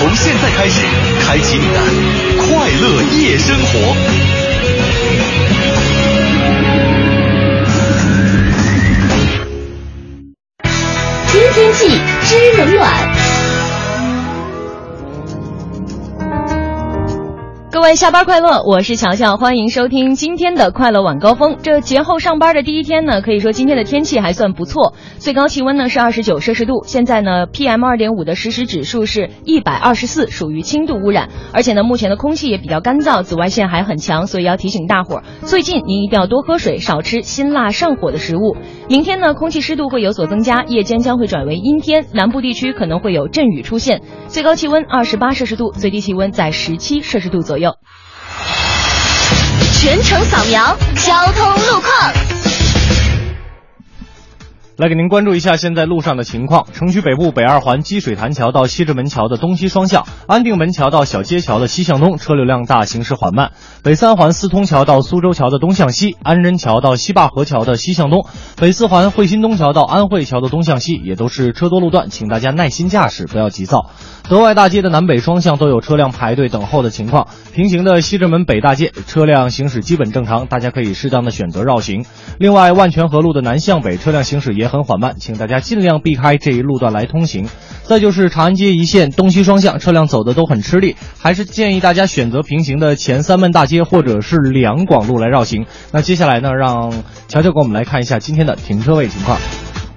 [0.00, 0.80] 从现在开始，
[1.26, 1.78] 开启你的
[2.38, 3.94] 快乐夜生活。
[11.30, 13.19] 知天气，知冷暖。
[17.96, 21.56] 下班快乐，我是乔乔，欢迎收听今天的快乐晚高峰。
[21.60, 38.56] 这节后上班的第一天呢，可以说今天的天气还算不错，最高气温呢是二十九摄氏度，现在呢 PM 二点五的实时指数是一百二十四，属于轻度污染，而且呢目前的空气也比较干燥，紫外线还很强，所以要提醒大伙儿，最近您一定要多喝水，少吃辛辣上火的食物。
[38.88, 47.74] 明天呢空气湿度会有所增加，夜间将会转为阴天，南部地区可能会有阵雨出现，最高气温二十八摄氏度，最低气温在十七摄氏度左右。
[49.80, 51.90] 全程扫描交通路况。
[54.76, 56.66] 来给您关注一下现在路上的情况。
[56.74, 63.52] 城区北部北二环积水潭桥到西直门桥的东西双向，安定门桥到小街桥的西向东车流量大，行驶缓慢。
[63.82, 73.90] 北三环四通桥到苏州桥的东向西，安仁桥到西坝河桥的西向东，北四环惠新东桥到安慧桥的东向西也都是车多路段，请大家耐心驾驶，不要急躁。
[74.30, 82.04] 德外大街的南北双向都有车辆排队等候的情况，平行的西直门北大街车辆行驶基本正常，大家可以适当的选择绕行。
[82.38, 87.48] 另外，万泉河路的南向北车辆行驶也很缓慢，请大家尽量避开这一路段来通行。
[87.82, 95.66] 再就是长安街一线东西双向车辆走的都很吃力，还是建议大家选择平行的前三门大街或者是两广路来绕行。
[95.90, 96.92] 那接下来呢，让
[97.26, 99.36] 乔乔给我们来看一下今天的停车位情况。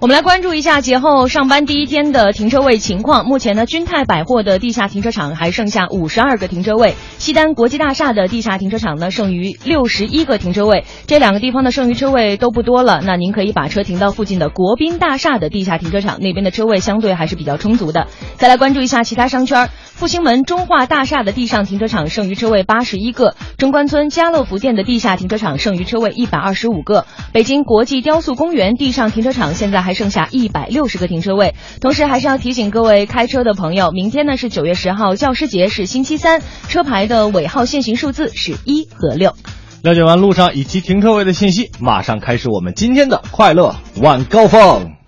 [0.03, 3.25] 我们来关注一下节后上班第一天的停车位情况。
[3.25, 10.84] 目前呢，君泰百货的地下停车场还剩下五十二个停车位，西单国际大厦的地下停车场呢剩余六十一个停车位。
[11.08, 18.08] 这两个地方的剩余车位都不多了，那您可以把车停到附近的国宾大厦的地下停车场，那边的车位相对还是比较充足的。
[18.36, 31.56] 再来关注一下其他商圈，复兴门中化大厦的地上停车场剩余车位八十一个，中关村家乐福店的地下停车场剩余车位一百二十五个，北京国际雕塑公园地上停车场现在还剩下一百六十个停车位。
[31.81, 39.36] 同时还是要提醒各位开车的朋友，明天呢是九月十号教师节，是星期三，车牌的尾号限行数字是一和六。
[39.84, 45.03] 了解完路上以及停车位的信息，马上开始我们今天的快乐晚高峰。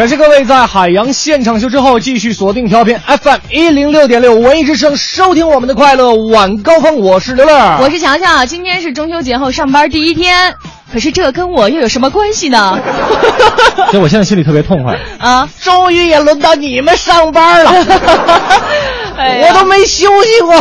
[0.00, 6.96] 感谢各位在海洋现场秀之后继续锁定调频 FM 一零六点六文艺之声，收听我们的快乐晚高峰。
[7.00, 8.46] 我是刘乐，我是乔乔。
[8.46, 10.54] 今天是中秋节后上班第一天，
[10.90, 12.80] 可是这跟我又有什么关系呢？
[13.92, 15.46] 所以我现在心里特别痛快啊！
[15.60, 17.70] 终于也轮到你们上班了，
[19.18, 20.54] 哎、我都没休息过，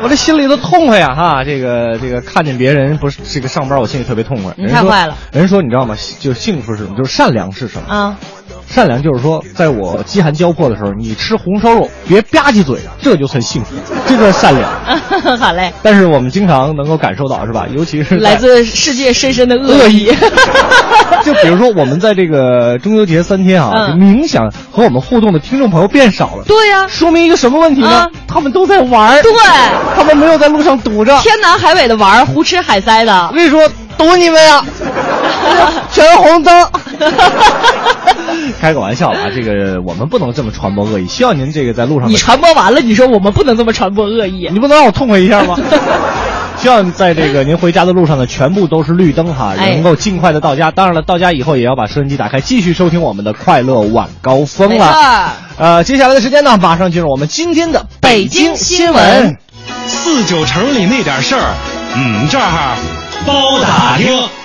[0.00, 1.14] 我这心里都痛快呀！
[1.14, 4.54] 哈，这个这个看见别人不是这个上班，我心里特别痛快。
[4.56, 5.16] 你太坏了。
[5.32, 5.96] 人说你知道吗？
[6.20, 6.96] 就幸福是什么？
[6.96, 7.92] 就是善良是什么？
[7.92, 8.16] 啊。
[8.68, 13.74] 善良就是说，在我饥寒交迫的时候，你吃红烧肉别吧唧嘴，这就算幸福，
[14.06, 14.70] 这就是善良。
[15.38, 15.72] 好嘞。
[15.82, 17.66] 但是我们经常能够感受到，是吧？
[17.74, 20.12] 尤其是来自世界深深的恶意。
[21.24, 26.44] 就比如说，我们在这个中秋节三天啊，嗯、冥想和我们互动的听众朋友变少了。
[26.46, 27.88] 对呀、啊，说明一个什么问题呢？
[27.88, 29.20] 啊、他们都在玩。
[29.22, 29.32] 对，
[29.96, 33.28] 他们没有在路上堵着，天南海北的玩，胡吃海塞的。
[33.30, 34.64] 我跟你说，堵你们呀！
[35.92, 36.68] 全是红灯。
[38.60, 41.06] 开个玩笑啊，这个我们不能这么传播恶意。
[41.06, 45.56] 希望您这个在路上，你传播完了，你说我们不能这么传播恶意，你不能让我痛快一下吗？
[46.58, 50.72] 希望在这个您回家的路上呢，全部都是绿灯哈，哎、能够尽快的到家。
[50.72, 55.32] 当然了，到家以后也要把收音机打开，继续收听我们的快乐晚高峰了。
[55.56, 59.36] 呃，接下来的时间呢，马上进入我们今天的北京新闻。
[59.86, 61.54] 四九城里那点事儿，
[61.94, 62.44] 嗯，这儿
[63.26, 64.37] 包打听。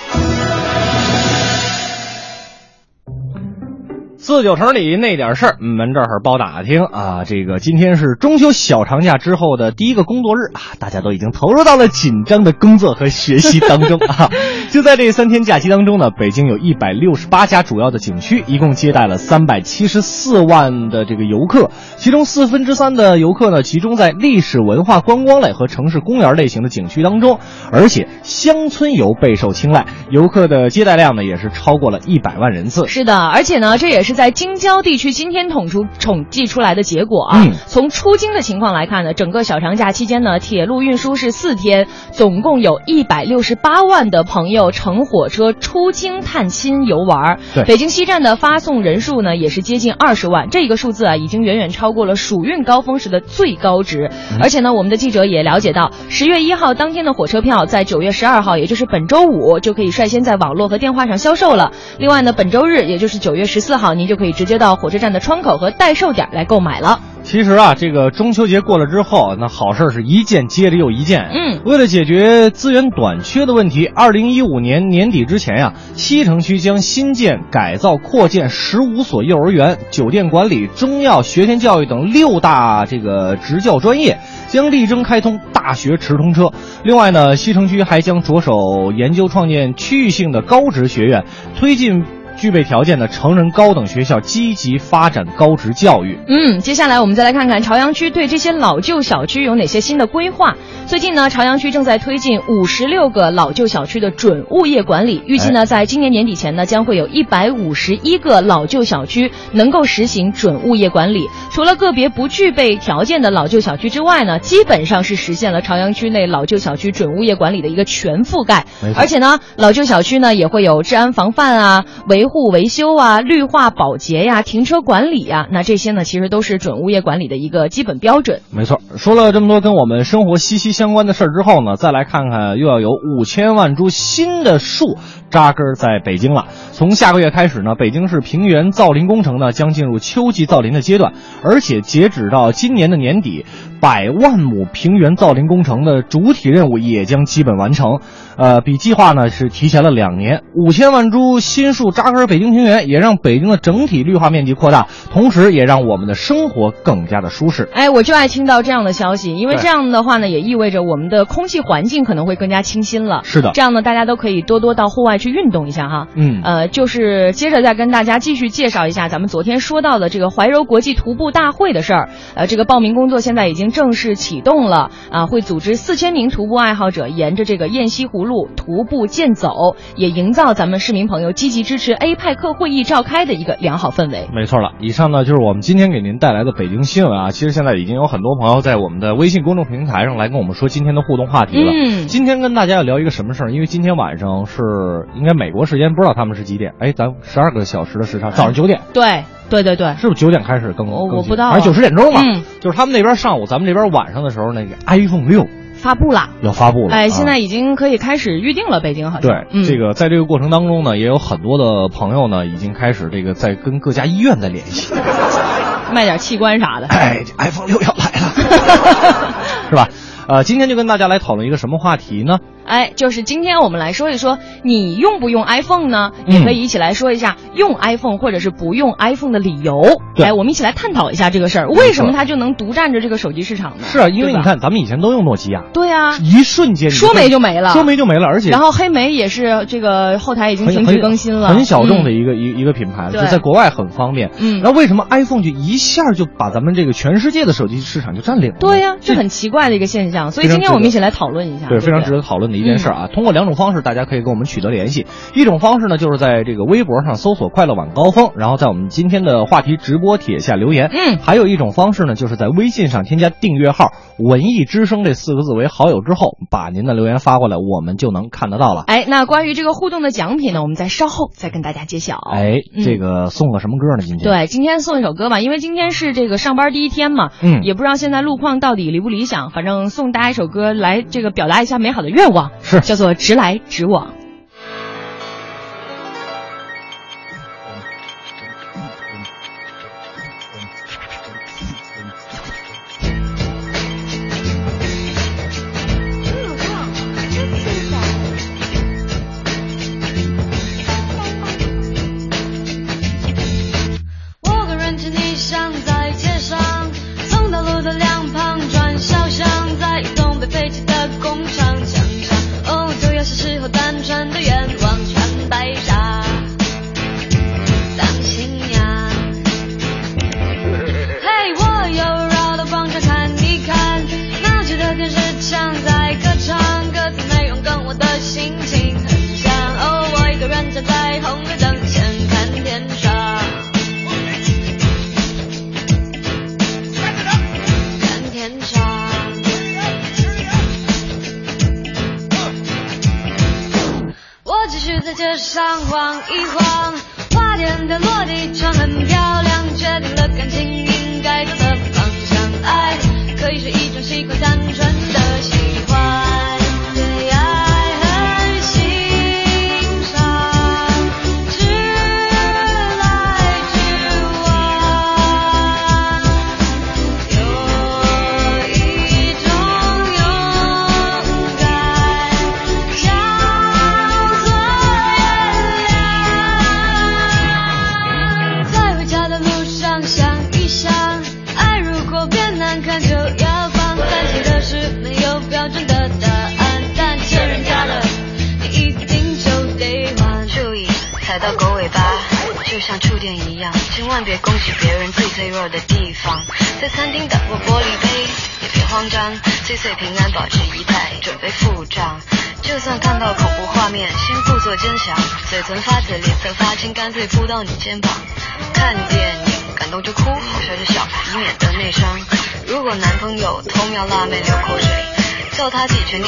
[4.26, 7.24] 四九城里那点事儿，我们这儿包打听啊。
[7.26, 14.30] 这个今天是中秋小长假之后的第一个工作日啊，大家都已经投入到了紧张的工作和学习当中啊。
[14.72, 32.88] 就在这三天假期当中呢，北京有一百六十八家主要的景区，一共接待了三百七十四万的这个游客，其中四分之三的游客呢集中在历史文化观光类和城市公园类型的景区当中，而且乡村游备受青睐，游客的接待量呢也是超过了一百万人次。
[32.88, 34.13] 是的，而且呢，这也是。
[34.14, 37.42] 是在京郊地区今天统出统计出来的结果啊。
[37.44, 54.10] 嗯从出京的情况来看呢，整个小长假期间呢，铁路运输是四天，总共有一百六十八万的朋友乘火车出京探亲游玩北京西站的发送人数呢，也是接近二十万，这个数字啊，已经远远超过了暑运高峰时的最高值。
[54.40, 61.72] 而且呢，我们的记者也了解到，十月一号当天的火车票，在九月十二号，也就是本周五，就可以率先在网络和电话上销售了。
[61.98, 67.00] 另外呢，本周日，也就是九月十四号，您就可以直接到火车站的窗口和代售点来购买了。
[67.22, 71.30] 其实啊，这个中秋节过了之后，那好事儿是一件接着又一件。
[71.32, 84.18] 嗯为了解决资源短缺的问题，二零一五年年底之前呀、西城区将新建、改造、扩建十五所幼儿园、酒店管理、中药、学前教育等六大这个职教专业，
[84.48, 86.52] 将力争开通大学直通车。
[86.82, 91.24] 另外呢，西城区还将着手研究创建区域性的高职学院，
[91.58, 92.04] 推进。
[92.36, 96.18] 具备条件的成人高等学校积极发展高职教育。
[96.28, 100.54] 嗯，接下来我们再来看看朝阳区对这些老旧小区有哪些新的规划。
[100.86, 111.26] 最近呢，朝阳区正在推进五十六个老旧小区的准物业管理，预计呢，在今年年底前呢，将会有一百五十一个老旧小区能够实行准物业管理。
[111.50, 128.40] 除了个别不具备条件的老旧小区之外呢，基本上是实现了朝阳区内老旧小区准物业管理的一个全覆盖而且呢，老旧小区呢也会有治安防范啊、维维护维修啊、绿化保洁呀、停车管理呀，那这些呢其实都是准物业管理的一个基本标准。
[128.50, 134.96] 没错，说了这么多跟我们生活息息相关的事儿之后呢，再来看看又要有五千万株新的树
[135.30, 136.46] 扎根儿在北京了。
[136.72, 141.12] 从下个月开始呢，北京市平原造林工程呢将进入秋季造林的阶段，
[141.42, 143.44] 而且截止到今年的年底，
[143.80, 148.00] 百万亩平原造林工程的主体任务也将基本完成。
[148.36, 157.68] 呃，比计划呢是提前了两年，五千万株新树扎根北京平原，也让北京的整体绿化面积扩大，同时也让我们的生活更加的舒适。
[157.72, 163.20] 哎，我就爱听到这样的消息，因为这样的话呢，也意味着我们的空气环境可能会更加清新了。
[163.22, 166.08] 是的这样呢，大家都可以多多到户外去运动一下哈。
[166.14, 172.08] 嗯呃，就是接着再跟大家继续介绍一下咱们昨天说到的这个怀柔国际徒步大会的事儿。
[172.34, 184.28] 呃，这个报名工作现在已经正式启动了啊，会组织四千名徒步爱好者沿着这个雁西湖路徒步健走，也营造咱们市民朋友积极支持 APEC 会议召开的一个良好氛围。
[184.34, 187.30] 没错了，以上呢就是我们今天给您带来的北京新闻啊。
[187.30, 191.72] 其实现在已经有很多朋友在我们的微信公众平台上来跟我们说今天的互动话题了。
[191.72, 193.52] 嗯今天跟大家要聊一个什么事儿？
[193.52, 196.74] 因为今天晚上是应该美国时间，不知道他们是几点？
[196.78, 200.86] 哎，咱十二个小时的时差，早上九点，对对对对，是不是九点开始更？
[200.88, 202.20] 我我不知道啊反正九十点钟嘛。
[202.22, 206.30] 嗯就是他们那边上午，咱们这边晚上的时候，那个 iPhone 六发布了。
[206.40, 206.94] 要发布了。
[206.94, 209.30] 哎，啊现在已经可以开始预定了，北京好像。
[209.30, 214.94] 对，嗯，这个在这个过程当中呢，也有很多的朋友呢，已经开始这个在跟各家医院在联系。
[215.92, 216.86] 卖点器官啥的。
[216.86, 219.34] 哎，iPhone 六要来了，
[219.68, 219.88] 是吧？
[220.26, 222.38] 呃，今天就跟大家来讨论一个什么话题呢？
[222.66, 226.12] 哎，就是今天我们来说一说，你用不用 iPhone 呢？
[226.26, 230.00] 嗯也可以一起来说一下用 iPhone 或者是不用 iPhone 的理由。
[230.16, 233.84] 对哎，我们一起来探讨一下这个事儿，为什么它就能独占着这个手机市场呢？
[233.84, 244.30] 是啊，因为你，看咱们以前都用诺基亚，对啊，一瞬间说没就没了说没就没了，而且然后黑莓也是这个后台已经停止更新了，很小众的嗯一个、一一个品牌了，就在国外很方便。
[244.40, 248.56] 嗯那为什么 iPhone 就一下就把咱们这个全世界的手机市场就占领了？
[248.58, 250.30] 对呀、这很奇怪的一个现象。
[250.30, 253.08] 所以今天我们一起来讨论一下，对，非常值得讨论的一件事儿啊。
[253.12, 255.06] 通过两种方式，大家可以跟我们取得联系。
[255.34, 260.90] 一种方式呢，就是在这个微博上搜索“快乐晚高峰”，然后在我们今天的话题直播帖下留言。
[260.92, 268.84] 嗯还有一种方式呢，就是在微信上添加订阅号“文艺之声”这四个字为好友之后，把您的留言发过来，我们就能看得到了。
[268.86, 272.18] 哎，那关于这个互动的奖品呢，我们在稍后再跟大家揭晓。
[272.32, 274.06] 哎，嗯这个送个什么歌呢？
[274.06, 284.14] 今天对，今天送一首歌吧，因为今天是这个上班第一天嘛，嗯也不知道现在路况到底理不理想，反正送大家一首歌来这个表达一下美好的愿望，是叫做直来直往。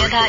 [0.08, 0.28] 他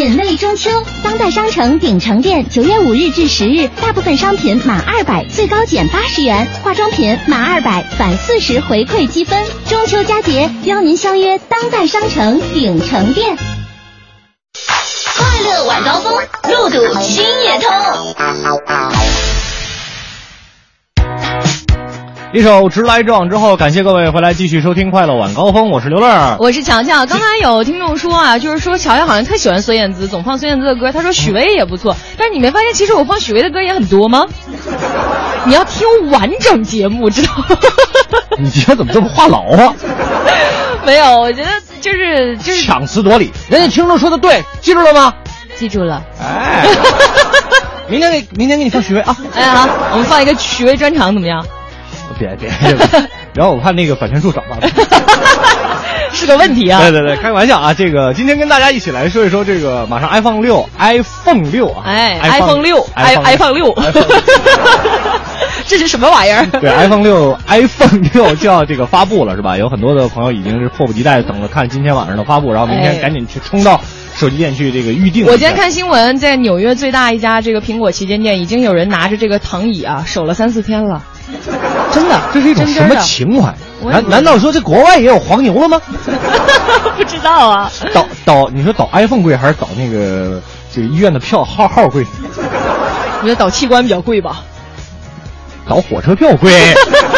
[0.00, 0.70] 品味中秋，
[1.04, 9.44] 当代商城鼎城店九月五日至十日，大部分商品满二百最高减八十元，化妆品满二百返四十回馈积分。
[9.68, 13.36] 中秋佳节，邀您相约当代商城鼎城店。
[15.18, 16.14] 快乐晚高峰，
[16.48, 17.70] 路堵心也通。
[22.32, 26.36] 一首直来直往之后，感谢各位回来继续收听《快乐晚高峰》，我是刘乐。
[26.38, 27.04] 我是乔乔。
[27.04, 30.92] 刚才有听众说啊，就是说乔乔好像特喜欢孙燕姿，总放孙燕姿的歌。
[30.92, 34.26] 他说许巍也不错，但是你没发现其实我放许巍的歌也很多吗？
[35.44, 37.46] 你要听完整节目，知道吗？
[38.38, 39.74] 你今天怎么这么话痨啊？
[40.86, 45.12] 没有，我觉得就是就是强词夺理，人家听众说的对，记住了吗？
[45.56, 46.00] 记住了。
[46.22, 46.64] 哎，
[47.88, 49.16] 明天给明天给你放许巍啊！
[49.34, 51.44] 哎呀，好，我们放一个许巍专场怎么样？
[52.20, 52.76] 别别别，
[53.34, 54.70] 然后我怕那个版权处找麻烦。
[56.12, 56.80] 是个问题啊！
[56.80, 57.72] 对对对，开个玩笑啊！
[57.72, 63.72] 这个今天跟大家一起来说一说这个马上 iPhone 六，iPhone 六啊，哎，iPhone 六，i iPhone 六，
[65.66, 66.44] 这是什么玩意儿？
[66.60, 69.56] 对，iPhone 六，iPhone 六就要这个发布了是吧？
[69.56, 73.80] 有很多的朋友已经是迫不及待等着看今天晚上的发布，然后明哎天赶紧去冲到
[74.14, 75.24] 手机店去这个预定。
[75.26, 81.02] 我今天看新闻，在纽约最大一家这个苹果旗舰店，已经有人拿着这个躺椅啊守了三四天了，
[81.92, 83.54] 真的，这是一种什么情怀？
[83.82, 85.80] 难难道说这国外也有黄牛了吗？
[86.96, 87.70] 不知道啊。
[87.94, 92.04] 倒倒，你说倒 iPhone 贵还是倒那个这个医院的票号号贵？
[92.36, 94.42] 我觉得倒器官比较贵吧。
[95.66, 96.52] 倒火车票贵。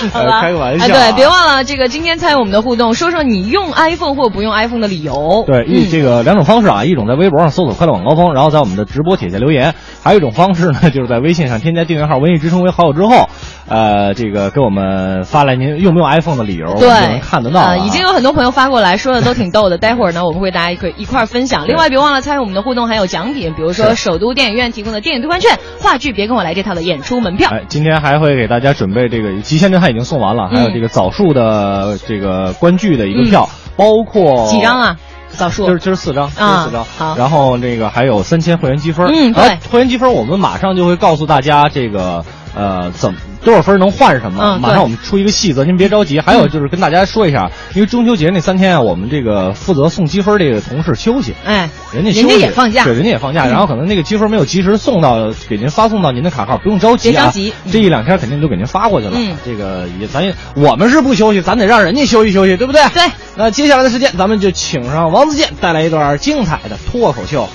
[0.12, 0.88] 好吧，呃开个玩笑啊。
[0.88, 5.44] 哎，对，别忘了这个今天参与我们的互动，说说你用 iPhone 或不用 iPhone 的理由。
[5.46, 13.28] 对，一嗯这个两种方式啊，一种在微博上搜索“快乐晚高峰”，然后在我们的直播帖下留言；还有一种方式呢，就是在微信上添加订阅号“文艺之声”为好友之后，
[13.70, 19.78] 呃，这个给我们发来您用不用 iPhone 的理由，我们就能，看得到、啊呃已经有很多朋友发过来，说的都挺逗的。
[19.78, 21.68] 待会儿呢，我们会大家一块一块儿分享。
[21.68, 27.48] 另外，别忘了参与我们的互动，还有奖品，比如说首都电影院提供的电影兑换券、话剧《别跟我来》这套的演出门票。
[27.52, 34.80] 哎，今天还会给大家准备这个《极限震撼》已经送完了，嗯还有这个枣树的这个观剧的一个票，包括几张？
[34.80, 34.96] 啊？
[35.30, 36.84] 枣树今儿今儿四张，今儿四张。
[36.98, 39.06] 好然后这个还有三千会员积分。
[39.06, 44.42] 嗯对会员积分我们马上就会告诉大家这个呃怎么多少分能换什么。
[44.42, 46.20] 嗯马上我们出一个细则，您别着急。
[46.20, 51.34] 还有就是跟大家说一下，因为中秋节那三天啊，我们这个负责送积分这个同事休息。
[51.44, 59.12] 哎，人家休息人家也放假对，人家也放假，嗯然后可能那个积分没有及时送到，给您发送到您的卡号，不用着急啊，别着急嗯这一两天肯定就给您发过去了。
[59.16, 62.82] 嗯这个也咱也我们是不休息，咱得让人家休息休息，对不对？
[62.92, 63.02] 对。
[63.36, 67.48] 那接下来的时间，咱们就请上王自健带来一段精彩的脱口秀。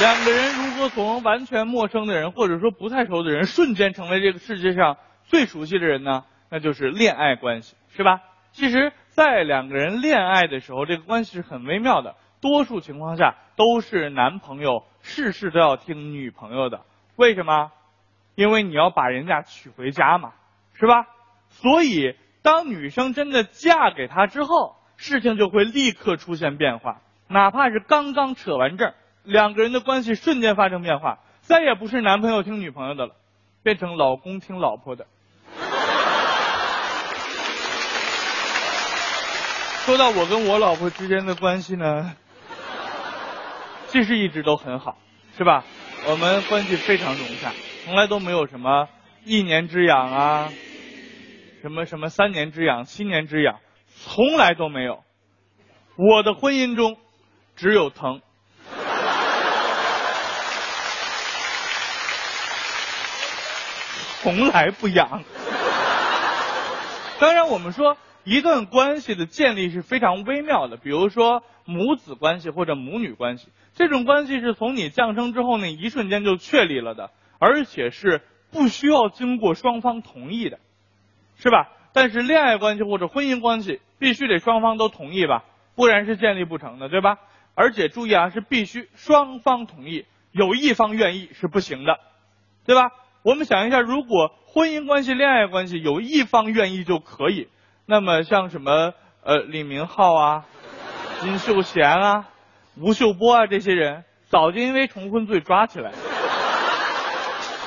[0.00, 6.24] 两个人如何从完全陌生的人，或者说不太熟的人，瞬间成为这个世界上最熟悉的人呢？
[6.50, 8.20] 那就是恋爱关系，是吧？
[8.50, 12.16] 其实，在两个人恋爱的时候，这个关系是很微妙的。
[12.40, 16.82] 多数情况下都是男朋友事事都要听女朋友的，
[17.16, 17.70] 为什么？
[18.34, 20.32] 因为你要把人家娶回家嘛，
[20.74, 21.06] 是吧？
[21.50, 27.00] 所以，当女生真的嫁给他之后，事情就会立刻出现变化。
[27.28, 28.92] 哪怕是刚刚扯完证，
[29.24, 33.16] 两个人的关系瞬间发生变化，再也不是男朋友听女朋友的了，
[33.62, 35.06] 变成老公听老婆的。
[39.86, 42.14] 说到我跟我老婆之间的关系呢，
[43.88, 44.98] 其实一直都很好，
[45.38, 45.64] 是吧？
[46.06, 47.50] 我们关系非常融洽，
[47.84, 48.88] 从来都没有什么
[49.24, 50.50] 一年之痒啊，
[51.62, 55.02] 什么什么三年之痒、七年之痒，从来都没有。
[55.96, 56.98] 我的婚姻中
[57.56, 58.20] 只有疼。
[64.24, 65.22] 从来不痒。
[67.20, 80.58] 当然，我们说一段关系的建立是非常微妙的，比如说母子关系或者母女关系，这种关系是从你降生之后那一瞬间就确立了的，而且是不需要经过双方同意的，
[81.36, 81.68] 是吧？
[81.92, 85.44] 但是恋爱关系或者婚姻关系必须得双方都同意吧，
[85.76, 87.18] 不然是建立不成的，对吧？
[87.54, 92.00] 而且注意啊，是必须双方同意，有一方愿意是不行的，
[92.64, 92.88] 对吧？
[93.24, 97.48] 我们想一下，如果婚姻关系、恋爱关系有一方愿意就可以，
[97.86, 100.44] 那么像什么呃李明浩啊、
[101.20, 102.28] 金秀贤啊、
[102.78, 105.92] 吴秀波啊这些人，早就因为重婚罪抓起来。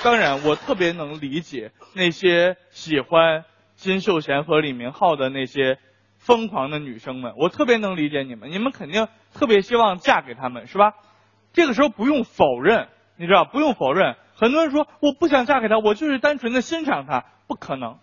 [0.03, 3.43] 当然，我特别能理解那些喜欢
[3.73, 5.79] 金秀贤和李明浩的那些
[6.19, 10.93] 疯狂的女生们，我特别能理解你们，你们肯定特别希望嫁给他们，是吧？
[11.51, 14.15] 这个时候不用否认，你知道，不用否认。
[14.39, 17.97] 很多人说我不想嫁给他，我就是单纯的欣赏他，不可能。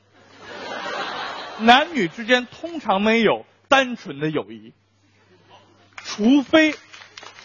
[1.60, 4.74] 男女之间通常没有单纯的友谊，
[5.96, 6.74] 除非，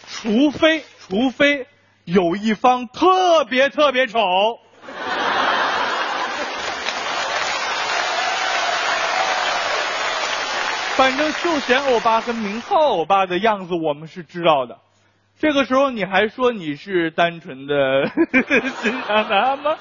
[0.08, 1.68] 除非，除非
[2.04, 4.20] 有一方特别特别丑。
[10.96, 14.80] 反正秀贤欧巴跟明浩欧巴的样子我们是知道的，
[15.40, 18.06] 这个时候你还说你是单纯的
[18.82, 19.78] 欣赏他吗？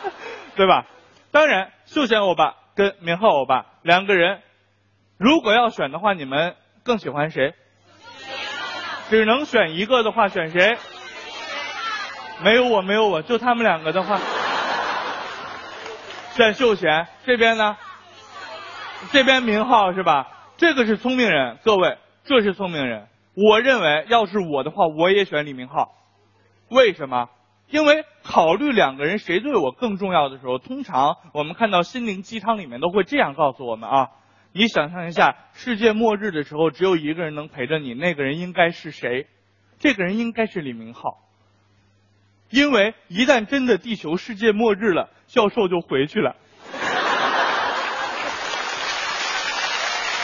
[0.54, 0.86] 对吧？
[1.32, 4.40] 当然，秀贤欧巴跟明浩欧巴两个人，
[5.18, 7.54] 如果要选的话，你们更喜欢谁？
[9.10, 10.78] 只能选一个的话，选谁？
[12.40, 14.20] 没有我，没有我，就他们两个的话，
[16.36, 17.08] 选秀贤。
[17.26, 17.76] 这边呢？
[19.10, 20.28] 这边明浩是吧？
[20.56, 23.08] 这个是聪明人，各位，这是聪明人。
[23.40, 25.94] 我认为，要是我的话，我也选李明浩。
[26.70, 27.28] 为什么？
[27.68, 34.08] 因为考虑两个人谁对我更重要的时候，通常我们看到心灵鸡汤里面都会这样告诉我们啊。
[34.52, 39.28] 你想象一下，世界末日的时候，只有一个人能陪着你，那个人应该是谁？
[39.78, 41.18] 这个人应该是李明浩。
[42.50, 46.34] 因为一旦真的地球世界末日了，教授就回去了。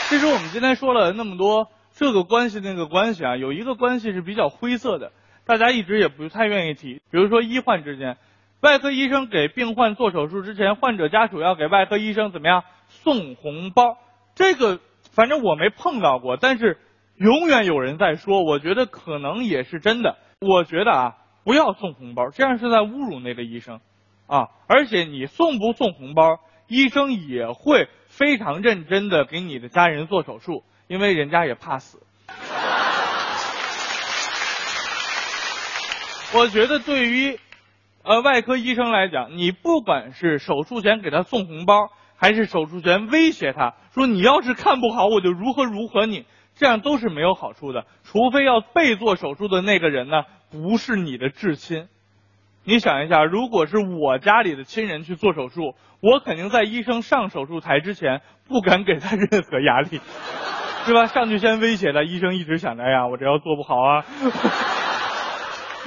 [0.09, 5.13] 其实我们今天说了那么多这个关系那个关系啊，有一个关系是比较灰色的，
[5.45, 7.01] 大家一直也不太愿意提。
[7.09, 8.17] 比如说医患之间，
[8.59, 13.97] 外科医生给病患做手术之前，患者家属要给外科医生怎么样送红包？
[14.35, 14.81] 这个
[15.11, 16.77] 反正我没碰到过，但是
[17.15, 20.17] 永远有人在说，我觉得可能也是真的。
[20.41, 23.79] 我觉得啊，不要送红包，这样是在侮辱那个医生
[24.27, 24.49] 啊！
[24.67, 32.01] 而且你送不送红包，医生也会非常认真的给你的家人做手术，因为人家也怕死。
[36.33, 37.39] 我觉得对于
[38.03, 47.85] 呃外科医生来讲，你不管是手术前给他送红包，还是手术前威胁他说你要是看不好，我就如何如何你，这样都是没有好处的。
[48.03, 51.87] 除非要被做手术的那个人呢，不是你的至亲，
[52.65, 60.01] 你想一下，如果是我家里的亲人去做手术，我肯定在医生上手术台之前不敢给他 任何压力，
[60.85, 61.07] 是吧？
[61.07, 64.05] 上去先威胁他，医生一直想着，哎呀，我这要做不好啊。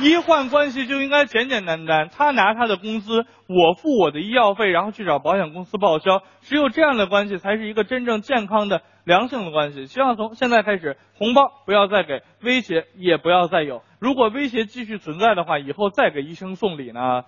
[0.01, 6.23] 医患关系就应该简简单单，他拿他的工资，我付我的医药费，然后去找保险公司报销。
[6.41, 9.87] 只有这样的关系，才是一个真正健康的、良性的关系。
[9.87, 13.83] 希望从现在开始，红包不要再给，威胁也不要再有。
[13.99, 17.25] 如果威胁继续存在的话，以后再给医生送礼呢，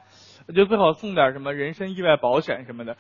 [0.55, 2.97] 就最好送点什么人身意外保险什么的。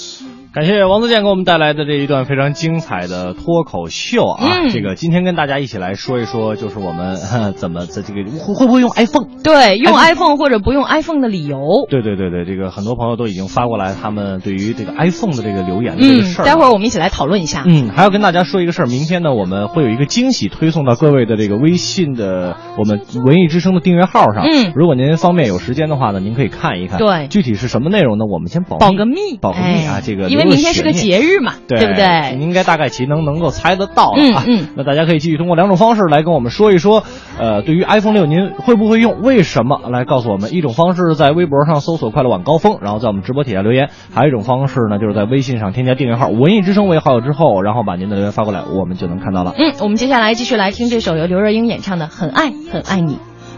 [0.00, 0.39] 件事。
[0.52, 4.62] 感谢王自健给我们带来的这一段非常精彩的脱口秀啊！
[4.64, 7.18] 嗯这个今天跟大家一起来说一说，就是我们
[7.54, 9.28] 怎么在这个 会会不会用 iPhone？
[9.44, 11.86] 对，用 iPhone 或者不用 iPhone 的理由。
[11.88, 16.44] 对对对对，这个很多朋友都已经发过来他们对于这个 iPhone 的这个留言的这个嗯事，儿。
[16.44, 17.62] 待会儿我们一起来讨论一下。
[17.64, 24.42] 嗯，还要跟大家说一个事儿，明天呢，我们会有一个惊喜推送到各位的这个微信的我们文艺之声的订阅号上。
[24.42, 26.98] 嗯如果您方便有时间的话呢，您可以看一看。
[26.98, 28.24] 对具体是什么内容呢？
[28.28, 32.36] 我们先保保个密，保个密啊，哎这个因为明天是个节日嘛，对不对？
[32.36, 34.44] 您应该大概其能能够猜得到了啊。
[34.46, 37.04] 嗯嗯那大家可以继续通过两种方式来跟我们说一说，
[37.38, 39.20] 呃，对于 iPhone 六您会不会用？
[39.22, 39.80] 为什么？
[39.90, 40.54] 来告诉我们。
[40.54, 49.54] 一种方式在微博上搜索“快乐晚高峰”，然后在我们直播底下留言；还有一种方式呢，就是在微信上添加订阅号“文艺之声”为好友之后，然后把您的留言发过来，我们就能看到了。
[49.56, 53.14] 嗯，我们接下来继续来听这首由刘若英演唱的《很爱很爱你》。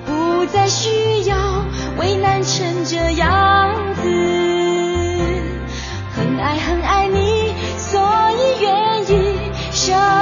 [0.07, 1.37] 不再需要
[1.99, 4.32] 为难成这样子，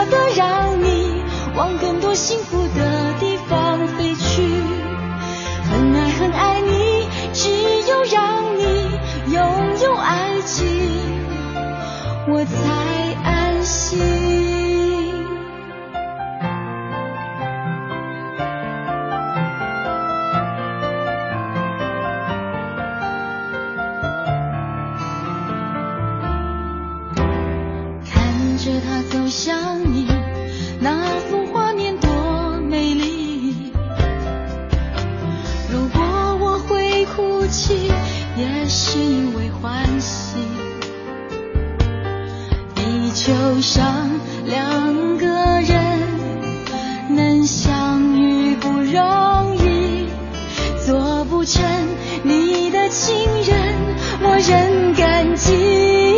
[0.01, 1.23] 舍得让你
[1.55, 4.43] 往更多幸福的地方飞去。
[5.71, 7.51] 很爱很爱你，只
[7.87, 8.89] 有让你
[9.31, 9.43] 拥
[9.83, 10.67] 有爱情，
[12.29, 14.70] 我才安心。
[29.31, 30.09] 想你，
[30.81, 32.11] 那幅画面多
[32.69, 33.73] 美丽。
[35.71, 36.03] 如果
[36.41, 37.93] 我会哭泣，
[38.37, 40.37] 也是因为欢喜。
[42.75, 44.11] 地球上
[44.47, 45.27] 两个
[45.61, 46.09] 人
[47.11, 50.09] 能相遇不容易，
[50.85, 51.63] 做不成
[52.25, 53.15] 你的情
[53.45, 53.75] 人，
[54.23, 56.10] 我仍感激。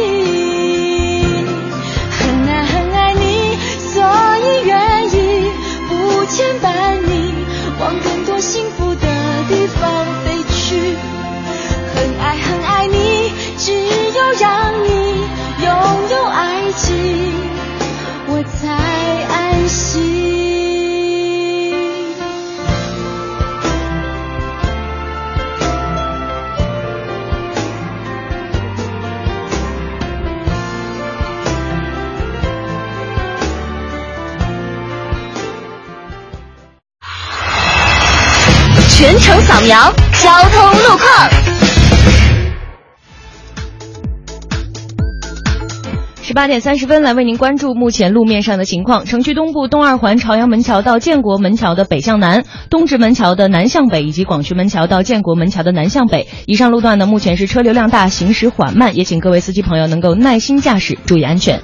[39.62, 41.30] 全程扫描交通路况。
[46.24, 49.04] 十八点三十分，来为您关注目前路面上的情况。
[49.04, 61.60] 城区东部东二环朝阳门桥到建国门桥的北向南，东直门桥的南向北，以及广渠门桥到建国门桥的南向北，以上路段呢，目前是车流量大，行驶缓慢，也请各位司机朋友能够耐心驾驶，注意安全。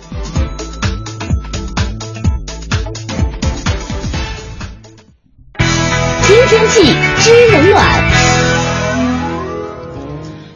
[6.49, 6.83] 天气
[7.19, 7.85] 知冷暖。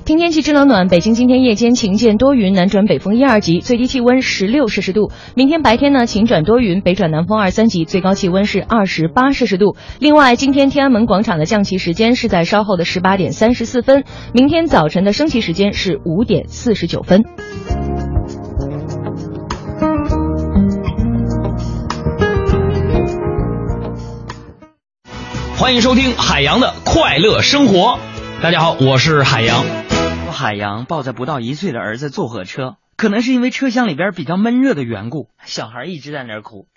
[0.07, 5.11] 听天气知冷暖，北京今天夜间晴间多云，南转北风一二级，最低气温十六摄氏度。
[5.35, 9.77] 明天白天呢，晴转多云，北转南风二三级，最高气温是二十八摄氏度。
[9.99, 17.23] 另外，今天天安门广场的降旗时间是在稍后的十八点三十四分，明天早晨的升旗时间是五点四十九分。
[25.63, 28.01] 欢迎收听海洋的快乐生活。
[28.43, 29.65] 大家好，我是海洋。
[30.33, 36.67] 海洋抱着不到一岁的儿子坐火车，可能是因为车厢里边比较闷热的缘故，小孩一直在那儿哭。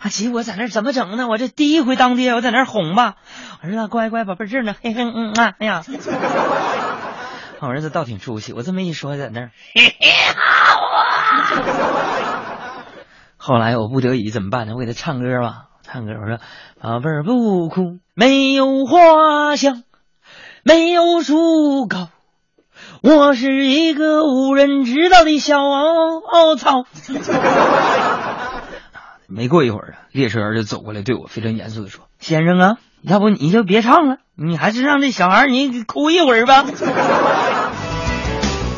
[0.00, 1.28] 啊，急我在那儿怎么整呢？
[1.28, 3.14] 我这第一回当爹，我在那儿哄吧。
[3.62, 5.84] 儿子乖乖宝贝儿这呢，嘿嘿嗯啊，哎呀，
[7.62, 9.50] 我儿子倒挺出息，我这么一说，在那儿。
[13.48, 14.74] 后来我不得已怎么办呢？
[14.74, 16.12] 我给他唱歌吧，唱歌。
[16.20, 16.38] 我说
[16.82, 19.84] ：“宝贝儿不哭，没有花香，
[20.62, 22.10] 没有树高，
[23.02, 26.84] 我是一个无人知道的小凹槽。
[29.26, 36.66] 没过一会儿啊，列车员就走过来，对我非常严肃的说：“先生啊，要不你就别唱了，你还是让这小孩你哭一会儿吧。”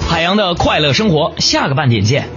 [0.09, 2.29] 海洋的快乐生活，下个半点见。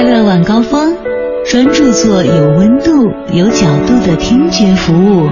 [0.00, 0.96] 快乐晚高峰，
[1.44, 5.28] 专注做有温度、有角度的听觉服务。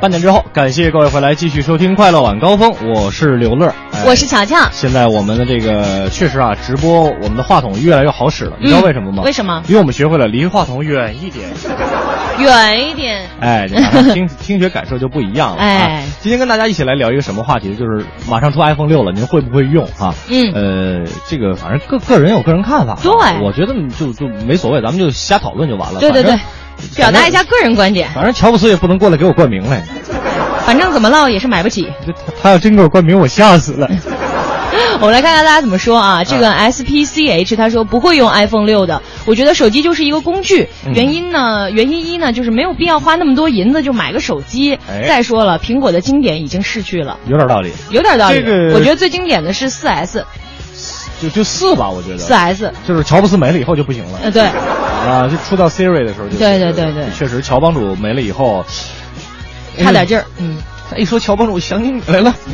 [0.00, 4.56] 半点之后，感谢各位回来继续收听《快乐晚高峰》，我是刘乐，哎我是乔乔。
[4.70, 9.22] 现在我们的这个确实啊，直播我们的话筒越来越好使了，你知道为什么吗？
[9.24, 9.62] 为什么？
[9.68, 11.48] 因为我们学会了离话筒远一点，
[12.38, 13.26] 远一点。
[13.40, 13.66] 哎，
[14.12, 15.62] 听听觉感受就不一样了。
[15.62, 17.74] 哎啊，今天跟大家一起来聊一个什么话题？
[17.74, 20.14] 就是马上出 iPhone 六了，您会不会用啊？
[20.28, 22.98] 嗯呃，这个反正个个人有个人看法啊。
[23.02, 26.00] 对我觉得就就没所谓，咱们就瞎讨论就完了。
[26.00, 26.38] 对对对
[26.96, 28.10] 表达一下个人观点。
[28.14, 29.82] 反正乔布斯也不能过来给我冠名来，
[30.64, 31.88] 反正怎么唠也是买不起。
[32.42, 33.88] 他要真给我冠名，我吓死了。
[34.98, 36.24] 我们来看看大家怎么说啊？
[36.24, 40.68] 这个 SPCH 他说不会用 iPhone 六的，我觉得手机就是一个工具。
[40.86, 44.78] 嗯原因呢，原因一呢就是没有必要花那么多银子就买个手机。
[44.88, 48.36] 哎再说了，苹果的经典已经逝去了，有点道理，有点道理。
[48.36, 50.24] 这个我觉得最经典的是四 S，
[51.20, 54.20] 就就四吧，我觉得四 S 就是乔布斯没了以后就不行了。
[54.22, 54.44] 呃对，
[55.06, 58.64] 啊，就出到 Siri 的时候就对对对对确实乔帮主没了以后，
[59.78, 60.24] 差点劲儿。
[60.38, 60.58] 嗯，
[60.90, 62.34] 他一说乔帮主，我想起你来了。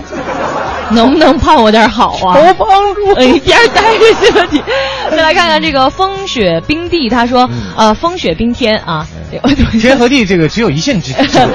[0.91, 2.35] 能不能盼我点好啊？
[2.35, 4.63] 乔帮主，哎，一边待着去吧你。
[5.11, 9.07] 再来看看这个风雪冰地，他说，呃，风雪冰天啊，
[9.81, 11.49] 天和地这个只有一线之 之隔。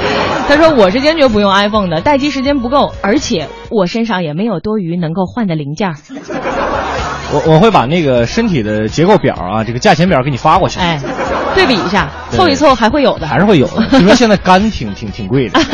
[0.48, 5.96] 他说我是坚决不用 iPhone 的，待机时间不够，而且我身上也没有多余能够换的零件儿。
[7.34, 10.80] 我我会把那个身体的结构表啊，这个价钱表给你发过去。
[10.80, 11.00] 哎，
[11.56, 13.28] 对比一下，凑一凑还会有的。
[13.28, 13.86] 还是会有的。
[14.00, 15.60] 据说现在肝挺挺挺贵的。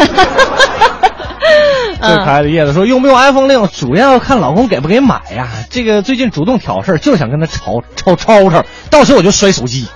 [2.02, 5.48] 最可爱的叶子说：“用不用 iPhone 六，主要看老公给不给买呀。
[5.70, 9.88] 这个最近主动挑事儿，就是想跟他吵吵吵吵，到时候我就摔手机。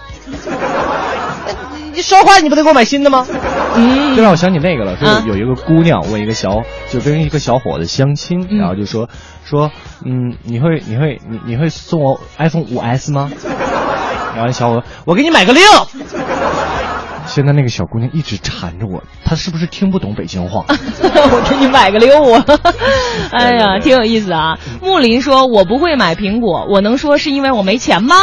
[1.97, 3.25] 你说话你不得给我买新的吗？
[3.75, 9.09] 嗯，就让我想起那个了，说啊有一个姑娘问一个小，就跟一个小伙子相亲，然后就说
[9.43, 9.71] 说，
[10.05, 13.31] 嗯，你会你会你你会送我 iPhone 五 S 吗？
[14.35, 15.63] 然后那小伙子，我给你买个六。
[17.37, 20.65] 现在那个小姑娘一直缠着我，她是不是听不懂北京话？
[20.67, 22.43] 我给你买个六啊！
[23.31, 24.57] 哎呀，挺有意思啊。
[24.81, 28.15] 木林说：“我不会买苹果，我能说是因为我没钱吗？”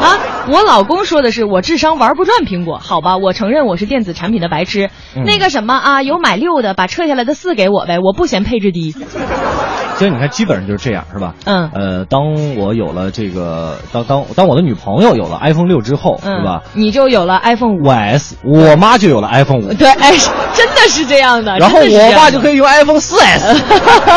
[0.00, 2.78] 啊，我老公说的是我智商玩不转苹果。
[2.78, 4.90] 好吧，我承认我是电子产品的白痴。
[5.16, 8.92] 嗯那个什么啊，有买六的，把撤下来的四给我呗，我不嫌配置低。
[8.92, 11.34] 其实你看，基本上就是这样，是吧？
[11.46, 16.62] 嗯呃，当我有了这个，当当当我的女朋友有了 iPhone 六之后，嗯，是吧？
[16.74, 19.74] 你就有了 iPhone 五 S，我妈就有了 iPhone 五。
[19.74, 20.12] 对，哎，
[20.54, 21.56] 真的是这样的。
[21.58, 23.62] 然后我爸就可以用 iPhone 四 S。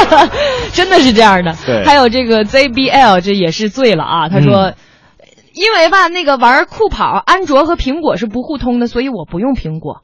[0.74, 1.56] 真的是这样的。
[1.66, 4.30] 对还有这个 ZBL，这也是醉了啊。
[4.30, 4.70] 他说。
[4.70, 4.76] 嗯
[5.52, 10.04] 因为吧，那个玩酷跑，安卓和苹果是不互通的，所以我不用苹果。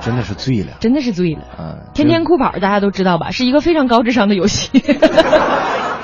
[0.00, 0.68] 真的是醉了。
[0.80, 1.40] 真的是醉了。
[1.58, 4.70] 嗯，天天酷跑大家都知道吧，是一个非常高智商的游戏。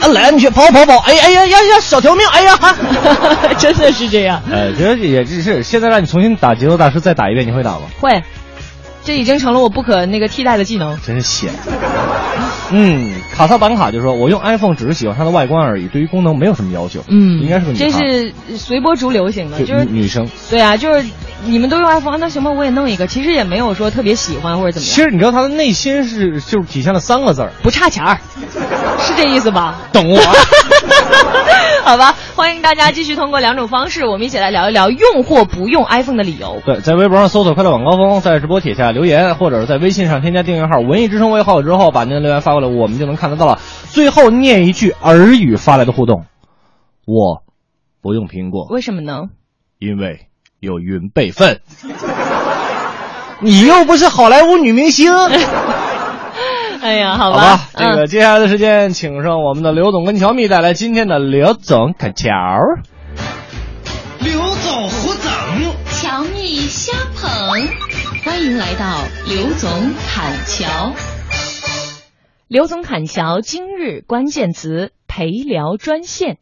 [0.00, 0.96] 啊，来，你去跑跑跑！
[0.98, 2.26] 哎哎呀呀呀，小条命！
[2.28, 2.58] 哎呀，
[3.58, 4.42] 真的是这样。
[4.50, 7.82] 呃，觉得也只是现在让你重新打节奏大师再打一遍，你会打吗？
[8.00, 8.22] 会，
[9.04, 10.98] 这已经成了我不可那个替代的技能。
[11.02, 11.52] 真是闲。
[12.70, 17.00] 嗯，卡萨板卡就说，我用 iPhone 只是喜欢它的外观而已，对于功能没有什么要求。
[17.08, 20.26] 嗯，应该是个女孩这是随波逐流型的，就就是女女生。
[20.50, 21.04] 对啊，就是
[21.44, 23.06] 你们都用 iPhone，那行吧，我也弄一个。
[23.06, 28.18] 其实也没有说特别喜欢或者怎么样，其实你知道他的内心是就是体现了三个字儿，不差钱儿，
[28.98, 29.76] 是这意思吧？
[29.92, 30.20] 懂我。
[31.84, 36.62] 好吧，欢迎大家继续通过两种方式，我们一起来聊一聊用或不用 iPhone 的理由。
[36.64, 43.58] 对，在微博上搜索“快乐晚高峰”，在直播帖下留言，或者是在微信上添加订阅号“文艺之声”为号之后，把您的留言发过来，我们就能看得到了。
[43.90, 46.24] 最后念一句耳语发来的互动：
[47.04, 47.42] 我
[48.00, 49.24] 不用苹果，为什么呢？
[49.78, 50.28] 因为
[50.60, 51.60] 有云备份。
[53.42, 55.12] 你又不是好莱坞女明星。
[56.80, 62.30] 哎呀，好好吧，吧，这个接下来的时间，请上我们的刘总跟乔蜜带来今天的刘总侃桥。
[68.24, 69.70] 欢迎来到刘总
[70.08, 70.94] 侃桥。
[72.48, 76.38] 刘总侃桥今日关键词陪聊专线。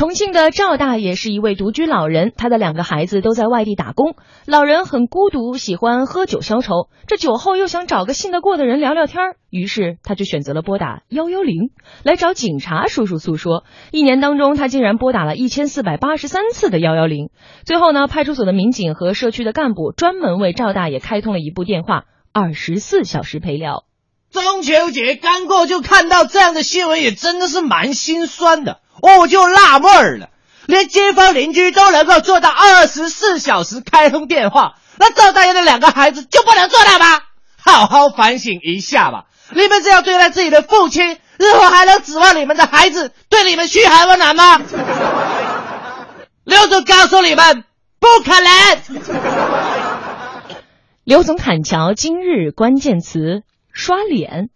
[0.00, 4.14] 重庆的赵大爷是一位独居老人，他的两个孩子都在外地打工。
[4.46, 6.88] 老人很孤独，喜欢喝酒消愁。
[7.06, 11.68] 这酒后又想找个信得过的人聊聊天儿，于是他就选择了拨打幺幺零
[12.02, 13.64] 来找警察叔叔诉说。
[13.90, 17.28] 一年当中，他竟然拨打了一千四百八十三次的幺幺零。
[17.66, 23.84] 最后呢，派出所的民警和社区的干部专门为赵大爷开通了一部电话，二十四小时陪聊。
[24.30, 28.80] 中秋节刚过，就看到这样的新闻，也真的是蛮心酸的。
[29.02, 30.28] 我就纳闷了，
[30.66, 37.20] 连街坊邻居都能够做到二十四小时开通电话，那赵大爷的两个孩子就不能做到吗？
[37.62, 39.24] 好好反省一下吧！
[39.52, 44.60] 你们这样对待自己的父亲，日后还能指望你们的孩子对你们嘘寒问暖吗？
[46.44, 47.64] 刘总告诉你们，
[47.98, 48.50] 不可能。
[51.04, 54.48] 刘总砍桥今日关键词刷脸。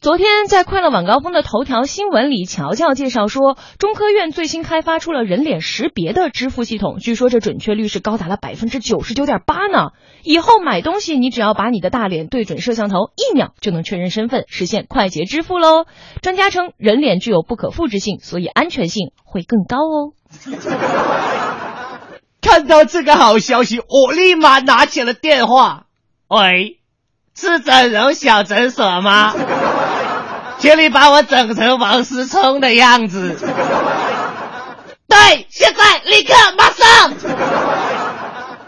[0.00, 9.88] 昨天在快乐晚高峰的头条新闻里，乔乔介绍说，中科院最新开发出了人脸识别的支付系统，据说这准确率是高达了百分之九十九点八呢。
[10.22, 15.86] 以后买东西，你只要把你的大脸对准摄像头，一秒就能确认身份，实现快捷支付喽。
[16.22, 20.12] 专家称，人脸具有不可复制性，所以安全性会更高哦。
[22.40, 25.86] 看到这个好消息，我立马拿起了电话。
[26.28, 26.78] 喂，
[27.34, 29.34] 是整容小诊所吗？
[30.58, 33.36] 请你把我整成王思聪的样子。
[35.08, 37.14] 对，现在立刻马上。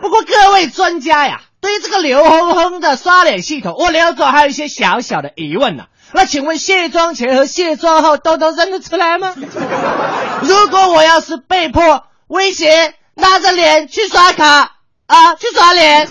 [0.01, 9.35] 不过各位专家呀，对于这个刘哼哼的刷脸系统，我刘总还有一些小小的疑问呢、那请问卸妆前和卸妆后都能认得出来吗？
[10.43, 14.77] 如果我要是被迫威胁拉着脸去刷卡
[15.07, 16.09] 啊，去刷脸，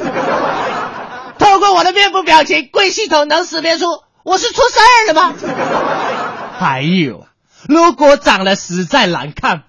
[1.39, 5.33] 透过我的面部表情，贵系统能识别出我是出事儿了吗？
[6.59, 7.27] 还有啊，
[7.69, 9.63] 如果长得实在难看，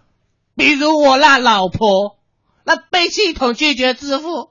[0.57, 2.17] 比如我那老婆，
[2.65, 4.51] 那被系统拒绝支付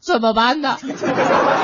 [0.00, 0.78] 怎么办呢？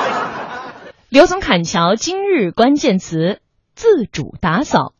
[1.07, 3.39] 刘总砍桥今日关键词：
[3.73, 4.91] 自主打扫。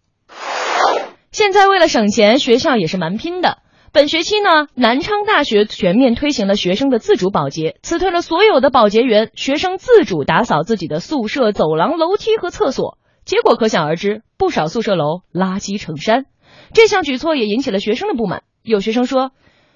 [1.33, 3.57] 现在为了省钱，学校也是蛮拼的。
[3.91, 12.97] 本学期呢，南昌大学全面推行了学生的自主保洁，辞退了所有的保洁员，学生自主打扫自己的宿舍、走廊、楼梯和厕所。
[13.25, 16.25] 结果可想而知，不少宿舍楼垃圾成山。
[16.73, 18.43] 这项举措也引起了学生的不满。
[18.61, 19.31] 有学生说：“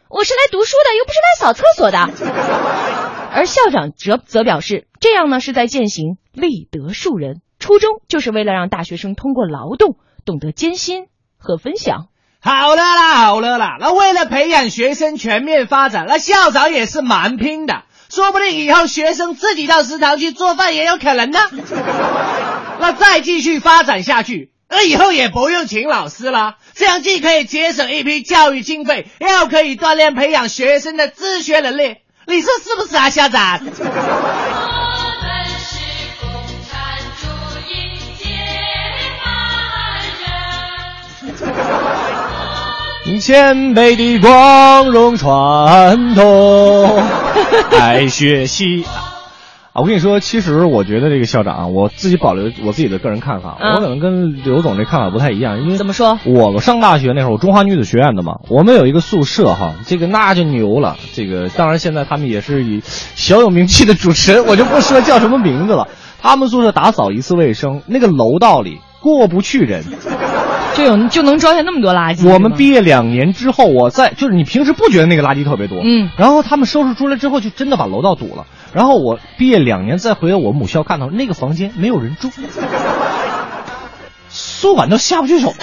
[0.10, 2.00] 我是来读书的，又不是来扫厕所的。
[3.34, 9.96] ”而校长则则表示，这样呢是在践行立德树人，初衷就是为了让大学生通过劳动
[10.26, 12.08] 懂得艰辛和分享。
[12.42, 21.40] 好了啦，好了啦，那为了培养学生全面发展，那校长也是蛮拼的，说不定以后学生自己到食堂去做饭也有可能呢。
[22.80, 31.98] 那再继续发展下去，那以后也不用请老师了，这样既可以节省一批教育经费，又可以锻炼培养学生的自学能力，
[32.28, 33.62] 你说是不是啊，校长？
[43.22, 46.90] 前辈的光荣传统，
[47.80, 48.84] 爱学习。
[49.74, 56.18] 啊，我跟你说，其实我觉得这个校长啊，我自己保留我自己的个人看法，啊我可能跟刘总这看法不太一样，因为怎么说？
[56.26, 60.98] 我上大学那会儿，我中华女子学院的嘛，我们有一个宿舍哈，这个那就牛了。
[61.14, 65.88] 这个当然现在他们也是以小有名气的主持人，我就不说叫什么名字了。
[66.24, 69.84] 他们宿舍打扫一次卫生，那个楼道里过不去人。
[70.76, 72.28] 就有就能装下那么多垃圾。
[72.28, 78.46] 我们毕业两年之后，我在就是你平时不觉得那个垃圾特别多，嗯，然后他们收拾出来之后，就真的把楼道堵了。
[78.74, 82.30] 然后我毕业两年再回到我母校看到那个房间没有人住，
[84.30, 85.54] 宿管都下不去手。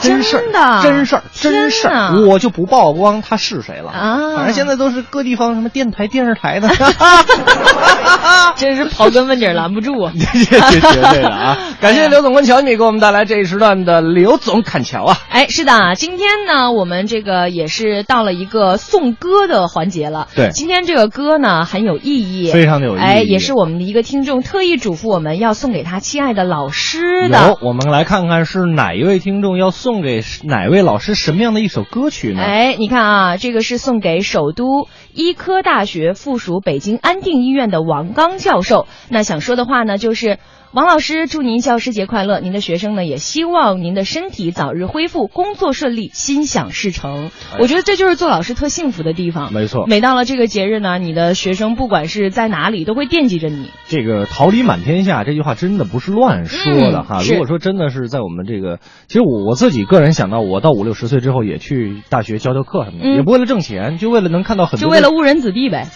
[0.00, 6.68] 真事真的儿，真事儿，真事儿，我就不曝光他是谁了啊反正现在都是各地方什么电台、电视台的，
[8.56, 10.12] 真是刨根问底儿拦不住啊！
[10.18, 11.56] 这是绝对的啊！
[11.80, 15.16] 感谢刘总跟乔米给我们带来这一时段的刘总砍乔啊！
[15.30, 20.28] 哎，是的，今天呢，我们这个也是到了一个送歌的环节了。
[20.34, 27.48] 对今天这个歌呢很有意义，非常的有意义哎，也是我们的一个听众特意嘱咐我们要送给他亲爱的老师的。
[27.48, 32.42] 有，我们来看看是哪一位听众要送送给哪位老师什么样的一首歌曲呢？
[32.42, 38.86] 哎，你看啊，这个是送给首都医科大学附属北京安定医院的王刚教授。
[39.08, 40.40] 那想说的话呢，就是
[40.74, 42.40] 王老师，祝您教师节快乐！
[42.40, 47.30] 您的学生呢，也希望您的身体早日恢复，工作顺利，心想事成。
[47.58, 49.50] 我觉得这就是做老师特幸福的地方。
[49.50, 53.70] 没错每到了这个节日呢，你的学生不管是在哪里，都会惦记着你。
[53.88, 57.20] 这个“桃李满天下”这句话真的不是乱说的哈。
[57.22, 65.86] 嗯如果说真的是在我们这个，其实我我自己个人想到，我到五六十岁之后也去大学教教课什么的，嗯也不为了挣钱，就为了能看到很多，就为了误人子弟呗。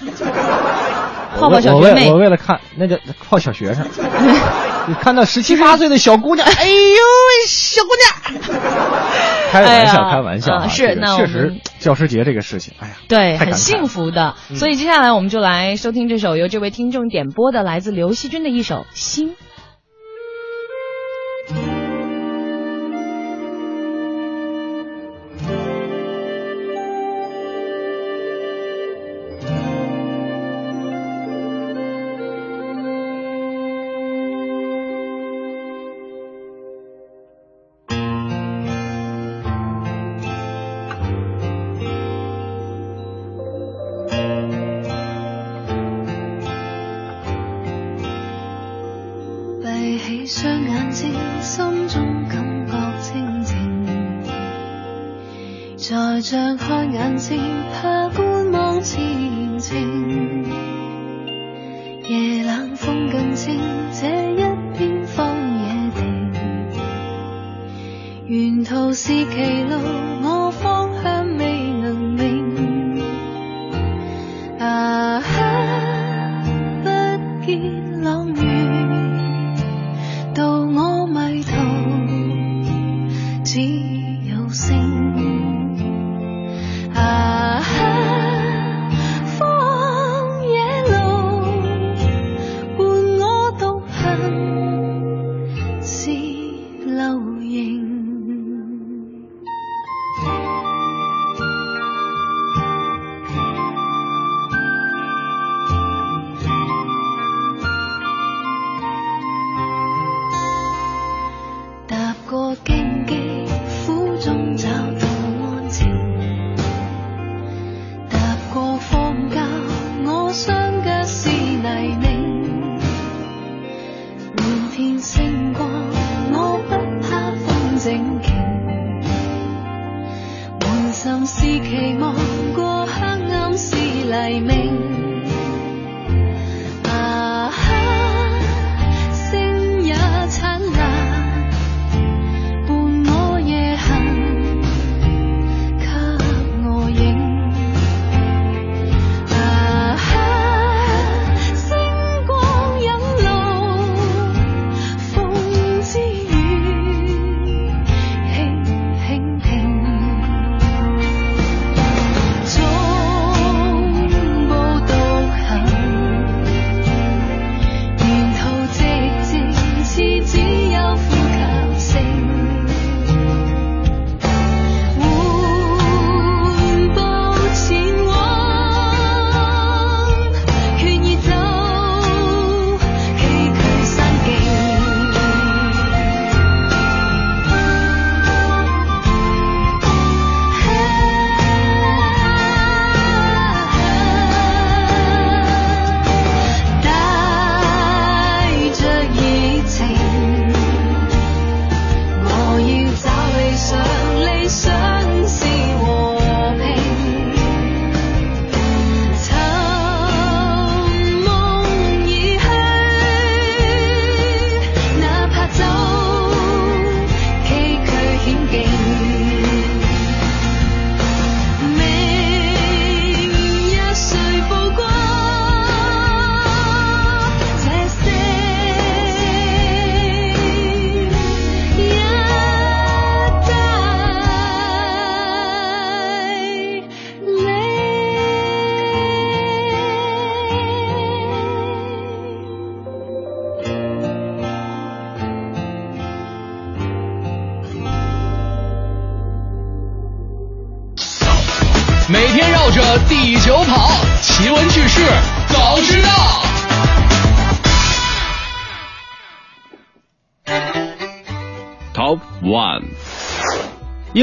[1.34, 2.96] 我泡泡小我学妹为我为了看那叫
[3.28, 3.86] 泡小学生，
[4.88, 7.88] 你看到十七八岁的小姑娘，哎呦喂，小姑
[8.38, 8.42] 娘，
[9.50, 14.34] 开玩笑，哎开玩笑啊，啊是那我确实教师节这个事情，哎呀，对，很幸福的。
[14.50, 19.34] 嗯所以接下来我们就来收听这首由这位听众点播的，来自刘惜君的一首《心》。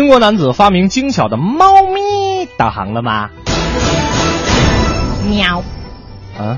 [0.09, 3.29] 国男子发明精巧的猫咪导航了吗？
[5.29, 5.63] 喵，
[6.37, 6.57] 啊，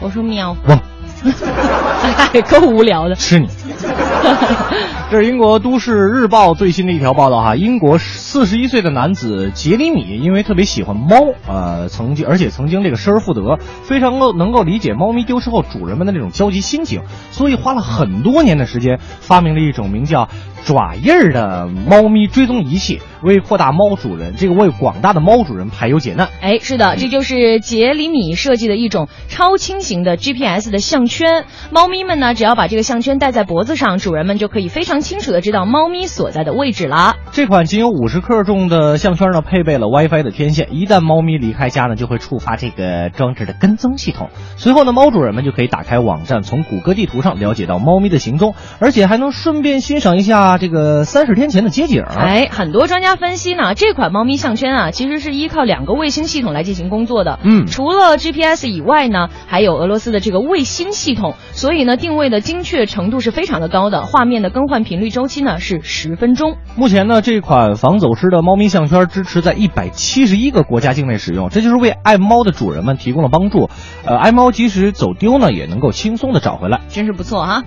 [0.00, 0.56] 我说喵。
[0.66, 0.78] 汪
[2.32, 3.14] 哎，够无聊的。
[3.14, 3.48] 吃你！
[5.10, 11.16] 这是英国都市日报最新的一条报道哈，英国四十一岁的男子杰里米因为特别喜欢猫，
[11.48, 17.00] 呃，曾经而且曾经这个失而复得，非常够能够理解猫咪丢失后主人们的那种焦急心情，
[17.32, 20.28] 所以花了很多年的时间发明了一种名叫
[20.64, 26.28] 爪印儿的猫咪追踪仪器，为扩大猫主人这个为广大的猫主人排忧解难。
[26.40, 31.46] 哎，是的，这就是杰里米设计的一种超轻型的 GPS 的项圈。
[31.72, 37.16] 猫咪们呢，只要把这个项圈戴在脖子上，主人们就可以非常清楚的知道猫咪所在的位置了。
[37.32, 44.28] 这款仅有五十克重的项圈呢，配备了 WiFi 的天线，一旦猫咪离开家呢，就会触发这个装置的跟踪系统。
[44.56, 52.02] 随后呢，猫主人们就可以打开网站，从谷歌地图上了解到猫咪的行踪，而且还能顺便欣赏一下这个三十天前的街景。
[52.02, 57.38] 哎，很多专家分析呢，这款猫咪项圈啊，其实是依靠两个卫星系统来进行工作的。
[57.42, 66.56] 嗯除了 GPS 以外呢，还有俄罗斯的这个卫星系统，所以呢，定位的精确程度是非常的高的，画面的更换频率周期呢是十分钟。
[66.74, 73.70] 目前呢，这款防走失的猫咪项圈支持在一百七十一个国家境内使用，这就是为爱猫的主人们提供了帮助。
[74.04, 76.80] 呃，爱猫即使走丢呢，也能够轻松的找回来。
[76.88, 77.62] 真是不错哈。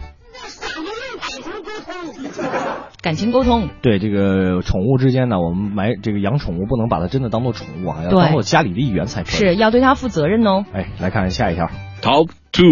[3.02, 9.32] 感情沟通，对这个宠物之间呢，我们买这个养宠物不能把它真的当做宠物啊，要当做家里的一员才可以。
[9.32, 10.66] 是要对它负责任哦。
[10.74, 11.70] 哎，来看下一条。
[12.04, 12.66] Top two，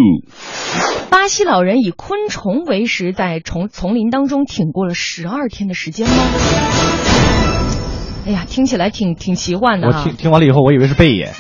[1.10, 6.14] 巴西老人以昆虫为食，在丛丛林当中挺过了十二天的时间吗？
[8.28, 10.00] 哎呀，听起来挺挺奇幻的哈。
[10.00, 11.32] 我听听完了以后，我以为是贝爷。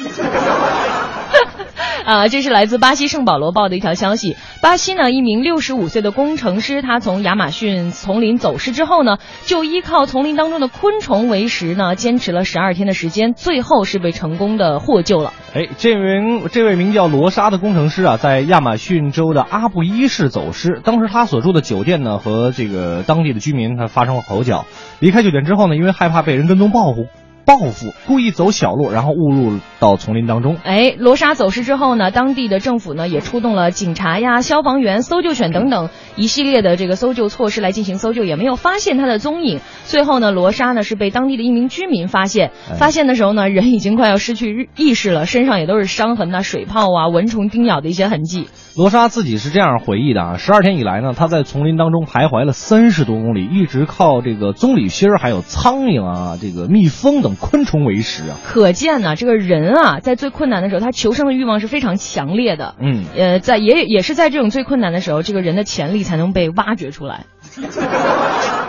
[2.05, 4.35] 啊，这是来自巴西圣保罗报的一条消息。
[4.61, 15.33] 巴西呢，一名六十五岁的工程师，他从亚马逊丛林走失之后呢，就依靠丛林当中的昆虫为食呢，坚持了十二天的时间，最后是被成功的获救了。
[15.53, 20.81] 哎，这名这位名叫罗莎的工程师啊，在亚马逊州的阿布伊市走失。
[20.83, 24.65] 当时他所住的酒店呢，和这个当地的居民他发生了口角。
[24.99, 27.07] 离开酒店之后呢，因为害怕被人跟踪报复，
[27.45, 30.57] 报复，故意走小路，然后误入到丛林当中。
[30.63, 39.59] 哎，罗莎走失之后呢，当地的政府呢也出动了警察呀、消防员、搜救犬等等一系列的这个搜救措施来进行搜救，也没有发现他的踪影。
[39.85, 48.47] 最后呢，罗莎呢是被当地的一名居民发现，哎发现的时候呢，人已经快要失去意识了，身上也都是伤痕呐、水泡啊、蚊虫叮咬的一些痕迹。
[48.77, 58.37] 罗莎自己是这样回忆的啊，十二天以来呢，他在丛林当中徘徊了三十多公里，一直靠这个棕榈芯儿、还有苍蝇啊、这个蜜蜂等昆虫为食啊。
[58.45, 62.75] 可见呢，这个人啊，在最困难的时候，他求生的欲望是非常强烈的。
[62.79, 67.25] 嗯，呃，在也也是在这种最困难的时候，这个人的潜力才能被挖掘出来，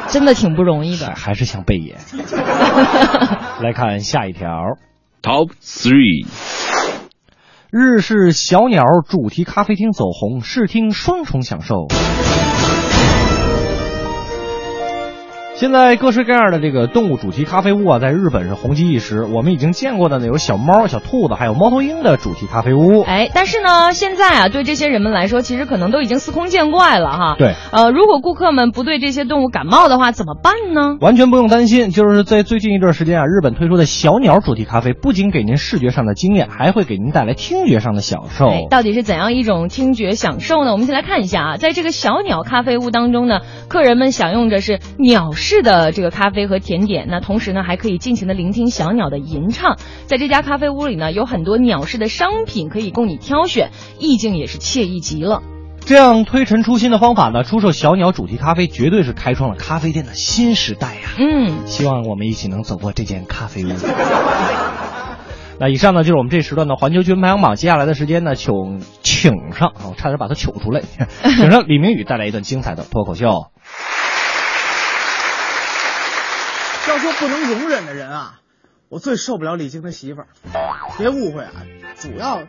[0.08, 1.14] 真的挺不容易的。
[1.14, 1.96] 还是像贝爷。
[3.62, 4.48] 来看下一条。
[5.22, 6.26] Top three，
[7.74, 11.86] 日式小鸟主题咖啡厅走红，视听双重享受。
[15.54, 19.24] 现在各式各样的这个动物主题咖啡屋啊，在日本是红极一时。
[19.24, 23.02] 我们已经见过的呢，有小猫、小兔子，还有猫头鹰的主题咖啡屋。
[23.02, 27.36] 哎，但是呢，现在啊，对这些人们来说，其实可能都已经司空见惯了哈。
[27.38, 30.96] 对，呃，如果顾客们不对这些动物感冒的话，怎么办呢？
[31.00, 38.48] 完全不用担心，就是在最近一段时间啊，日本推出的小鸟主题咖啡，不仅给您视觉上的惊艳，还会给您带来听觉上的享受。
[38.48, 40.72] 哎，到底是怎样一种听觉享受呢？
[40.72, 49.76] 我们一起来看一下啊，在这个小鸟咖啡屋当中呢，客人们享用着是鸟式的这个咖啡和甜点，那同时呢，还可以尽情的聆听小鸟的吟唱。
[50.06, 55.42] 在这家咖啡屋里呢，有很多鸟式的商品可以供你挑选，意境也是惬意极了。
[55.84, 63.68] 这样推陈出新的方法呢，出售小鸟主题咖啡绝对是开创了咖啡店的新时代呀、嗯，希望我们一起能走过这间咖啡屋。
[65.60, 67.56] 那以上呢就是我们这时段的环球新闻排行榜。
[67.56, 70.82] 接下来的时间呢，请请上啊，我差点把它糗出来，
[71.36, 73.26] 请上李明宇带来一段精彩的脱口秀。
[76.88, 78.40] 要说不能容忍的人啊，
[78.88, 80.28] 我最受不了李菁的媳妇儿。
[80.96, 81.52] 别误会啊，
[81.98, 82.42] 主要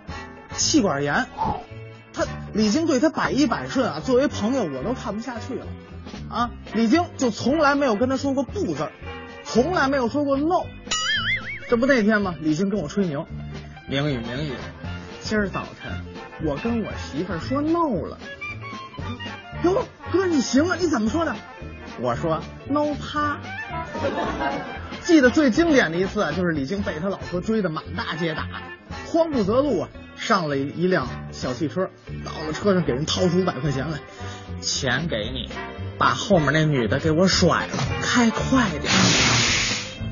[0.56, 1.26] 气管炎。
[2.14, 5.66] 他李菁对他百依百顺啊，作为朋友我都看不下去了。
[6.30, 8.92] 啊，李菁就从来没有跟他说过不字，
[9.44, 10.66] 从来没有说过 no。
[11.68, 12.36] 这不那天吗？
[12.40, 13.26] 李菁跟我吹牛，
[13.90, 14.54] 明宇明宇，
[15.22, 16.06] 今儿早晨
[16.46, 18.20] 我跟我媳妇儿说 no 了。
[19.64, 21.36] 哟，哥你行啊，你怎么说的？
[22.02, 23.38] 我说 no 趴。
[25.02, 28.48] 记得最经典的一次啊，就是李菁被他老婆追得满大街打，
[29.08, 31.90] 慌不择路啊，上了一辆小汽车，
[32.24, 34.00] 到了车上给人掏出五百块钱来，
[34.62, 35.50] 钱给你，
[35.98, 38.94] 把后面那女的给我甩了，开快点。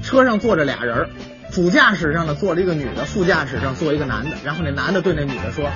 [0.04, 1.10] 车上坐着俩人，
[1.52, 5.70] 主驾驶上呢坐着一个女的，副驾驶上坐一个男的，然后那男的对那女的说：“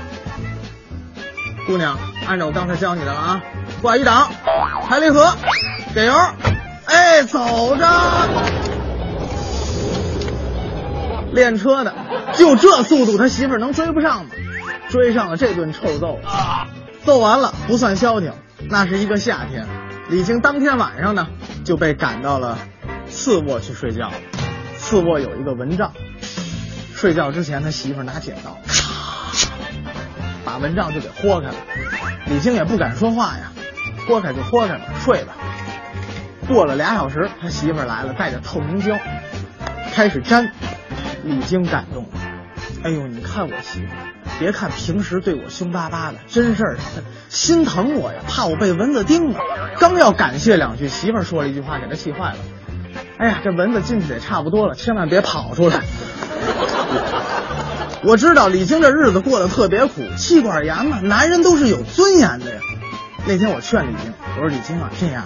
[1.67, 1.97] 姑娘，
[2.27, 3.41] 按照我刚才教你的了啊，
[3.85, 4.31] 挂一档，
[4.89, 5.31] 开离合，
[5.93, 6.13] 给油，
[6.85, 7.87] 哎，走着。
[11.31, 11.93] 练车的，
[12.33, 14.31] 就这速度，他媳妇能追不上吗？
[14.89, 16.17] 追上了，这顿臭揍，
[17.03, 18.33] 揍完了不算消停，
[18.71, 19.67] 那是一个夏天。
[20.09, 21.27] 李青当天晚上呢
[21.63, 22.57] 就被赶到了
[23.07, 24.09] 次卧去睡觉。
[24.77, 25.91] 次卧有一个蚊帐，
[26.95, 28.57] 睡觉之前他媳妇拿剪刀，
[30.43, 31.55] 把蚊帐就给豁开了。
[32.25, 33.51] 李青也不敢说话呀，
[34.07, 35.33] 豁开就豁开吧，睡吧。
[36.47, 38.97] 过了俩小时，他媳妇来了，带着透明胶，
[39.93, 40.51] 开始粘。
[41.23, 42.09] 李菁感动了，
[42.83, 43.87] 哎呦，你看我媳妇，
[44.37, 46.77] 别看平时对我凶巴巴的，真事儿
[47.29, 49.39] 心疼我呀，怕我被蚊子叮了。
[49.79, 52.37] 刚要感谢两句，媳妇说了一句话，给他气坏了。
[53.17, 55.81] 哎呀，这蚊子进去也差不多了，千万别跑出来。
[58.03, 62.61] 我知道李菁这日子过得特别苦，气管炎嘛，男人都是有尊严的呀。
[63.27, 65.25] 那天我劝李菁，我说李菁啊，这样，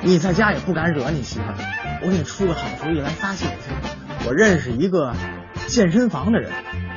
[0.00, 3.76] 你在家也不敢惹你媳妇儿，我给你出个好主意来发泄一下。
[4.26, 5.14] 我认识一个
[5.66, 6.50] 健身房的人，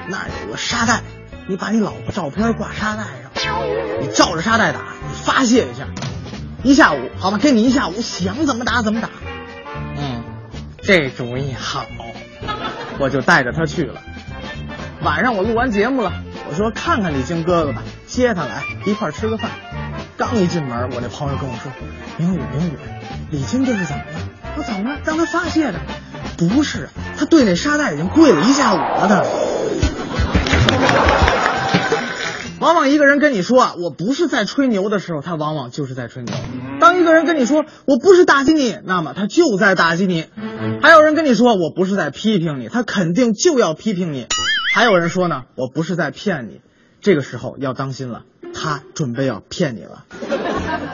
[0.07, 1.01] 那儿有个沙袋，
[1.47, 3.03] 你把你老婆照片挂沙袋
[3.35, 3.59] 上，
[3.99, 5.87] 你照着沙袋打，你发泄一下，
[6.63, 9.09] 一下午好吧，给你一下午，想怎么打怎么打。
[9.97, 10.23] 嗯，
[10.81, 11.85] 这主意好，
[12.97, 14.01] 我就带着他去了。
[15.01, 16.13] 晚上我录完节目了，
[16.49, 19.51] 我说看看李菁哥哥吧，接他来一块吃个饭。
[20.15, 21.71] 刚一进门，我那朋友跟我说
[22.17, 22.73] ：“明宇，明宇，
[23.31, 24.19] 李菁这是怎么了？
[24.57, 24.99] 我怎么了？
[25.03, 25.79] 让他发泄的。”
[26.37, 29.07] 不是，他对那沙袋已经跪了一下午了。
[29.07, 29.23] 他
[32.59, 36.35] 往往一个人跟你说啊，我不是在吹牛的时候，他往往就是在吹牛。
[36.79, 40.25] 当一个人跟你说我不是打击你，那么他就在打击你。
[40.81, 44.27] 还有人跟你说我不是在批评你，他肯定就要批评你。
[44.73, 46.61] 还有人说呢，我不是在骗你，
[47.01, 50.05] 这个时候要当心了，他准备要骗你了。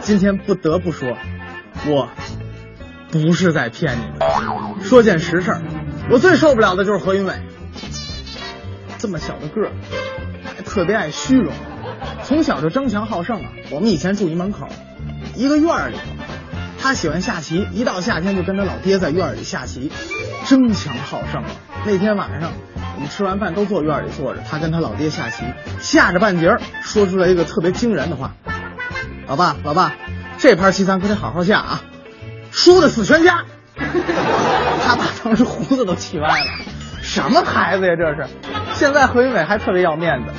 [0.01, 1.17] 今天不得不说，
[1.87, 2.09] 我。
[3.11, 4.83] 不是在骗你们。
[4.83, 5.63] 说件实事儿，
[6.11, 7.33] 我最受不了的就是何云伟，
[8.99, 9.71] 这么小的个儿，
[10.43, 11.51] 还特别爱虚荣，
[12.23, 13.49] 从小就争强好胜啊。
[13.71, 14.67] 我们以前住一门口，
[15.35, 15.95] 一个院里，
[16.81, 19.91] 他喜欢下棋，一到夏天就跟他老爹在院里下棋，
[20.45, 21.49] 争强好胜啊。
[21.85, 22.51] 那天晚上，
[22.95, 25.43] 我们吃完饭都坐院里坐着，他跟他老爹下棋，
[25.79, 28.33] 下着半截儿，说出来一个特别惊人的话
[29.27, 29.93] ：“老爸，老爸，
[30.37, 31.81] 这盘棋咱可得好好下啊。”
[32.51, 33.43] 输的死全家，
[33.75, 36.47] 他爸当时胡子都气歪了，
[37.01, 38.27] 什么孩子呀这是？
[38.73, 40.33] 现在何云伟还特别要面子，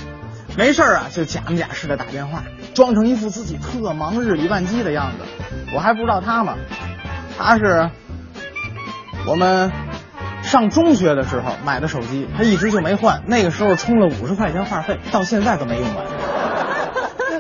[0.56, 2.42] 没事啊就假模假式的打电话，
[2.74, 5.18] 装成一副自己特忙日理万机的样子。
[5.74, 6.56] 我还不知道他吗？
[7.38, 7.90] 他是
[9.26, 9.70] 我们
[10.42, 16.06] 上中学的时候买的手机，他一直就没换，那个时候充了五十块钱话费，到现在都没用完，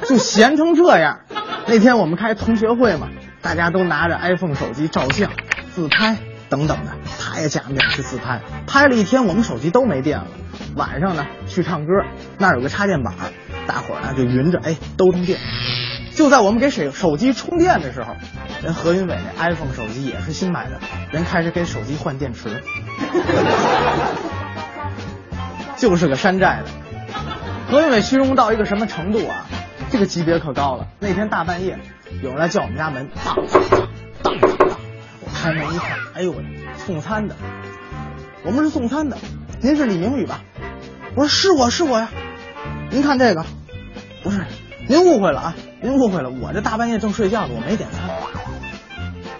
[0.08, 1.20] 就闲成这样。
[1.66, 3.08] 那天我们开同学会嘛。
[3.42, 5.30] 大家都拿着 iPhone 手机照相、
[5.74, 6.14] 自拍
[6.50, 10.26] 等等的，他也假面去自拍，拍了一天，我们手机都没电了。
[10.76, 11.92] 晚上呢，去唱歌，
[12.36, 13.14] 那儿有个插电板，
[13.70, 15.38] 大伙儿呢就匀着，哎，都通电。
[16.16, 18.16] 就在我们给手手机充电的时候，
[18.64, 20.80] 人何云伟那 iPhone 手机也是新买的，
[21.12, 22.62] 人开始给手机换电池，
[25.78, 26.70] 就是个山寨的。
[27.70, 29.46] 何云伟虚荣到一个什么程度啊？
[29.88, 30.88] 这个级别可高了。
[30.98, 31.78] 那天大半夜。
[32.22, 33.46] 有人来叫我们家门，当当
[34.24, 34.78] 当当当！
[35.20, 36.44] 我开门一看，哎呦喂，
[36.76, 37.36] 送餐的，
[38.44, 39.16] 我们是送餐的，
[39.62, 40.40] 您是李明宇吧？
[41.14, 42.08] 我说是我是我呀，
[42.90, 43.44] 您看这个，
[44.22, 44.44] 不是，
[44.88, 48.10] 您误会了啊，您误会了，我这大半夜正睡觉呢，我没点餐。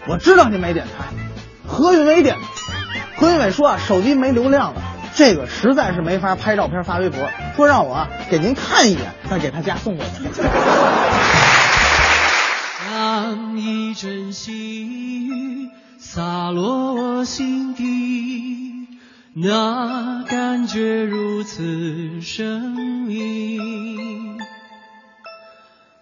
[0.06, 1.08] 我知道您没点餐，
[1.66, 2.36] 何云伟点。
[3.16, 4.80] 何云伟说啊，手机没流量了，
[5.14, 10.12] 这个实在是没法拍照片发微博，说让我啊给您看一眼，再给他家送过去。
[12.88, 14.86] 当一阵细
[15.26, 18.69] 雨洒落我心底，
[19.32, 22.60] 那感觉如此神
[23.06, 23.58] 秘，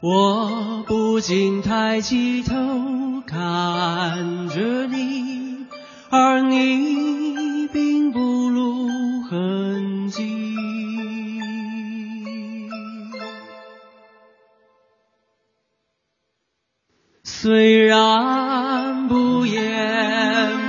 [0.01, 5.66] 我不禁抬起头看着你，
[6.09, 10.57] 而你并不露痕迹。
[17.22, 20.68] 虽然不言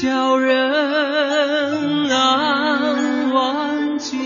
[0.00, 4.16] 叫人难忘记。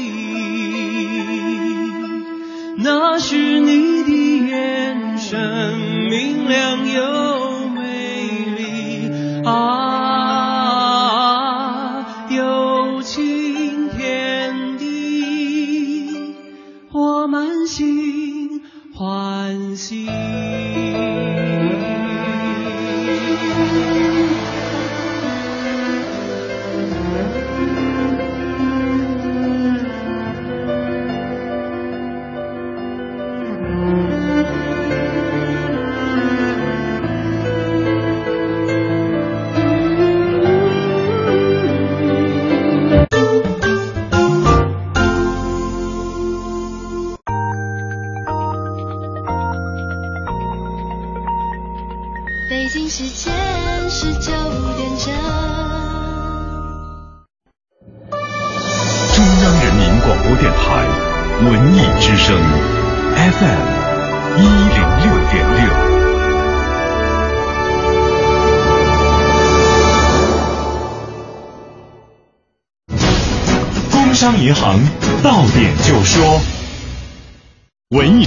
[2.77, 5.75] 那是你的眼神，
[6.11, 9.11] 明亮又美丽
[9.47, 9.72] 啊，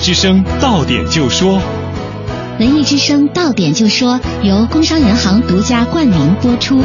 [0.06, 1.60] 之声到点就说。
[2.60, 6.80] 文艺之声到点就说由工商银行独家冠名播出。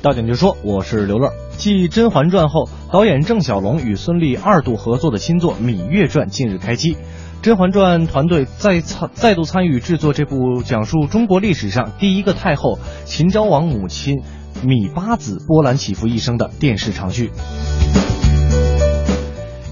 [0.00, 1.32] 到点就说，我是刘乐。
[1.56, 6.94] 继《甄嬛传》后，导演郑晓龙与孙俪二度合作的新作《芈月传》近日开机。
[7.42, 14.22] 《甄嬛传》团队再参再度参与制作这部讲述中国历史上第一个太后秦昭王母亲
[14.62, 17.32] 芈八子波澜起伏一生的电视长剧。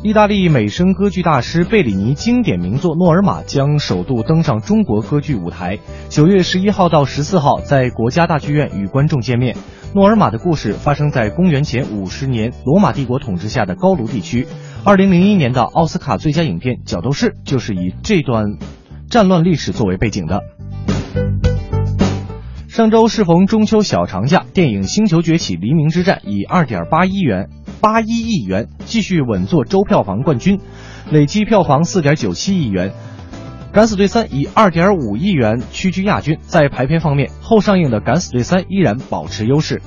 [0.07, 9.57] 意大利美声歌剧大师贝里尼经典名作《诺尔玛》将首度登上中国歌剧舞台，九月十一号到十四号在国家大剧院与观众见面。
[9.97, 14.47] 诺尔玛的故事发生在公元前五十年罗马帝国统治下的高卢地区。
[14.85, 18.59] 二零零一年的奥斯卡最佳影片《角斗士》就是以这段
[19.11, 20.41] 战乱历史作为背景的。
[22.77, 27.49] 上周适逢中秋小长假，电影《星球崛起：黎明之战》以二点八一元
[27.81, 30.61] 八一亿元继续稳坐周票房冠军，
[31.11, 32.91] 累计票房四点九七亿元。
[33.73, 36.37] 《敢死队三》以二点五亿元屈居亚军。
[36.43, 39.81] 在排片方面，后上映的《敢死队三》依然保持优势。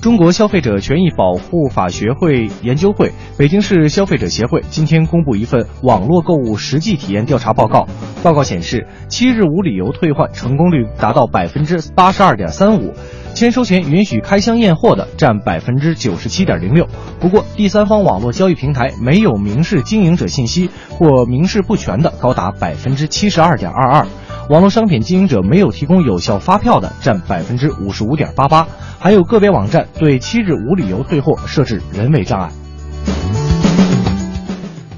[0.00, 7.88] 中国消费者权益保护法学会研究会、北京市消费者协会今天公布一份网络购物实际体验调查报告。
[8.22, 12.94] 报告显示，七日无理由退换成功率达到百分之八十二点三五，
[13.34, 16.86] 签收前允许开箱验货的占百分之九十七点零六。
[17.18, 24.06] 不过，第三方网络交易平台没有明示经营者信息或明示不全的高达百分之七十二点二二。
[24.48, 28.66] 网络商品经营者没有提供有效发票的占百分之五十五点八八，
[28.98, 32.48] 还有个别网站对七日无理由退货设置人为障碍。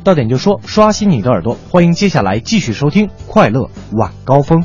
[0.05, 4.63] 到点就说，刷新你的耳朵，欢迎接下来继续收听《快乐晚高峰》。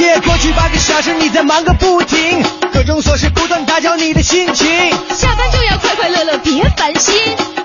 [0.00, 2.42] 夜过去八个小时，你在忙个不停，
[2.78, 4.68] 各种琐事不断打搅你的心情。
[5.12, 7.12] 下班就要快快乐乐，别烦心，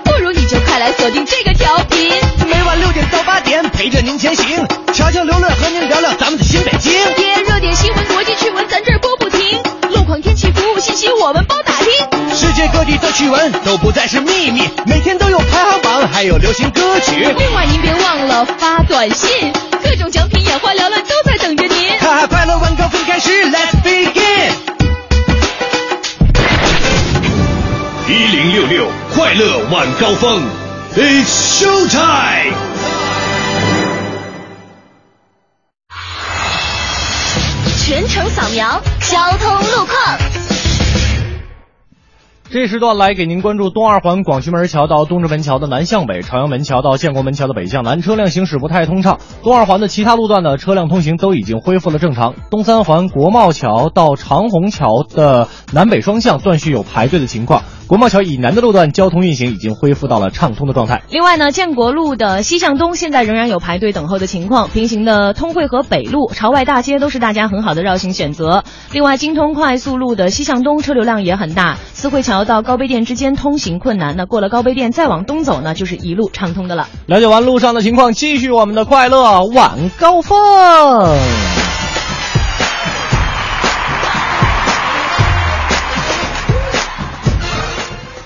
[0.02, 2.10] 不如你就快来锁定这个调频。
[2.48, 6.92] 每晚六点到八点，陪着您前行，悄悄刘乐和您聊聊咱们的新北京。
[6.92, 9.40] 耶，热点新闻、国际趣闻，咱这儿播不停。
[9.90, 12.34] 路况、天气、服务信息，我们包打听。
[12.34, 17.24] 世界各地的趣闻都不再是秘密，每天都有排行榜，还有流行歌曲。
[17.38, 22.00] 另外您别忘了发短信，各种奖品眼花缭乱都在等着您。
[22.00, 24.23] 哈哈，快乐晚高峰开始，Let's begin。
[28.06, 30.42] 一零六六快乐晚高峰
[30.92, 31.24] ，It's
[31.58, 32.54] show time。
[37.78, 40.18] 全程扫描交通路况。
[42.50, 49.18] 这时段来给您关注东二环广渠门桥到东直门桥的南向北，朝阳门桥到建国门桥的北向南，车辆行驶不太通畅。
[49.42, 52.34] 东二环的其他路段的车辆通行都已经恢复了正常。
[52.50, 57.64] 东三环国贸桥到长虹桥的南北双向断续有排队的情况。
[57.86, 61.02] 国贸桥以南的路段交通运行已经恢复到了畅通的状态。
[61.10, 68.64] 另外呢，建国路的西向东现在仍然有排队等候的情况，平行的通惠河北路、朝外大街都是大家很好的绕行选择。
[68.92, 76.88] 另外，京通快速路的西向东车流量也很大，四惠桥到高碑店之间通行困难，那过了高碑店再往东走呢，就是一路畅通的了。
[77.04, 80.38] 了解完路上的情况，继续我们的快乐晚高峰。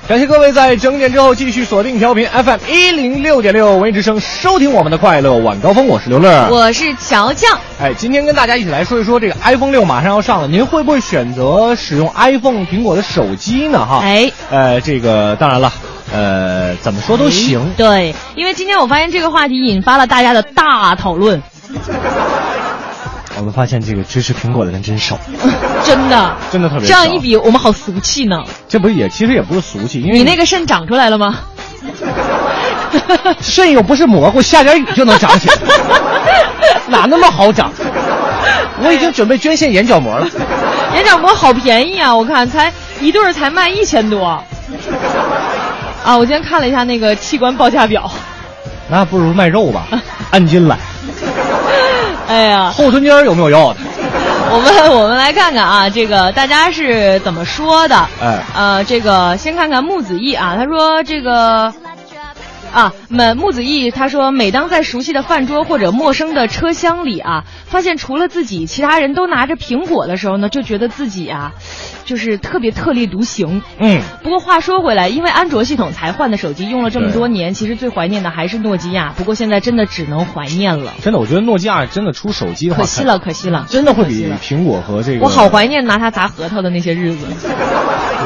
[0.08, 5.86] 感谢各位在整点之后继续锁定调频 FM 一零六点六文艺之声，收听我们的快乐晚高峰。
[5.86, 7.46] 我是刘乐，我是乔乔。
[7.78, 13.84] 哎，今天跟大家一起来说一说这个 iPhone 六马上要上了，您会不会选择使用 iPhone 苹果的手机呢？
[13.84, 15.70] 哈，哎，呃，这个当然了，
[16.10, 17.74] 呃，怎么说都行。
[17.76, 21.42] 对，因为今天我发现这个话题引发了大家的大讨论。
[23.38, 25.18] 我们发现这个支持苹果的人真少，
[25.84, 28.42] 真的，真的特别这样一比，我们好俗气呢。
[28.68, 31.38] 这不是也其实也不是俗气，因为你那个肾长出来了吗？
[33.40, 35.56] 肾又不是蘑菇，下点雨就能长起来，
[36.88, 37.70] 哪那么好长？
[38.80, 40.26] 我已经准备捐献眼角膜了。
[40.94, 44.24] 眼角膜好便宜啊，我看才一对儿才卖一千多。
[46.04, 48.10] 啊，我今天看了一下那个器官报价表，
[48.88, 49.86] 那不如卖肉吧，
[50.30, 50.76] 按斤来。
[52.28, 53.80] 哎呀，后臀尖有没有要的？
[54.50, 57.96] 我们我们来看看啊，这个大家是怎么说的？
[58.20, 61.72] 哎，呃，这个先看看木子毅啊，他说这个
[62.72, 71.52] 啊，木木子毅他说，每当在熟悉的饭桌或者陌生的车厢里啊，发现除了自己，其他人都拿着苹果的时候呢，就觉得自己啊，
[72.08, 73.62] 就是特别特立独行。
[73.78, 79.12] 嗯，不过话说回来，因为安卓系统才换的手机，用了这么多年，其实最怀念的还是诺基亚。
[79.14, 85.24] 不过现在真的只能怀念了，真的，我觉得诺基亚真的出手机的话，可惜了，可惜了，真的会比苹果和这个。
[85.24, 87.26] 我好怀念拿它砸核桃的那些日子。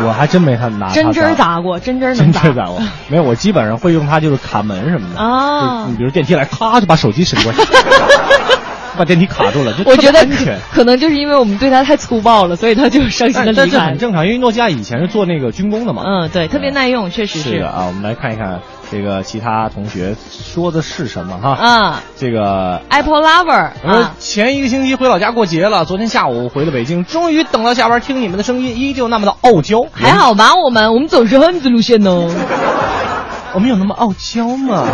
[0.05, 7.61] 我还真没他拿针针砸过，针针真能真砸过，没有，我基本上会用它就是卡门什么的啊就你比如电梯来，咔就把手机伸过去，
[8.99, 10.27] 把电梯卡住了，就我觉得。
[10.73, 13.99] 可能就是因为我们对它太粗暴了，所以它就伤心的离开但这很。
[13.99, 16.03] 正常，因为诺基亚以前是做那个军工的嘛。
[16.05, 21.59] 嗯，对，特别耐用，确实是的啊，我们来看一看这个其他同学说的是什么哈。
[21.61, 29.85] 嗯这个，Apple Lover 我前一个星期回老家过节了，昨天下午回了北京，终于等到下班听你们的声音，依旧那么的傲娇。
[29.93, 30.51] 还好吧？
[30.65, 32.29] 我们我们走是汉子路线呢，
[33.55, 34.87] 我们有那么傲娇吗？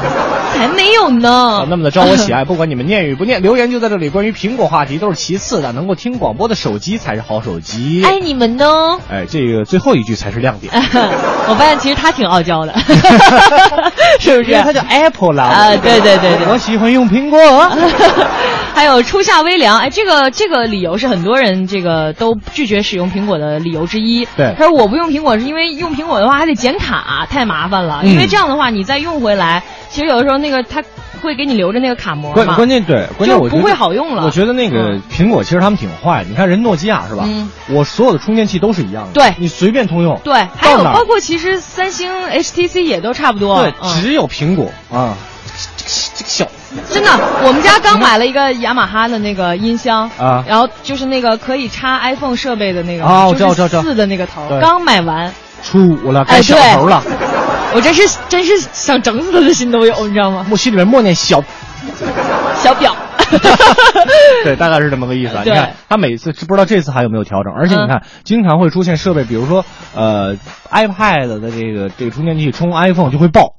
[0.58, 1.66] 才没有呢啊。
[1.70, 4.10] 那么的招我喜爱，不管你们念与不念，留言就在这里。
[4.10, 8.02] 关于苹果话题都是其次的，能够听广播的手机才是好手机。
[8.04, 8.98] 爱你们呢。
[9.10, 10.72] 哎，这个最后一句才是亮点，
[11.48, 12.74] 我发现其实他挺傲娇的，
[14.18, 14.54] 是不是？
[14.62, 15.44] 他叫 Apple 啦。
[15.44, 16.46] 啊，对对对对。
[16.48, 17.38] 我喜欢用苹果。
[18.74, 24.24] 还有初夏微凉，哎，这个这个理由是很多人这个都拒绝使用苹果的理由之一。
[24.36, 28.02] 对他说我不用苹果是因为用苹果的话还得剪卡，太麻烦了。
[28.04, 30.82] 嗯因为这样的话你再用回来，其实有的时候那个它
[31.20, 32.46] 会给你留着那个卡膜关。
[32.54, 37.24] 关键对，关键我就不会好用了我觉得那个嗯苹果其实他们挺坏的，你看人诺基亚是吧？
[37.26, 40.18] 嗯我所有的充电器都是一样的，对你随便通用。
[40.24, 43.60] 对，还有包括其实三星、HTC 也都差不多。
[43.62, 45.14] 对，嗯只有苹果啊，
[45.76, 46.46] 这个小
[46.88, 47.10] 真的，
[47.44, 55.32] 我们家刚买了一个雅马哈的那个音箱啊然后就是那个可以插 iPhone 设备的那个哦我知道我知道知道四的那个头，刚买完，
[55.62, 57.02] 初五了，哎该小头了。
[57.74, 60.46] 我真是真是想整死他的心都有，你知道吗？
[60.50, 61.42] 我心里面默念小，
[62.56, 62.96] 小表，
[64.44, 65.42] 对，大概是这么个意思啊。
[65.44, 69.64] 你看，他每次不知道这次还有没有调整，而且你看，经常会出现设备，比如说
[69.94, 70.36] 呃
[70.70, 73.54] ，iPad 的这个这个充电器充 iPhone 就会爆。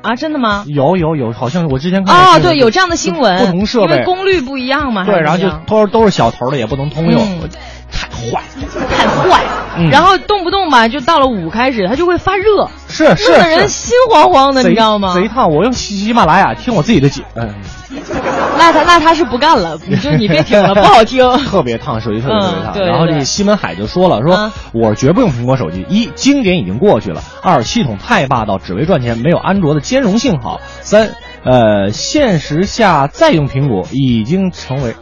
[0.00, 0.64] 啊，真的吗？
[0.68, 7.48] 有有有，好像我之前看到哦，对，有这样的新闻，不同设备功率不一样嘛，对，然后就都都是小头的，也不能通用，嗯
[7.90, 8.42] 太坏。
[8.90, 9.44] 太坏，
[9.78, 15.14] 嗯然后动不动吧，就到了五开始，它就会发热，是是热的人心慌慌的，你知道吗？
[15.14, 15.50] 贼烫！
[15.50, 17.54] 我用喜喜马拉雅听我自己的节，嗯，
[18.58, 21.24] 那他那他是不干了， 你就你别听了，不好听。
[21.44, 22.72] 特别烫，手机特别特别烫。
[22.72, 25.86] 嗯对对然后这个西门海就说了，说、啊我绝不用苹果手机。
[25.88, 31.14] 一，经典已经过去了；二，系统太霸道，只为赚钱，没有安卓的兼容性好；三，
[31.44, 34.94] 呃，现实下再用苹果已经成为，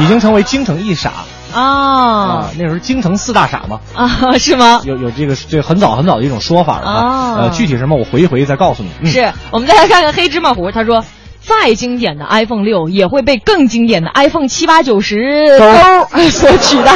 [0.00, 1.10] 已经成为京城一傻
[1.52, 3.80] 啊啊，那时候京城四大傻嘛。
[3.94, 4.80] 啊，是吗？
[4.84, 8.90] 有有这个这很早很早的一种说法了啊，哦呃，具体什么我回忆回忆再告诉你。
[9.00, 11.04] 嗯、是我们再来看看黑芝麻糊，他说。
[11.44, 16.92] 再经典的 iPhone 六也会被更经典的 iPhone 七八九十勾 所取代。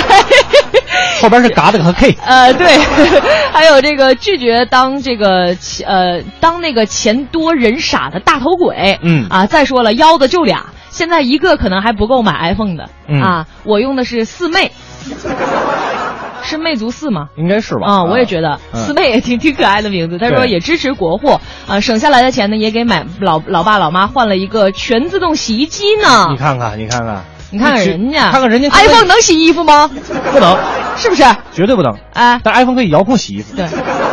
[1.21, 2.17] 后边是嘎的和 K。
[2.25, 2.79] 呃，对，
[3.53, 9.01] 还有这个拒绝当这个呃当那个钱多人傻的大头鬼。
[9.03, 10.67] 嗯啊，再说了，腰子就俩，
[10.97, 12.89] 现在一个可能还不够买 iPhone 的。
[13.07, 14.73] 嗯啊，我用的是四妹。
[16.43, 17.29] 是魅族四吗？
[17.37, 17.87] 应该是吧？
[17.87, 20.17] 啊，我也觉得嗯四妹也挺挺可爱的名字。
[20.17, 21.39] 他说也支持国货，
[21.69, 26.29] 啊，省下来的钱呢也给买老老爸老妈换了一个全自动洗衣机呢。
[26.31, 27.25] 你看看，你看看，
[27.57, 29.89] 你看看人家，看看人家 iPhone 能洗衣服吗？
[29.89, 30.59] 不能，
[30.97, 31.25] 是不是？
[31.53, 31.97] 绝对不能。
[32.13, 33.57] 哎，但 iPhone 可以遥控洗衣服。
[33.57, 33.67] 对，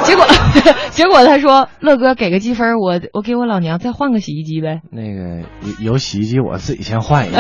[0.03, 0.25] 结果
[0.91, 4.81] 结果他说乐哥给个积分，我我给我老娘再换个洗衣机呗。
[4.91, 5.47] 那个
[5.81, 7.37] 有有洗衣机，我自己先换一个。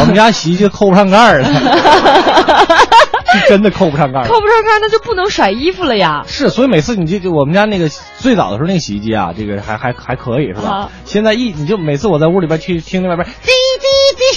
[0.00, 1.44] 我们家洗衣机扣不上盖儿了，
[3.34, 4.26] 是真的扣不上盖儿。
[4.26, 6.22] 扣不上盖，那就不能甩衣服了呀。
[6.26, 7.88] 是，所以每次你就就我们家那个
[8.18, 10.90] 最早的时候那个洗衣机啊，这个还还还可以是吧啊？
[11.04, 13.86] 现在一你就每次我在屋里边去听那外边滴滴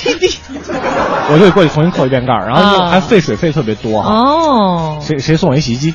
[1.30, 4.12] 我就得过去重新扣一遍盖儿，然后还费水费特别多哈。
[4.12, 5.94] 哦，谁谁送我一洗衣机？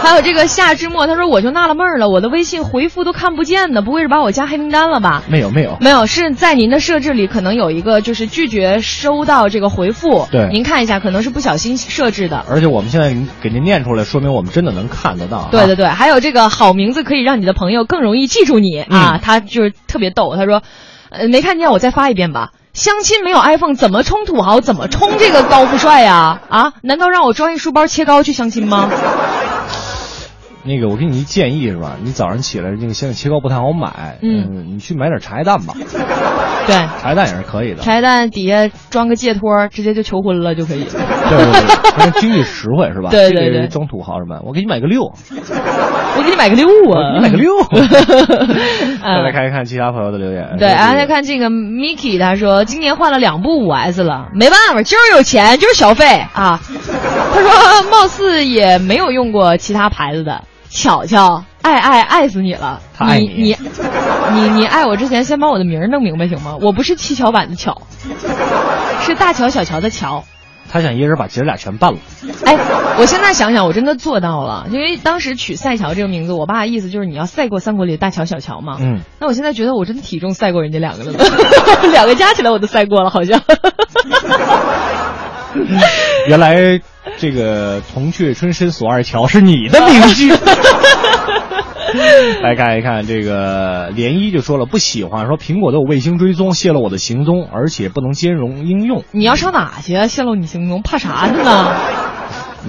[0.00, 5.22] 还有这个夏之末，他说我就纳了闷儿了，我的微信回复都看不见呢，不会是把我加黑名单了吧？
[5.28, 10.26] 没有没有，没有，是在您的设置里可能有一个就是拒绝收到这个回复。
[10.30, 12.44] 对您看一下，可能是不小心设置的。
[12.48, 15.48] 而且我们现在给您念出来，说明我们真的能看得到啊。
[15.50, 19.20] 对对对，还有这个好名字可以让你的朋友更容易记住你、嗯啊！
[19.22, 20.62] 他就是特别逗，他说，
[21.10, 22.50] 呃，没看见我再发一遍吧。
[22.78, 24.60] 相亲没有 iPhone，怎么充土豪？
[24.60, 26.40] 怎么充这个高富帅呀？
[26.48, 26.72] 啊？
[26.82, 28.88] 难道让我装一书包切糕去相亲吗？
[30.68, 31.96] 那个，我给你一建议是吧？
[32.02, 35.74] 你早上起来那个现在切糕不太好买，嗯你去买点茶叶蛋吧，
[36.66, 37.82] 对，茶叶蛋也是可以的。
[37.82, 40.84] 茶叶蛋底下装个戒托，直接就求婚了就可以。
[40.84, 43.08] 对对对，经济实惠是吧？
[43.12, 44.40] 对对对装土豪什么？
[44.44, 45.02] 我给你买个六，
[45.32, 47.50] 我给你买个六啊，你买个六。
[49.02, 50.56] 啊再来看一看其他朋友的留言。
[50.58, 56.60] 对，然后再看这个 Miki，他说今年换了两部五 S 了，没办法，就是有钱，就是消费啊。
[57.34, 62.80] 他说貌似也没有用过其他牌子的，巧巧，爱爱爱死你了，
[63.16, 63.56] 你你
[64.32, 66.56] 你你爱我之前先把我的名儿弄明白行吗？
[66.60, 67.82] 我不是七巧板的巧，
[69.00, 70.24] 是大乔小乔的乔。
[70.70, 71.98] 他想一人把姐儿俩全办了。
[72.44, 72.54] 哎，
[72.98, 78.76] 我现在想想，我真的做到了，因为当时取赛乔这个名字，我爸的意思就是你要赛过三国里的大乔、小乔嘛。
[78.78, 81.12] 嗯，那我现在觉得我真的体重赛过人家两个了，
[81.90, 83.40] 两个加起来我都赛过了，好像。
[86.28, 86.80] 原来
[87.16, 90.32] 这个“铜雀春深锁二乔”是你的名句。
[92.42, 99.04] 来看一看这个涟漪就说了不喜欢，说苹果都有卫星追踪，泄露我的行踪，而且不能兼容应用。
[99.10, 100.06] 你要上哪去啊？
[100.06, 101.72] 泄露你行踪，怕啥的呢？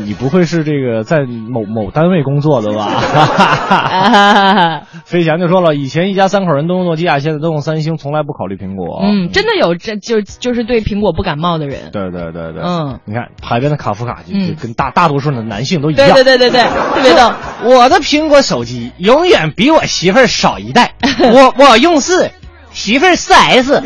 [0.05, 4.81] 你不会是这个在某某单位工作的吧？
[5.05, 8.99] 飞翔就说了，以前一家三口人都用诺基亚，现在都用三星，从来不考虑苹果。
[9.03, 11.89] 嗯，真的有这就就是对苹果不感冒的人。
[11.91, 16.07] 对对对对，嗯，你看海边的卡夫卡就嗯就跟大大多数的男性都一样。
[16.13, 16.63] 对对对对对，
[16.95, 17.31] 特别逗。
[17.63, 22.29] 我的苹果手机永远比我媳妇儿少一代， 我我用四，
[22.71, 23.83] 媳妇儿四 S，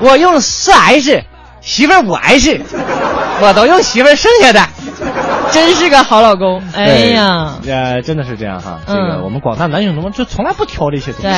[0.00, 1.24] 我用四 S，
[1.66, 2.62] 媳妇儿我还是
[3.42, 4.60] 我都用媳妇儿剩下的。
[5.52, 6.62] 真是个好老公。
[6.74, 8.80] 哎对呀，，呃，真的是这样哈。
[8.86, 11.26] 这个嗯我们广大男性同胞就从来不挑这些东西。
[11.26, 11.32] 对，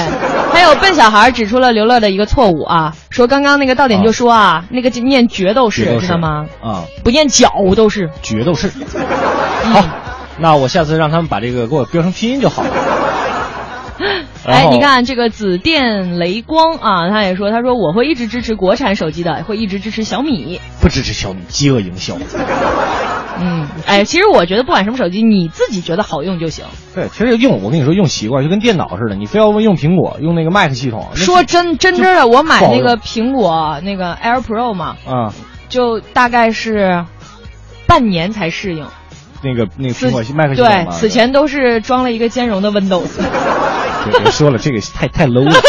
[0.52, 6.46] 还有笨小孩指出了刘乐的一个错误啊，说刚刚那个到点就说啊，那个念决斗士决斗士知道吗？
[6.62, 8.10] 啊，不念角斗士。
[8.22, 8.70] 决斗士。
[9.72, 9.84] 好，
[10.38, 12.70] 那我下次让他们把这个给我标成拼音就好了。
[14.48, 20.60] 然哎，你看这个紫电雷光啊，他也说，他说我会一直支持国产手机的，会一直支持小米。
[20.80, 22.16] 不支持小米，饥饿营销。
[23.40, 26.64] 嗯，哎，其实我觉得不管什么手机，你自己觉得好用就行。
[26.94, 35.32] 对，其实用我跟你说用习惯就跟电脑似的，你非要用苹果，用那个 Mac 系统，说真真真的，我买那个苹果那个 Air Pro 嘛，啊，
[35.68, 37.04] 就大概是
[37.86, 38.86] 半年才适应。
[39.40, 43.20] 那个那个苹果系 Mac 系统对，此前都是装了一个兼容的 Windows。
[44.04, 45.60] 别别说了，这个太太 low 了。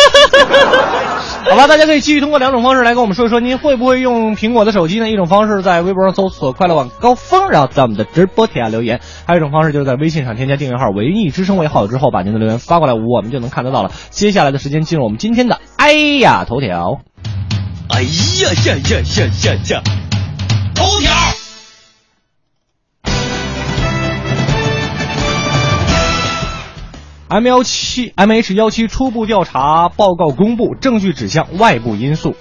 [1.50, 5.10] 好吧，大家可以继续通过两种方式来跟我们说一说，您会不会用苹果的手机呢？
[5.10, 13.92] 一种方式在微博上搜索“快乐晚高峰”，然后在我们的直播底下留言；还有一种方式就是在微信上添加订阅号“文艺之声”为好友之后，把您的留言发过来，我们就能看得到了。
[14.12, 17.00] 接下来的时间进入我们今天的哎呀头条。
[17.90, 18.10] 哎呀
[18.66, 19.82] 呀呀呀呀呀！
[20.76, 21.49] 头条。
[27.32, 32.36] M 幺七 M H 幺七初步调查报告公布，证据指向外部因素。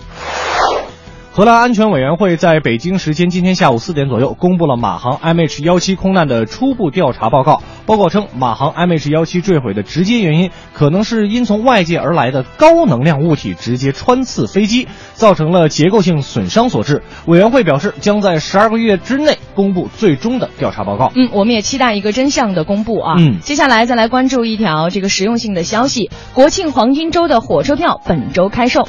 [1.39, 7.63] 荷兰安全委员会在北京时间今天下午四点左右公布了马航 MH 幺七空难的初步调查报告。
[7.87, 17.05] 报告称，马航 MH 幺七坠毁的直接原因可能是因从外界而来的高能量物体直接穿刺飞机，造成了结构性损伤所致。
[17.27, 21.13] 委员会表示，将在十二个月之内公布最终的调查报告。
[21.15, 23.15] 嗯，我们也期待一个真相的公布啊。
[23.17, 28.89] 嗯接下来再来关注一条这个实用性的消息：国庆黄金周的火车票本周开售。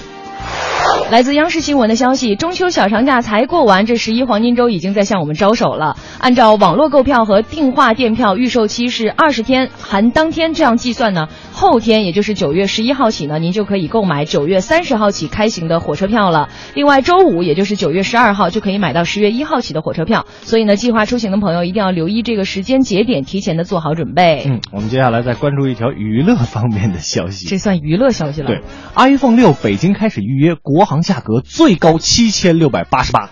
[1.11, 5.97] 来自央视新闻的消息，中秋小长假才过完，这十一黄金周已经在向我们招手了。
[6.19, 16.49] 按照网络购票和订化电票预售期是二十天，含当天这样计算呢，后天也就是九月十一号起呢，您就可以购买九月三十号起开行的火车票了。
[16.75, 20.27] 另外，周五也就是九月十二号就可以买到十月一号起的火车票。
[20.41, 24.43] 所以呢，计划出行的朋友一定要留意这个时间节点，提前的做好准备。
[24.45, 27.47] 嗯，我们接下来再关注一条娱乐方面的消息。
[27.47, 28.47] 这算娱乐消息了。
[28.47, 28.61] 对
[28.95, 33.29] ，iPhone 六北京开始预约，国行价格最高七千六百八十八。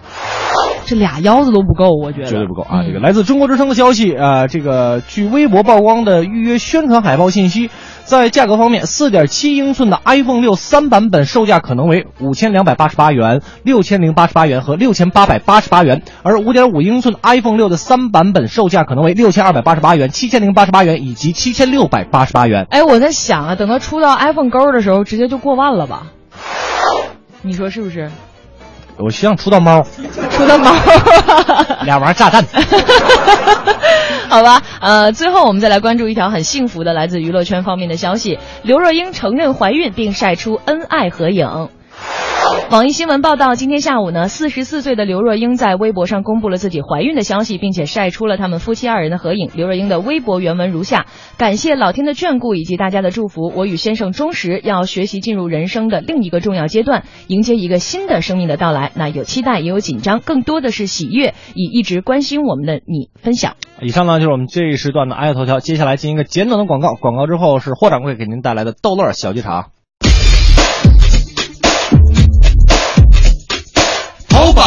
[0.85, 2.81] 这俩腰子都不够，我觉得绝对不够啊！
[2.81, 7.69] 嗯这个来自中国之声的消息，呃，这个据微博曝光的预约宣传海报信息，
[8.05, 22.65] 在价格方面，四点七英寸的 iPhone 六三版本售价可能为五千两百八十八元、六千零八十八元和六千八百八十八元，而五点五英寸 iPhone 六的三版本售价可能为六千二百八十八元、七千零八十八元以及七千六百八十八元。
[22.69, 26.13] 哎，我在想啊，等它出到 iPhone 勾的时候，直接就过万了吧？
[27.47, 28.11] 你说是不是？
[28.97, 29.83] 我希望出到猫，
[30.31, 30.73] 出到猫，
[31.85, 32.43] 俩玩炸弹。
[34.27, 41.69] 好吧，呃，最后我们再来关注一条很幸福的来自娱乐圈方面的消息：刘若英承认怀孕并晒出恩爱合影。
[42.69, 49.49] 网易新闻报道，今天下午呢，四十四岁的刘若英在微博上公布了自己怀孕的消息，并且晒出了他们夫妻二人的合影。
[49.53, 51.05] 刘若英的微博原文如下：
[51.37, 58.91] 感谢老天的眷顾以及大家的祝福，我与先生忠实，要学习进入人生的另一个重要阶段，迎接一个新的生命的到来。
[58.95, 63.55] 那有期待，也有紧张，更多的是喜悦，以一直关心我们的你分享。
[63.81, 69.69] 以上呢就是我们这一时段的爱头条，接下来进行一个简短的广告，广告之后是霍掌柜给您带来的逗乐小剧场。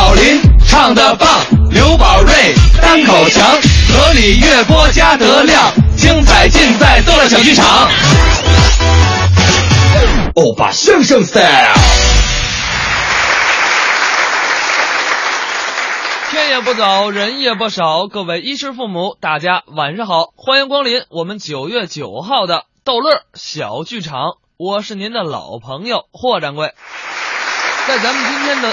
[0.02, 1.28] 宝林唱的棒，
[1.68, 2.32] 刘宝瑞
[2.80, 3.46] 单口强，
[3.92, 7.86] 河里月波加德亮，精彩尽在逗乐小剧场。
[10.36, 11.44] 欧巴相声 style。
[16.30, 26.72] 天也不早，人也不少，各位衣食父母，大家晚上好，欢迎光临我们九月九号的逗乐小剧场，我是您的老朋友霍掌柜，
[27.86, 28.72] 在咱们今天的。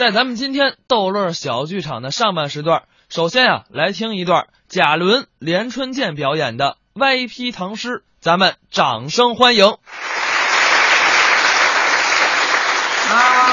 [0.00, 9.66] 在咱们今天逗乐小剧场的上半时段，首先啊，来听一段贾伦、连春剑表演的歪批唐诗，咱们掌声欢迎。
[9.66, 9.76] 啊，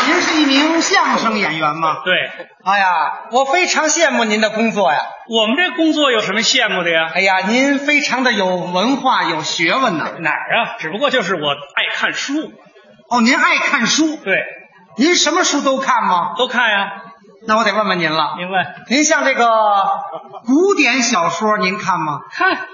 [0.07, 1.97] 您是一名相声演员吗？
[2.05, 2.15] 对。
[2.63, 4.99] 哎呀，我非常羡慕您的工作呀。
[5.27, 7.11] 我们这工作有什么羡慕的呀？
[7.13, 10.13] 哎呀，您非常的有文化、有学问呐。
[10.19, 10.77] 哪儿啊？
[10.79, 12.53] 只不过就是我爱看书。
[13.09, 14.15] 哦，您爱看书？
[14.15, 14.33] 对。
[14.97, 16.33] 您什么书都看吗？
[16.37, 17.03] 都看呀。
[17.45, 18.35] 那我得问问您了。
[18.37, 18.65] 您问。
[18.89, 19.47] 您像这个
[20.45, 22.19] 古典小说，您看吗？
[22.31, 22.67] 看。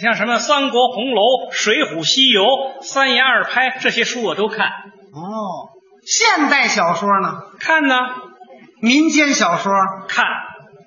[0.00, 2.42] 像什么《三国》《红楼》《水浒》《西游》
[2.82, 4.66] 《三言二拍》这些书我都看。
[4.66, 5.70] 哦。
[6.04, 7.40] 现代小说呢？
[7.58, 7.96] 看呢。
[8.80, 9.72] 民间小说
[10.08, 10.24] 看。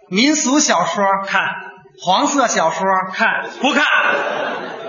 [0.10, 1.42] 民俗小说看。
[2.02, 3.50] 黄色小说看。
[3.62, 3.86] 不看。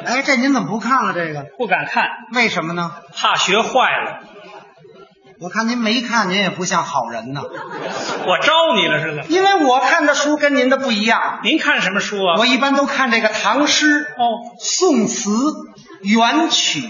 [0.04, 1.14] 哎，这您怎么不看了？
[1.14, 2.04] 这个不敢看。
[2.34, 2.92] 为什么呢？
[3.14, 4.20] 怕学坏了。
[5.38, 7.42] 我看您没看，您也不像好人呐。
[7.42, 9.24] 我招你了似的。
[9.28, 11.40] 因为我看的书跟您的不一样。
[11.42, 12.36] 您看什么书啊？
[12.38, 14.24] 我一般都看这个唐诗、哦，
[14.58, 15.30] 宋词、
[16.02, 16.80] 元曲。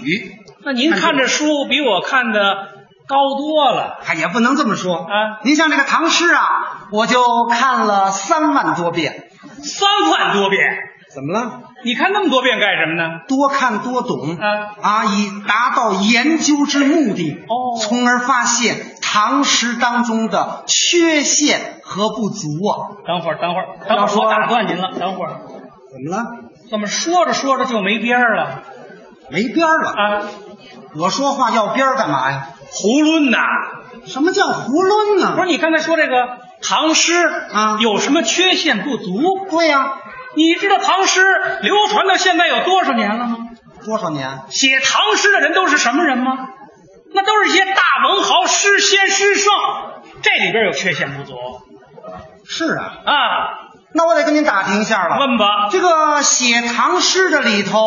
[0.64, 2.68] 那您看这书比我看的
[3.08, 3.98] 高多了。
[4.06, 5.40] 哎，也不能这么说啊。
[5.42, 9.28] 您像这个唐诗啊，我就看了三万多遍。
[9.62, 10.60] 三万多遍？
[11.16, 11.62] 怎么了？
[11.82, 13.20] 你看那么多遍干什么呢？
[13.26, 14.44] 多看多懂啊
[14.82, 23.00] 啊，以达到研究之目的哦，从而发现唐诗当中的缺陷和不足啊。
[23.06, 24.90] 等会儿，等会儿，等会儿，我打断您了。
[25.00, 25.40] 等会儿，
[25.90, 26.26] 怎么了？
[26.68, 28.62] 怎么说着说着就没边儿了？
[29.30, 30.22] 没边儿了啊！
[30.98, 32.48] 我说话要边儿干嘛呀？
[32.72, 33.38] 囫囵呐！
[34.04, 35.34] 什么叫囫囵呢？
[35.34, 36.12] 不是你刚才说这个
[36.62, 37.14] 唐诗
[37.54, 39.46] 啊，有什么缺陷不足？
[39.50, 39.94] 对呀。
[40.36, 41.20] 你知道唐诗
[41.62, 43.38] 流传到现在有多少年了吗？
[43.84, 44.42] 多少年？
[44.50, 46.32] 写唐诗的人都是什么人吗？
[47.14, 49.52] 那都是些大文豪、诗仙、诗圣，
[50.22, 51.34] 这里边有缺陷不足。
[52.44, 53.14] 是啊，啊，
[53.94, 55.18] 那我得跟您打听一下了。
[55.18, 55.68] 问吧。
[55.70, 57.80] 这个写唐诗的里头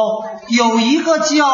[0.48, 1.46] 有一个叫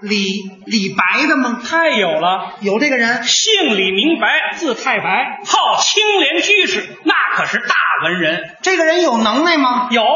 [0.00, 0.26] 李
[0.66, 1.60] 李白的吗？
[1.64, 7.74] 太有了，有这个人，姓李名白，字太白，号青莲居士，那可是大
[8.04, 8.56] 文人。
[8.62, 9.88] 这个人有能耐吗？
[9.90, 10.06] 有啊，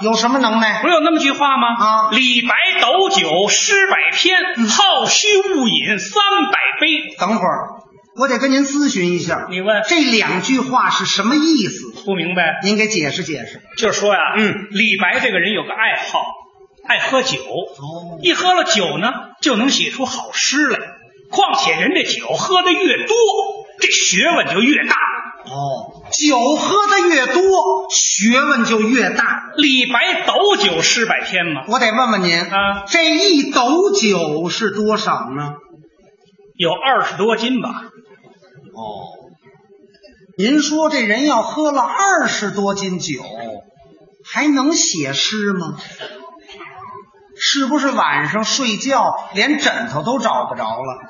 [0.00, 0.82] 有什么能耐？
[0.82, 1.68] 不是有那么句话吗？
[1.68, 4.36] 啊，李白斗酒诗百篇，
[4.68, 7.16] 好虚勿饮三百杯。
[7.18, 7.68] 等会儿，
[8.18, 9.46] 我得跟您咨询一下。
[9.48, 12.04] 你问这两句话是什么意思？
[12.04, 13.62] 不明白，您给解释解释。
[13.78, 16.41] 就是说呀，嗯，李白这个人有个爱好。
[16.86, 19.08] 爱喝酒，哦，一喝了酒呢，
[19.40, 20.78] 就能写出好诗来。
[21.30, 23.16] 况且人这酒喝的越多，
[23.80, 24.96] 这学问就越大。
[25.44, 27.42] 哦，酒喝的越多，
[27.90, 29.50] 学问就越大。
[29.56, 35.54] 李白斗酒诗百篇嘛，我得问问您啊，这一斗酒是多少呢？
[36.56, 37.90] 有二十多斤吧。
[38.74, 39.08] 哦，
[40.36, 43.22] 您说这人要喝了二十多斤酒，
[44.24, 45.78] 还能写诗吗？
[47.36, 49.02] 是不是晚上睡觉
[49.34, 51.00] 连枕头都找不着了？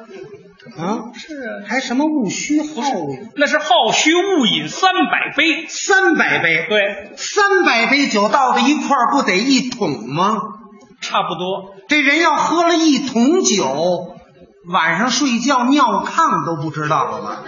[0.79, 3.31] 啊，是啊，还什么勿虚好饮？
[3.37, 10.41] 那是好虚勿饮三百杯，三百杯，对，三百杯酒倒在一块儿，不得一桶吗？
[11.01, 11.75] 差不多。
[11.89, 14.15] 这人要喝了一桶酒，
[14.73, 17.43] 晚上睡觉尿炕都不知道了吧？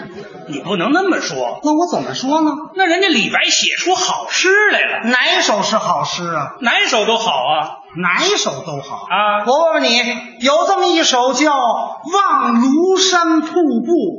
[0.49, 1.61] 你不能那么说。
[1.63, 2.51] 那我怎么说呢？
[2.75, 6.57] 那人家李白写出好诗来了，哪首是好诗啊？
[6.61, 7.79] 哪首都好啊。
[7.97, 9.45] 哪一首都好啊！
[9.47, 9.99] 我问问你，
[10.41, 13.53] 有这么一首叫《望庐山瀑布》，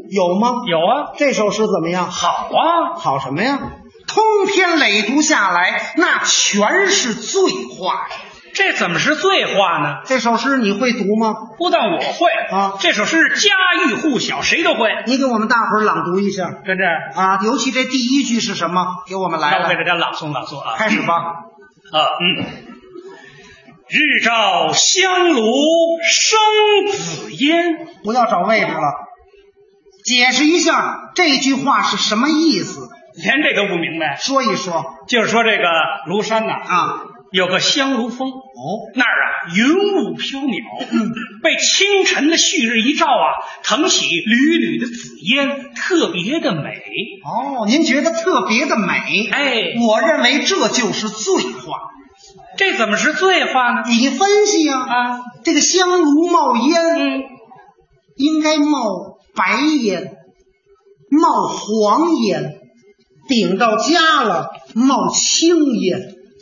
[0.09, 0.61] 有吗？
[0.67, 1.11] 有啊。
[1.17, 2.09] 这首诗怎么样？
[2.09, 2.95] 好啊。
[2.97, 3.59] 好什么呀？
[4.07, 7.41] 通篇累读下来，那全是醉
[7.77, 8.15] 话呀。
[8.53, 9.95] 这怎么是醉话呢？
[10.05, 11.33] 这首诗你会读吗？
[11.57, 14.87] 不但我会啊，这首诗家喻户晓，谁都会。
[15.07, 16.85] 你给我们大伙儿朗读一下，跟这
[17.19, 18.85] 啊，尤其这第一句是什么？
[19.05, 20.75] 给我们来我给大家朗诵朗诵啊。
[20.77, 21.13] 开始吧。
[21.91, 22.64] 啊，嗯。
[23.87, 25.43] 日照香炉
[26.01, 28.81] 生紫烟，不要找位置了，
[30.03, 32.89] 解释一下这句话是什么意思？
[33.15, 34.17] 连这都不明白。
[34.17, 35.63] 说一说，就是说这个
[36.09, 46.71] 庐山呐啊，有个香炉峰哦，那儿啊云雾飘渺，被清晨的旭日一照啊，腾起缕缕的紫烟，特别的美。
[47.23, 49.29] 哦，您觉得特别的美？
[49.31, 51.79] 哎，我认为这就是醉话。
[52.57, 53.83] 这怎么是醉话呢？
[53.87, 57.23] 你分析呀、啊，这个香炉冒烟，嗯，
[58.15, 60.15] 应该冒白烟，
[61.09, 62.61] 冒黄烟，
[63.27, 65.99] 顶到家了冒青烟，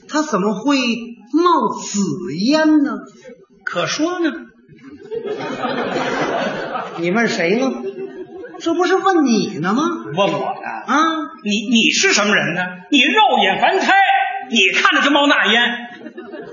[0.07, 2.02] 它怎么会冒紫
[2.35, 2.91] 烟呢？
[3.64, 4.31] 可说呢。
[6.98, 7.72] 你问谁呢？
[8.60, 9.84] 这不是问你呢吗？
[10.15, 10.69] 问我呢？
[10.85, 10.95] 啊，
[11.44, 12.61] 你你是什么人呢？
[12.91, 13.94] 你肉眼凡胎，
[14.49, 15.61] 你看着就冒那烟。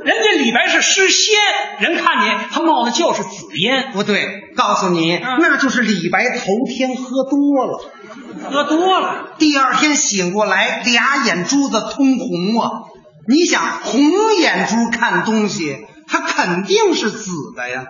[0.04, 1.36] 人家李白是诗仙，
[1.78, 3.92] 人看你他冒的就是紫烟。
[3.92, 7.90] 不对，告诉你，啊那就是李白头天喝多了，
[8.50, 12.70] 喝多了，第二天醒过来，俩眼珠子通红啊！
[13.28, 14.00] 你想，红
[14.38, 17.86] 眼珠看东西，它肯定是紫的呀，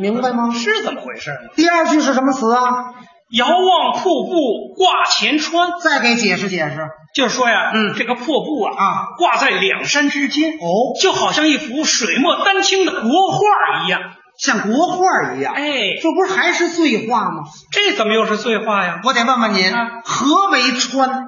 [0.00, 0.52] 明白吗？
[0.54, 1.32] 是怎么回事？
[1.56, 2.60] 第二句是什么词啊？
[3.34, 6.88] 遥望瀑布挂前川，再给解释解释。
[7.14, 14.00] 就是说呀，嗯这个瀑布啊啊挂在两山之间，哦，就好像一幅水墨丹青的国画一样。
[14.36, 15.54] 像国画一样。
[15.54, 17.44] 哎，这不是还是醉话吗？
[17.70, 19.00] 这怎么又是醉话呀？
[19.04, 21.26] 我得问问您，啊何为川？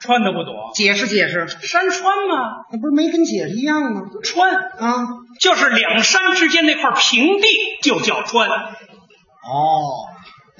[0.00, 1.46] 川都不懂，解释解释。
[1.46, 4.00] 山川嘛，那不是没跟解释一样吗？
[4.24, 5.06] 川啊，
[5.38, 7.46] 就是两山之间那块平地，
[7.82, 8.48] 就叫川。
[8.48, 8.58] 哦，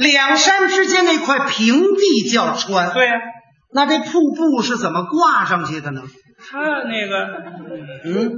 [0.02, 2.92] 两山之间那块平地叫川。
[2.92, 3.12] 对呀、
[3.72, 6.02] 那这瀑布是怎么挂上去的呢？
[6.44, 7.16] 他那个
[8.04, 8.36] 嗯，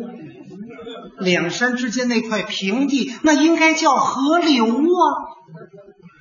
[1.18, 5.02] 两山之间那块平地，那应该叫河流啊，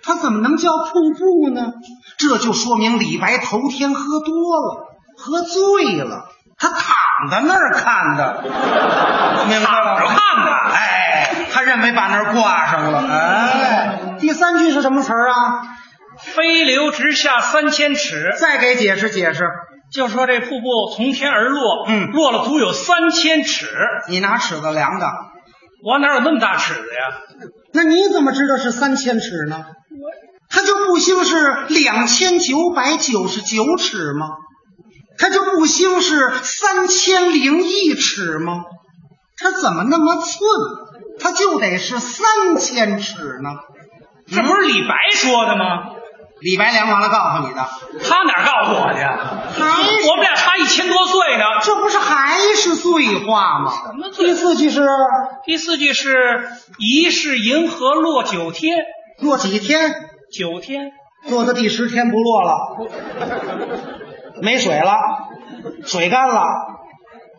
[0.01, 1.73] 它怎么能叫瀑布呢？
[2.17, 4.87] 这就说明李白头天喝多了，
[5.17, 6.29] 喝醉了，
[6.64, 8.41] 他躺在那儿看的，
[9.49, 9.98] 明白了吗？
[9.98, 13.06] 躺着看的哎，他认为把那儿挂上了。
[13.06, 15.35] 哎，第三句是什么词儿啊？
[16.18, 19.44] 飞流直下三千尺，再给解释解释。
[19.91, 23.68] 就说这瀑布从天而落，嗯落了足有三千尺。
[24.07, 25.07] 你拿尺子量的，
[25.84, 27.49] 我哪有那么大尺子呀？
[27.73, 29.57] 那你怎么知道是三千尺呢？
[29.57, 34.27] 我它就不兴是两千九百九十九尺吗？
[35.18, 38.64] 它就不兴是三千零一尺吗？
[39.38, 40.40] 它怎么那么寸？
[41.19, 42.26] 它就得是三
[42.60, 43.49] 千尺呢？
[44.27, 45.95] 这不是李白说的吗？
[46.40, 47.69] 李白量完了告诉你的，
[48.03, 49.18] 他哪告诉我的呀？
[49.57, 51.44] 还是我们俩差一千多岁呢。
[51.61, 53.72] 这不是还是醉话吗？
[53.85, 54.85] 什么醉第四句是
[55.45, 56.49] 第四句是
[56.80, 58.77] 疑是银河落九天，
[59.19, 59.94] 落几天？
[60.34, 60.91] 九天
[61.30, 62.77] 落到第十天不落了，
[64.43, 64.93] 没水了，
[65.85, 66.43] 水干了，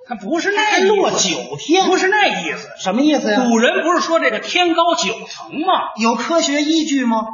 [0.09, 2.71] 他不是那还意思落九天，不是那意思。
[2.79, 3.45] 什么意思呀？
[3.47, 5.93] 古人不是说这个天高九层吗？
[6.01, 7.25] 有科学依据吗？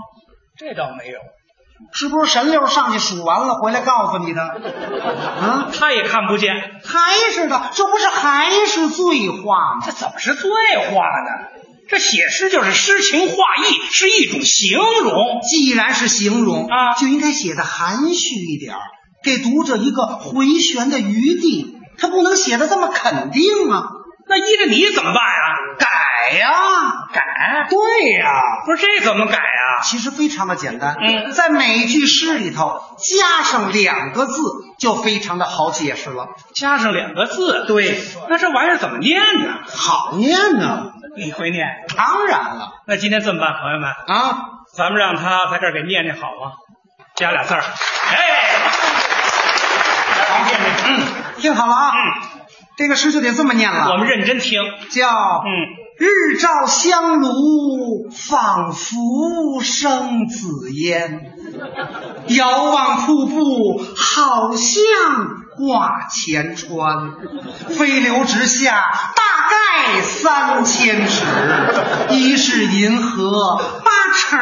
[0.59, 1.21] 这倒没有，
[1.93, 4.43] 是不是神六上去数完了回来告诉你的？
[4.43, 6.53] 啊，他也看不见。
[6.85, 9.87] 还是的，这不是还是醉话吗？
[9.87, 11.61] 这怎么是醉话呢？
[11.89, 15.41] 这写诗就是诗情画意，是一种形容。
[15.43, 18.81] 既然是形容啊就应该写的含蓄一点儿，
[19.23, 21.77] 给读者一个回旋的余地。
[21.99, 23.83] 他不能写的这么肯定啊！
[24.27, 25.37] 那依着你怎么办啊？
[25.79, 26.49] 改呀、
[27.13, 27.69] 改？
[27.69, 28.31] 对呀、
[28.65, 29.83] 不是这怎么改啊？
[29.85, 34.41] 其实非常的简单，嗯在每句诗里头加上两个字，
[34.79, 36.29] 就非常的好解释了。
[36.55, 37.67] 加上两个字。
[37.67, 39.59] 对，那这玩意儿怎么念呢？
[39.67, 41.67] 好念呢、你会念？
[41.97, 44.39] 当然了那今天这么办，朋友们，啊，
[44.75, 46.53] 咱们让他在这儿给念念好吗？
[47.17, 48.40] 加俩字儿，哎，
[50.87, 51.03] 嗯，
[51.39, 52.41] 听好了啊，嗯，
[52.77, 54.61] 这个诗就得这么念了，我们认真听。
[54.91, 55.49] 叫嗯，
[55.99, 61.21] 日照香炉，仿佛生紫烟；
[62.29, 64.81] 遥望瀑布，好像
[65.57, 67.13] 挂前川。
[67.69, 68.83] 飞流直下，
[69.15, 71.25] 大概三千尺；
[72.11, 74.41] 疑是银河，八成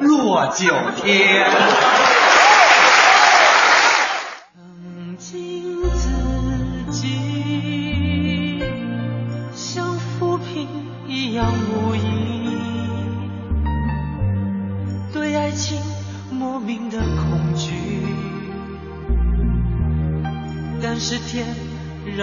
[0.00, 1.44] 落九天。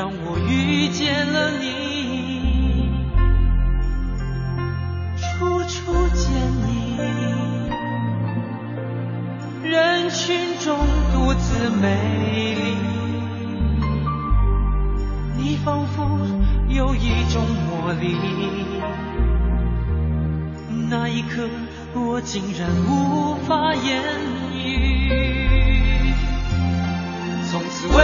[0.01, 2.89] 让我遇见了你，
[5.15, 6.33] 初初见
[6.65, 6.97] 你，
[9.61, 10.75] 人群中
[11.13, 11.85] 独自美
[12.55, 12.75] 丽。
[15.37, 16.17] 你仿佛
[16.67, 18.15] 有一种魔力，
[20.89, 21.47] 那一刻
[21.93, 24.01] 我竟然无法言
[24.55, 26.11] 语。
[27.51, 28.03] 从此为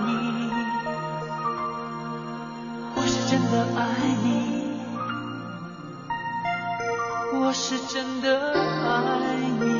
[7.71, 8.51] 是真的
[8.83, 9.70] 爱你。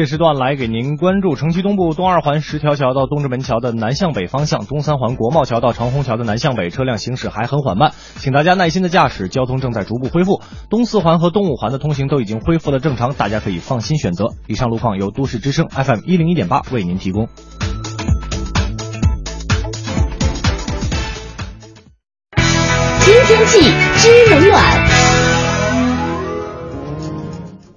[0.00, 10.40] 这时段来给您关注城区东部东二环十条桥到东直门桥的南向北方向，东三环国贸桥到长虹桥的南向北车辆行驶还很缓慢，请大家耐心的驾驶，交通正在逐步恢复。
[10.70, 14.28] 东四环和东五环的通行都已经恢复了正常，大家可以放心选择。
[14.46, 17.28] 以上路况由都市之声 FM 一零一点八为您提供。
[23.00, 23.60] 新天气
[23.98, 24.89] 知冷暖。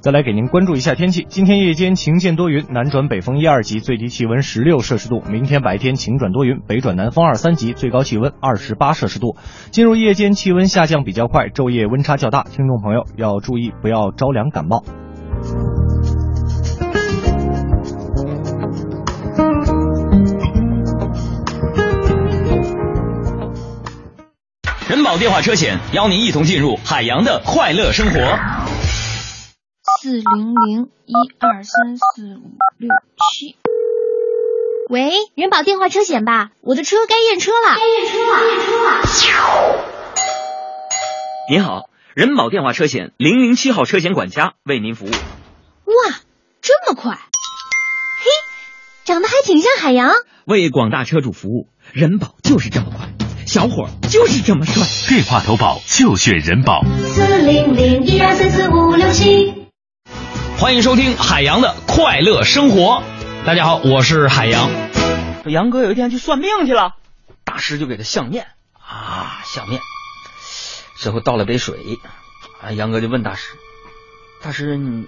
[0.03, 1.25] 再来给您关注一下天气。
[1.29, 5.23] 今天夜间晴间多云，南转北风一二级，最低气温十六摄氏度。
[5.29, 9.37] 明天白天晴转多云，北转南风二三级，最高气温二十八摄氏度。
[9.71, 14.83] 进入夜间气温下降比较快，昼夜温差较大，听众朋友要注意不要着凉感冒。
[24.89, 28.62] 人保电话车险邀您一同进入海洋的快乐生活。
[30.03, 33.55] 四零零一二三四五六七。
[34.89, 37.77] 喂，人保电话车险吧，我的车该验车了。
[37.77, 39.85] 该验车了，验车了。
[41.49, 41.83] 您好，
[42.15, 45.09] 人保电话车险零零七号车险管家为您服务。
[45.09, 45.15] 哇，
[46.61, 47.13] 这么快！
[47.13, 47.21] 嘿，
[49.05, 50.11] 长得还挺像海洋。
[50.45, 53.07] 为广大车主服务，人保就是这么快，
[53.47, 54.83] 小伙就是这么帅。
[55.07, 56.83] 电话投保就选人保。
[57.05, 59.62] 四零零一二三四五六七。
[60.63, 63.03] 欢迎收听海洋的快乐生活。
[63.45, 64.69] 大家好，我是海洋。
[65.43, 66.95] 杨哥有一天去算命去了，
[67.43, 69.81] 大师就给他相面啊，相面。
[70.95, 71.99] 之后倒了杯水，
[72.61, 73.57] 啊，杨哥就问大师
[74.41, 75.05] ：“大师，你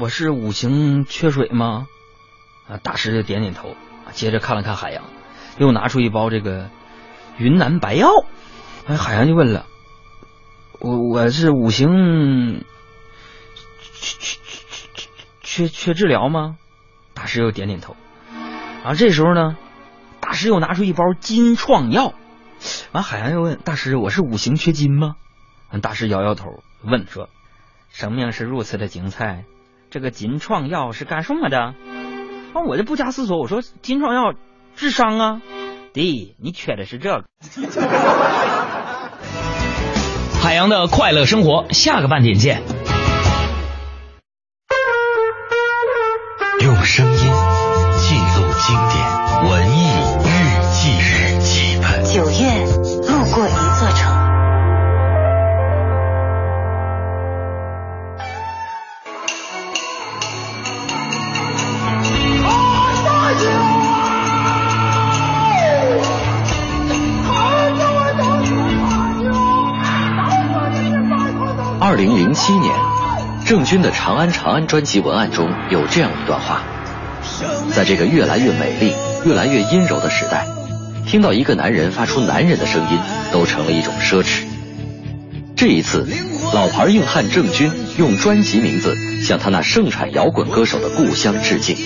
[0.00, 1.88] 我是五行缺水吗？”
[2.66, 3.76] 啊，大师就点点头，
[4.12, 5.04] 接着看了看海洋，
[5.58, 6.70] 又拿出一包这个
[7.36, 8.08] 云南白药。
[8.86, 9.66] 哎，海洋就问了
[10.80, 12.64] ：“我我是五行
[14.00, 14.38] 缺缺
[15.56, 16.56] 缺缺治疗吗？”
[17.14, 17.96] 大师又点点头。
[18.82, 19.56] 然后这时候呢，
[20.20, 22.12] 大师又拿出一包金创药。
[22.92, 25.16] 完，海洋又问大师：“我是五行缺金吗？”
[25.80, 27.30] 大师摇摇头，问说
[27.90, 29.44] ：“生命是如此的精彩，
[29.90, 31.58] 这个金创药是干什么的？
[31.58, 31.74] 啊，
[32.66, 34.34] 我就不加思索，我说金创药
[34.76, 35.40] 治伤啊。
[35.92, 37.24] 弟你缺的是这个。
[40.42, 42.62] 海洋的快乐生活，下个半点见。
[46.66, 48.96] 用声音记录经典
[49.48, 49.86] 文艺
[50.24, 50.28] 日
[50.72, 52.04] 记日记本。
[52.04, 52.64] 九月，
[53.06, 54.12] 路过一座城。
[71.78, 72.74] 二零零七年，
[73.46, 76.62] 郑钧的《长安长安》专辑文案中有这样一段话：
[77.72, 78.92] 在这个越来越美丽、
[79.24, 80.44] 越来越阴柔的时代，
[81.06, 82.98] 听到一个男人发出男人的声音，
[83.30, 84.42] 都成了一种奢侈。
[85.54, 86.08] 这一次，
[86.52, 91.76] 老牌硬汉郑钧用专辑名字向他那盛产摇滚歌手的故乡致敬。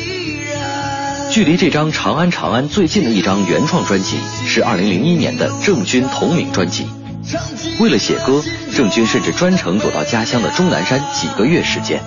[1.31, 4.17] 距离这张《长安长安》最近的一张原创专辑
[4.47, 6.87] 是二零零一年的郑钧同名专辑。
[7.79, 8.43] 为了写歌，
[8.75, 12.01] 郑钧甚至专程躲到家乡的终南山几个月时间。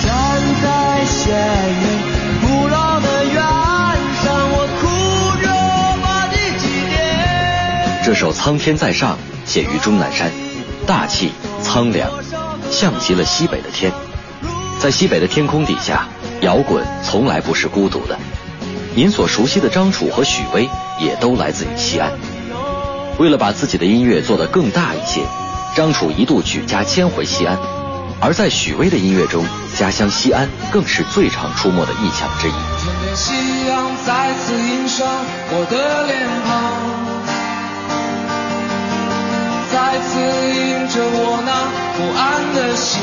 [0.00, 2.00] 站在鲜艳
[2.42, 5.48] 古老的原上，我哭着
[6.02, 8.02] 把你纪念。
[8.04, 9.16] 这首《苍天在上》
[9.50, 10.30] 写于终南山，
[10.86, 11.32] 大气
[11.62, 12.10] 苍凉，
[12.70, 13.92] 像极了西北的天。
[14.80, 16.08] 在西北的天空底下，
[16.40, 18.18] 摇滚从来不是孤独的。
[18.94, 20.68] 您所熟悉的张楚和许巍
[21.00, 22.10] 也都来自于西安。
[23.18, 25.22] 为了把自己的音乐做得更大一些，
[25.74, 27.58] 张楚一度举家迁回西安，
[28.20, 29.44] 而在许巍的音乐中，
[29.76, 32.52] 家乡西安更是最常出没的意象之一。
[33.16, 35.04] 夕阳再次映上
[35.50, 36.48] 我的脸庞，
[39.72, 40.20] 再次
[40.54, 41.50] 映着我那
[41.98, 43.02] 不安的心。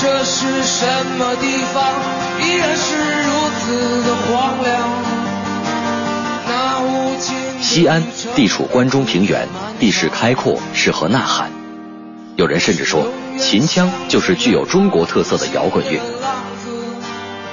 [0.00, 0.86] 这是什
[1.18, 1.84] 么地方？
[2.40, 4.72] 依然是如此的荒凉。
[7.60, 8.02] 西安
[8.34, 9.48] 地处关中平原，
[9.80, 11.50] 地势开阔，适合呐喊。
[12.36, 13.06] 有人甚至说，
[13.38, 16.00] 秦腔就是具有中国特色的摇滚乐。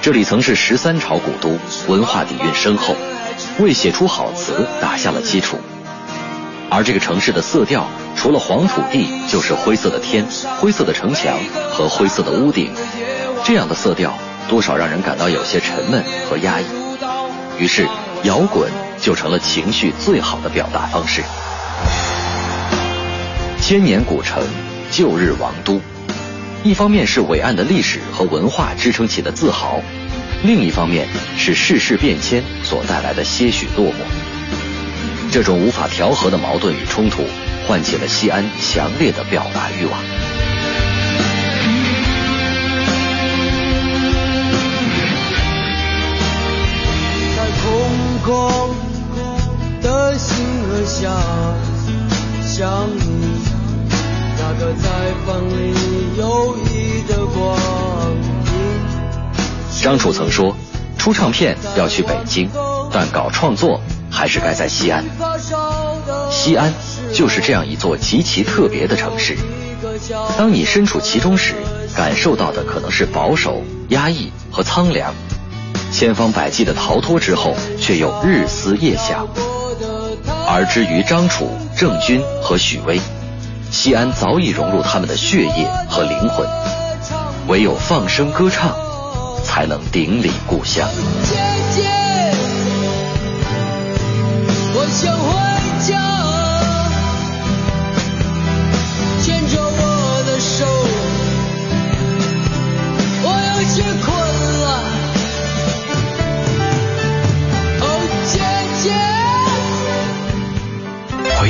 [0.01, 1.57] 这里曾是十三朝古都，
[1.87, 2.95] 文化底蕴深厚，
[3.59, 5.57] 为写出好词打下了基础。
[6.69, 10.25] 而这个城市的色调，除了黄土地，就是灰色的天、
[10.59, 11.37] 灰色的城墙
[11.71, 12.71] 和灰色的屋顶。
[13.43, 14.13] 这样的色调，
[14.49, 16.65] 多少让人感到有些沉闷和压抑。
[17.59, 17.87] 于是，
[18.23, 21.23] 摇滚就成了情绪最好的表达方式。
[23.59, 24.43] 千年古城，
[24.91, 25.81] 旧日王都，
[26.63, 29.81] 一方面是伟岸的历史和文化支撑起的自豪，
[30.43, 31.07] 另一方面
[31.37, 33.95] 是世事变迁所带来的些许落寞。
[35.31, 37.23] 这种无法调和的矛盾与冲突，
[37.67, 40.50] 唤起了西安强烈的表达欲望。
[48.23, 48.35] 空
[49.15, 51.09] 空的星河下，
[52.45, 53.41] 想你
[54.37, 54.89] 那个在
[55.25, 55.73] 风里
[56.17, 57.57] 游弋的光
[58.13, 59.81] 阴。
[59.81, 60.55] 张楚曾说，
[60.99, 62.47] 出唱片要去北京，
[62.91, 63.81] 但搞创作
[64.11, 65.03] 还是该在西安。
[66.29, 66.71] 西安
[67.11, 69.35] 就是这样一座极其特别的城市。
[70.37, 71.55] 当你身处其中时，
[71.95, 75.11] 感受到的可能是保守、压抑和苍凉；
[75.91, 79.27] 千方百计的逃脱之后，却又日思夜想。
[80.47, 82.99] 而至于张楚、郑钧和许巍，
[83.69, 86.47] 西安早已融入他们的血液和灵魂。
[87.47, 88.75] 唯有放声歌唱，
[89.43, 90.87] 才能顶礼故乡。
[91.23, 91.35] 姐
[91.75, 91.83] 姐，
[94.73, 95.50] 我想回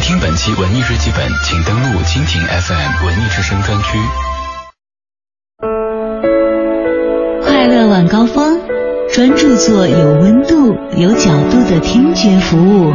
[0.01, 3.99] 听本期文艺日记本，请登录蜻蜓 FM 文艺之声专区。
[7.43, 8.59] 快乐晚高峰，
[9.13, 12.91] 专注做有温度、有角度的听觉服务。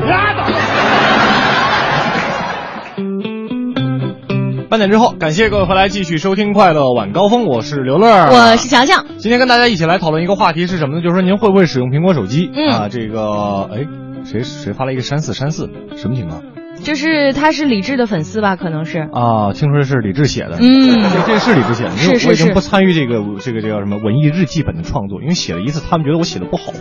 [4.68, 9.06] 半点之后，感谢各位回来继续收听《快乐晚高峰》，我是刘乐，我是强强。
[9.18, 11.02] 今天跟大家一起来讨论一个话题是什么呢？
[11.02, 12.50] 就是说您会不会使用苹果手机？
[12.52, 13.86] 嗯啊，这个哎，
[14.24, 16.42] 谁谁发了一个山四山四，什么情况？
[16.82, 18.56] 就是他是李志的粉丝吧？
[18.56, 19.08] 可能是。
[19.12, 26.72] 啊，听说是李志写的，嗯这这是李志写的，因是是为我已经不参与这个这个这叫什么文艺日记本的创作，因为写了一次，他们觉得我写的不好。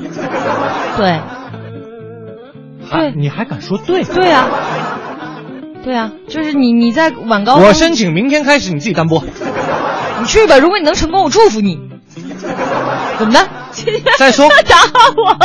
[0.97, 1.19] 对。
[2.87, 4.03] 还你还敢说对？
[4.03, 4.47] 对啊，
[5.83, 9.23] 对啊，就是你你在晚高峰，我申请明天开始你自己单播。
[10.19, 11.79] 你去吧，如果你能成功，我祝福你。
[13.17, 13.39] 怎么的？
[14.17, 14.77] 再说 打
[15.17, 15.35] 我，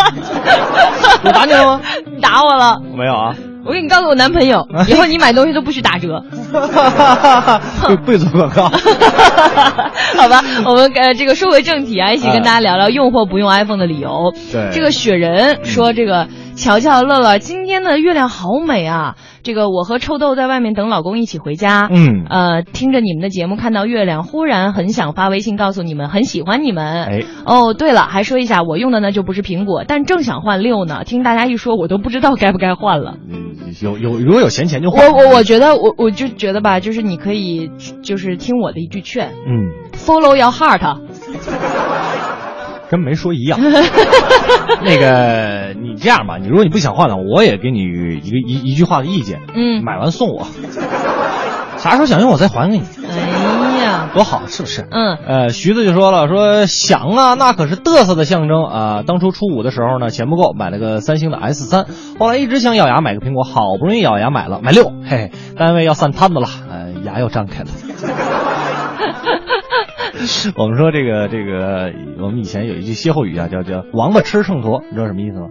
[1.25, 1.81] 我打你了吗？
[2.15, 2.81] 你 打我了。
[2.97, 6.25] 没有啊，我给你告诉我男朋友，以后你买东西都不许打折。
[10.17, 14.33] 好吧，我们呃这个说回正题啊，一起跟大家聊聊用或不用 iPhone 的理由。
[14.53, 14.71] 对。
[14.73, 16.29] 这个雪人说，这个
[16.61, 19.17] 乔乔乐乐今天的月亮好美啊！
[19.43, 27.05] 这个我和臭豆在外面等老公一起回家，嗯呃，听着你们的节目，看到月亮，忽然很想发微信告诉你们，很喜欢你们。
[27.05, 31.03] 哎，哦，对了，还说一下，我用的呢就不是苹果，但正想换六呢。
[31.05, 33.15] 听大家一说，我都不知道该不该换了。
[33.81, 35.11] 有有如果有闲钱就换。
[35.11, 37.71] 我我我觉得我我就觉得吧，就是你可以
[38.03, 40.99] 就是听我的一句劝嗯，，follow your heart。
[42.91, 43.59] 跟没说一样。
[44.83, 50.47] 那个，你这样吧，你如果你不想换了，我也给你一个一一句话的意见，嗯，买完送我，
[51.77, 54.87] 啥时候想用我再还给你，哎呀，多好，是不是？
[54.91, 58.65] 嗯，呃，徐子就说了，说想啊，那可是嘚瑟的象征。
[58.65, 61.87] 啊、当初初五的时候呢，钱不够，买了个三星的 S 三，
[62.19, 67.69] 后来一直想咬牙买个苹果，好不容易咬牙买了，买六，嘿嘿，单位要散摊子了，呃，牙又张开了。
[70.57, 75.49] 我们说这个这个，我们以前有一句歇后语啊，叫叫“王八吃秤砣”，你知道什么意思吗？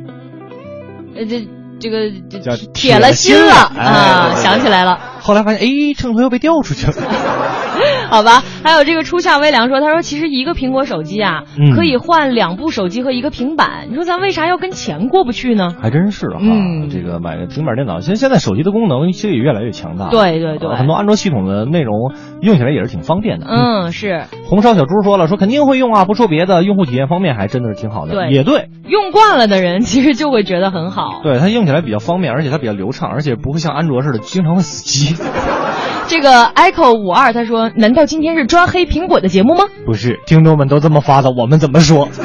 [1.16, 1.48] 呃这
[1.80, 5.00] 这个这叫铁了心了哎啊，想起来了。
[5.20, 6.94] 后来发现，哎，秤砣又被掉出去了。
[8.10, 13.88] 好吧，还有这个初夏微凉说，他说其实一个苹果手机啊，嗯可以换两部手机和一个平板。
[13.90, 15.70] 你说咱为啥要跟钱过不去呢？
[15.80, 20.10] 还真是哈，嗯这个买个平板电脑，其实现在手机的功能其实也越来越强大。
[20.10, 23.46] 对对对呃很多安卓系统的内容用起来也是挺方便的。
[23.48, 28.14] 嗯，是红烧小猪说了，说肯定会用啊，不说别的，用户体验方面还真的是挺好的。
[28.14, 31.22] 对也对，用惯了的人，其实就会觉得很好。
[31.24, 35.09] 对它用起来比较方便，而且它比较流畅，而且不会像安卓似的经常会死机。
[36.08, 39.66] 这个 Echo 五二他说，难道今天是抓黑苹果的节目吗？
[39.86, 42.08] 不是，听众们都这么发的，我们怎么说？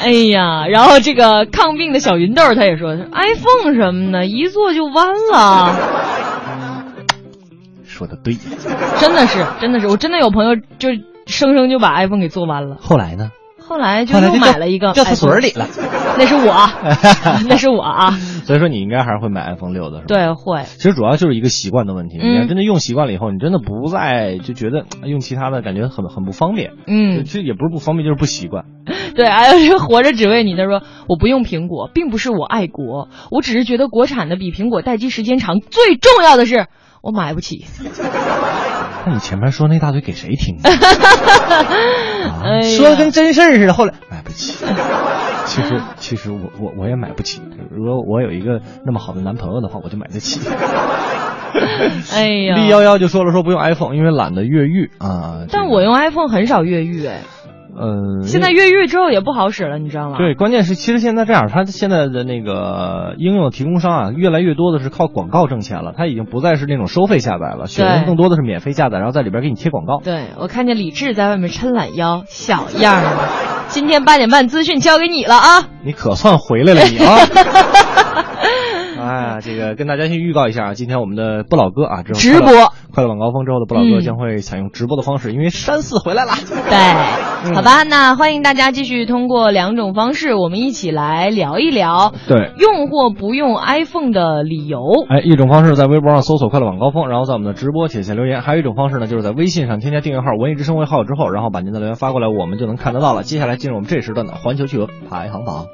[0.00, 5.76] 哎呀，然后这个抗病的小芸豆他也说，iPhone 什么的，一坐就弯了。
[7.86, 8.36] 说的对。
[8.98, 10.88] 真的是，真的是，我真的有朋友就
[11.26, 12.76] 生生就把 iPhone 给做弯了。
[12.80, 13.30] 后来呢？
[13.64, 15.68] 后来就又后来就买了一个掉厕所里了。
[16.18, 16.68] 那是我，
[17.48, 18.18] 那是我啊。
[18.42, 20.08] 所以说你应该还是会买 iPhone 六的，是吧？
[20.08, 20.62] 对，会。
[20.64, 22.18] 其实主要就是一个习惯的问题。
[22.18, 26.72] 嗯你要真的用习惯了以后，你真的不再就觉得哎用其他的感觉很很不方便。
[26.86, 28.64] 嗯其实也不是不方便，就是不习惯。
[29.14, 30.56] 对，还有这个活着只为你。
[30.56, 35.60] 他说我不用苹果，并不是我爱国，我只是觉得国产的比苹果待机时间长。
[35.60, 36.66] 最重要的是，
[37.02, 37.64] 我买不起。
[39.06, 40.58] 那你前面说那大堆给谁听？
[42.44, 43.72] 哎说的跟真事儿似的。
[43.72, 44.64] 后来买不起。
[45.46, 47.40] 其实其实我我我也买不起。
[47.70, 50.40] 如果我有一个那么好的男朋友的话，我就买得起。
[52.14, 55.44] 哎呀，， B 幺幺就说了，说不用 iPhone，因为懒得越狱啊。
[55.50, 57.20] 但我用 iPhone 很少越狱哎，
[57.74, 60.18] 嗯，现在越狱之后也不好使了，你知道吗？
[60.18, 70.00] 对，关键是其实现在这样，它现在的那个应用提供商啊，越来越多的是靠广告挣钱了，它已经不再是那种收费下载了，选人更多的是免费下载，然后在里边给你贴广告。
[70.04, 73.28] 对，我看见李志在外面抻懒腰，小样儿的。
[73.68, 75.68] 今天八点半资讯交给你了啊！
[75.82, 77.16] 你可算回来了你啊！
[79.02, 86.30] 哎，这个跟大家先预告一下啊，今天我们的不老哥啊，之后直播快乐晚高峰之后的不老哥嗯将会采用直播的方式，因为山四回来了。
[86.68, 92.52] 对，好吧，那欢迎大家继续通过两种方式，我们一起来聊一聊对。
[92.58, 94.80] 用或不用 iPhone 的理由。
[95.08, 103.24] 哎，一种方式在微博上搜索“快乐晚高峰”，然后在我们的直播帖下留言；还有一种方式呢，就是在微信上添加订阅号“文艺之声”为号之后，然后把您的留言发过来，我们就能看得到了。
[103.24, 105.66] 接下来进入我们这时段的环球趣闻排行榜。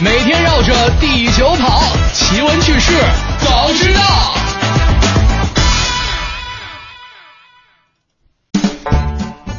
[0.00, 2.92] 每天绕着地球跑，奇闻趣事
[3.40, 4.00] 早知道。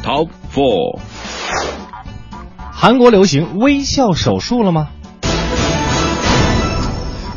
[0.02, 0.98] Top Four，
[2.72, 4.88] 韩国流行微笑手术了吗？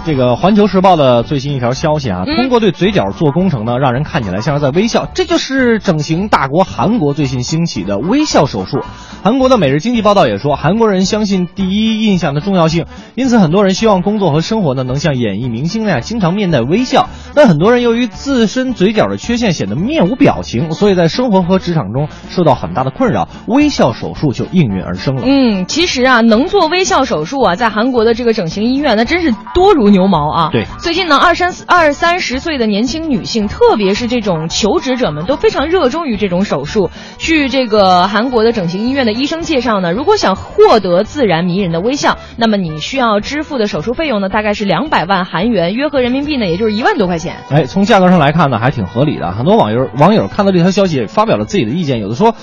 [0.06, 8.82] 这个《环球时报》的最新一条消息啊，嗯通过对嘴角做工程呢，让人看起来像是在微笑，这就是整形大国韩国最新兴起的微笑手术。
[9.24, 12.86] 韩国的《每日经济报道》也说，韩国人相信第一印象的重要性，
[13.16, 17.08] 因此很多人希望工作和生活呢能像演艺明星那样经常面带微笑。
[17.34, 25.24] 但很多人由于自身嘴角的缺陷，显得面无表情，所以在生活和职场中受到很大的困扰，微笑手术就应运而生了。
[25.26, 30.50] 嗯，其实啊，能做微笑手术啊，在韩国的这个整形医院，那真是多如牛毛啊。
[30.52, 36.90] 对最近呢，二三二三十岁的年轻女性，特别是这种求职者们，都非常热衷于这种手术。
[37.18, 47.36] 据这个韩国的整形医院的医生介绍呢，如果想获得自然迷人的微笑，那么你需要支付的手术费用呢，大概是两百万韩元，约合人民币呢，也就是一万多块钱。
[47.50, 49.32] 哎，从价格上来看呢，还挺合理的。
[49.32, 52.02] 很多网友网友看到这条消息，发表了自己的意见。
[52.02, 52.34] 有的说，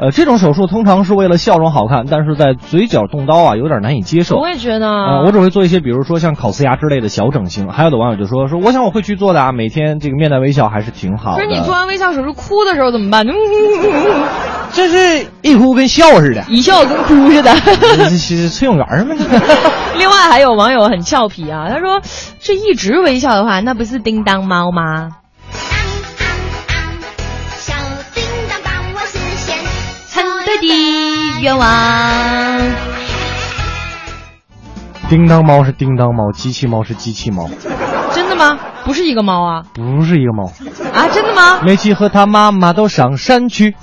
[0.00, 4.36] 呃，这种手术通常是为了笑容好看，但是在嘴角动刀啊，有点难以接受。
[4.36, 7.68] 我也觉得，呃，我只会做一些，比如说像烤瓷牙之类的小整形。
[7.68, 11.42] 还有的网友就说说，我想我会去做的啊，每天这个面带微笑还是挺好的。
[11.42, 13.26] 可是你做完微笑手术哭的时候怎么办？
[14.72, 17.54] 这是一哭跟笑似的，一笑跟哭似的。
[17.96, 19.14] 这是崔永元吗？
[19.96, 22.02] 另外还有网友很俏皮啊，他说
[22.40, 25.12] 这一直微笑的话，那不是叮当猫吗？
[27.58, 27.72] 小
[28.14, 29.56] 叮当帮我实现
[30.08, 32.85] 参队的愿望。
[35.08, 37.48] 叮当猫是叮当猫，机器猫是机器猫，
[38.12, 38.58] 真的吗？
[38.84, 39.62] 不是一个猫啊？
[39.72, 40.50] 不是一个猫
[40.92, 41.08] 啊？
[41.08, 41.60] 真的吗？
[41.62, 43.76] 梅西和他妈妈都上山去。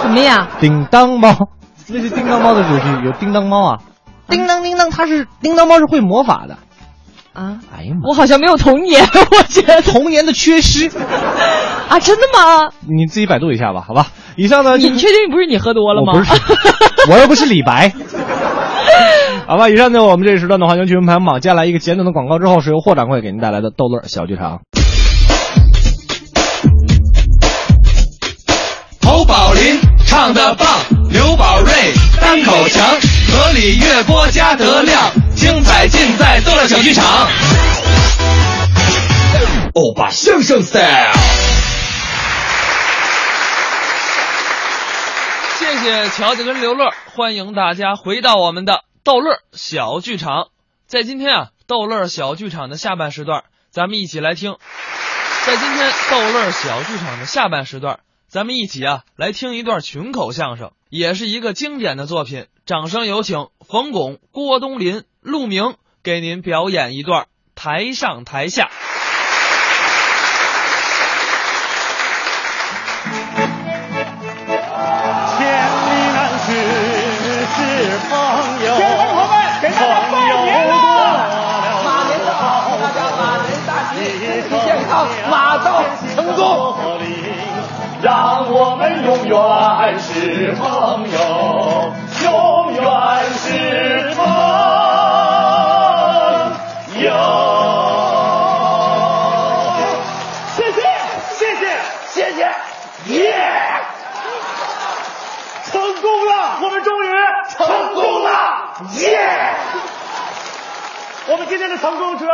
[0.00, 0.48] 什么呀？
[0.58, 1.48] 叮当猫，
[1.88, 3.78] 那是叮当猫的主题，有叮当猫啊。
[4.28, 6.56] 叮当叮当，它是叮当猫是会魔法的。
[7.34, 7.58] 啊！
[7.76, 8.08] 哎呀妈！
[8.08, 10.88] 我好像没有童年，我觉得童年的缺失
[11.88, 12.00] 啊！
[12.00, 12.70] 真的吗？
[12.88, 14.06] 你自己百度一下吧，好吧。
[14.36, 16.14] 以上呢，你确定不是你喝多了吗？
[16.14, 16.32] 我不是，
[17.12, 17.92] 我又不是李白。
[19.48, 24.60] 好吧，以上呢，我们这一时段的环球新闻排行榜，接下来一个简短的广告之后，是由霍掌柜给您带来的逗乐小剧场。
[29.00, 30.68] 侯宝林唱的棒，
[31.10, 31.72] 刘宝瑞
[32.20, 32.86] 单口强，
[33.32, 35.00] 河里月波加德亮，
[35.34, 37.26] 精彩尽在逗乐小剧场。
[39.72, 40.84] 欧巴相声 style。
[45.58, 50.48] 谢谢乔姐跟刘乐，欢迎大家回到我们的逗乐小剧场。
[50.86, 54.56] 在今天啊，逗乐小剧场的下半时段，咱们一起来听。
[55.46, 62.46] 在今天逗乐小剧场的下半时段，咱们一起啊来听一段群口相声，也是一个经典的作品。
[62.66, 68.70] 掌声有请冯巩、郭冬临、陆明给您表演一段台上台下。
[85.64, 85.82] 到
[86.14, 86.74] 成功。
[88.00, 91.18] 让我们永远是朋友，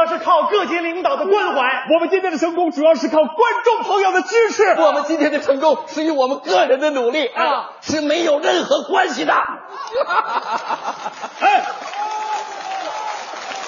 [0.04, 9.32] 要是靠各级领导的关怀，我们今天的成功主要是靠观众朋友的支持，我们今天的成功是与我们个人的努力啊是没有任何关系的。
[11.40, 11.64] 哎，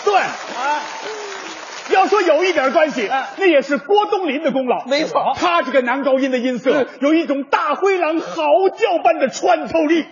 [0.04, 0.82] 对啊。
[1.88, 3.08] 要说有一点关系，
[3.38, 4.84] 那也是郭冬临的功劳。
[4.86, 8.42] 没错，他这个男高音的音色有一种大灰狼嚎
[8.76, 10.04] 叫般的穿透力。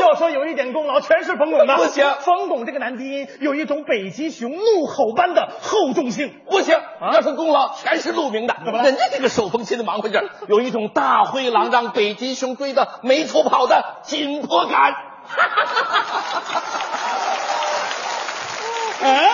[0.00, 1.76] 要说有一点功劳，全是冯巩的。
[1.76, 6.32] 不行，冯巩这个男低音有一种北极熊怒吼般的厚重性。
[6.48, 6.78] 不行，
[7.12, 8.56] 要说功劳，全是陆明的。
[8.64, 8.84] 怎么了？
[8.84, 14.94] 人家这个手风琴的忙活劲儿，有一种大灰狼让北极熊追得没处跑的紧迫感。
[19.02, 19.28] 哎，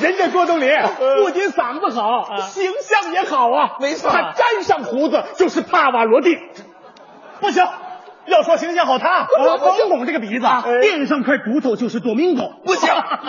[0.00, 0.70] 人家郭冬临
[1.24, 3.76] 不仅嗓子好，形象也好啊。
[3.80, 6.38] 没错，他粘上胡子就是帕瓦罗蒂。
[7.40, 7.66] 不行。
[8.26, 9.26] 要说形象好，他
[9.58, 10.46] 冯巩这个鼻子
[10.80, 12.52] 垫上块骨头就是多明狗。
[12.64, 12.88] 不行，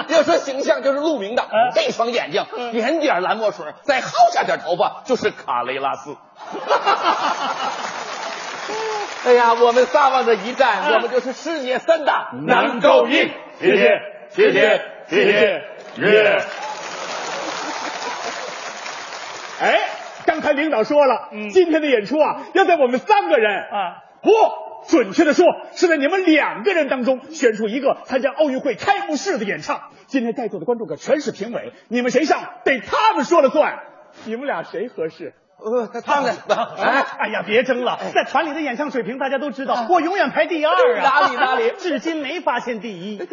[0.10, 1.44] 要说形象就是陆明的
[1.74, 6.16] 这双眼睛，点点蓝墨水，再薅下点头发就是卡雷拉斯。
[9.26, 13.32] 哎呀，我们仨往这一站，我们就是世界三大男高音。
[13.60, 15.64] 谢谢，谢谢，谢谢，
[15.98, 16.42] 耶！
[19.62, 19.80] 哎，
[20.26, 24.30] 刚才领导说了，今天的演出啊，要在我们三个人啊，不。
[24.88, 29.82] 准确的说，是在你们两个人当中选出一个参加奥运会开幕式的演唱。
[30.08, 33.80] 今天在座的观众可全是评委，你们谁上得他们说了算。
[34.26, 35.34] 你们俩谁合适？
[35.58, 36.36] 呃，他们。
[36.78, 41.04] 哎，哎呀，别争了，在团里的演唱水平 大家都知道，我永远排第二啊。
[41.04, 43.20] 哪里哪里，至今没发现第一。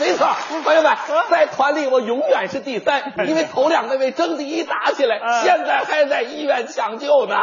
[0.00, 0.28] 没错，
[0.62, 0.96] 朋友们，
[1.30, 7.36] 在团里我永远是第三，因为头两那位争第一打起来，现在还在医院抢救呢。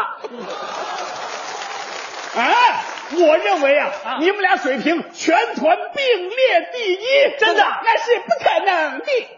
[2.38, 6.38] 哎，我认为啊，你们俩水平全团并列
[6.74, 9.35] 第一，真的那是不可能的。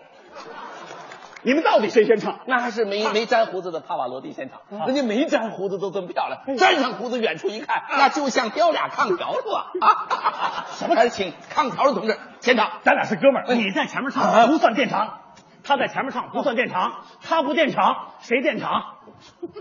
[1.48, 2.42] 你们到底谁先唱？
[2.46, 9.40] 那还是没没粘胡子的帕瓦罗蒂现场，人家没粘胡子都这么漂亮，粘上胡子远处一看，那就像雕俩炕条子？
[9.80, 10.96] 啊，什么？
[10.96, 15.22] 还是请炕条的同志先唱，咱俩是哥们儿，你在前面唱不算垫场，
[15.64, 18.98] 他在前面唱不算垫场，他不垫场谁垫场？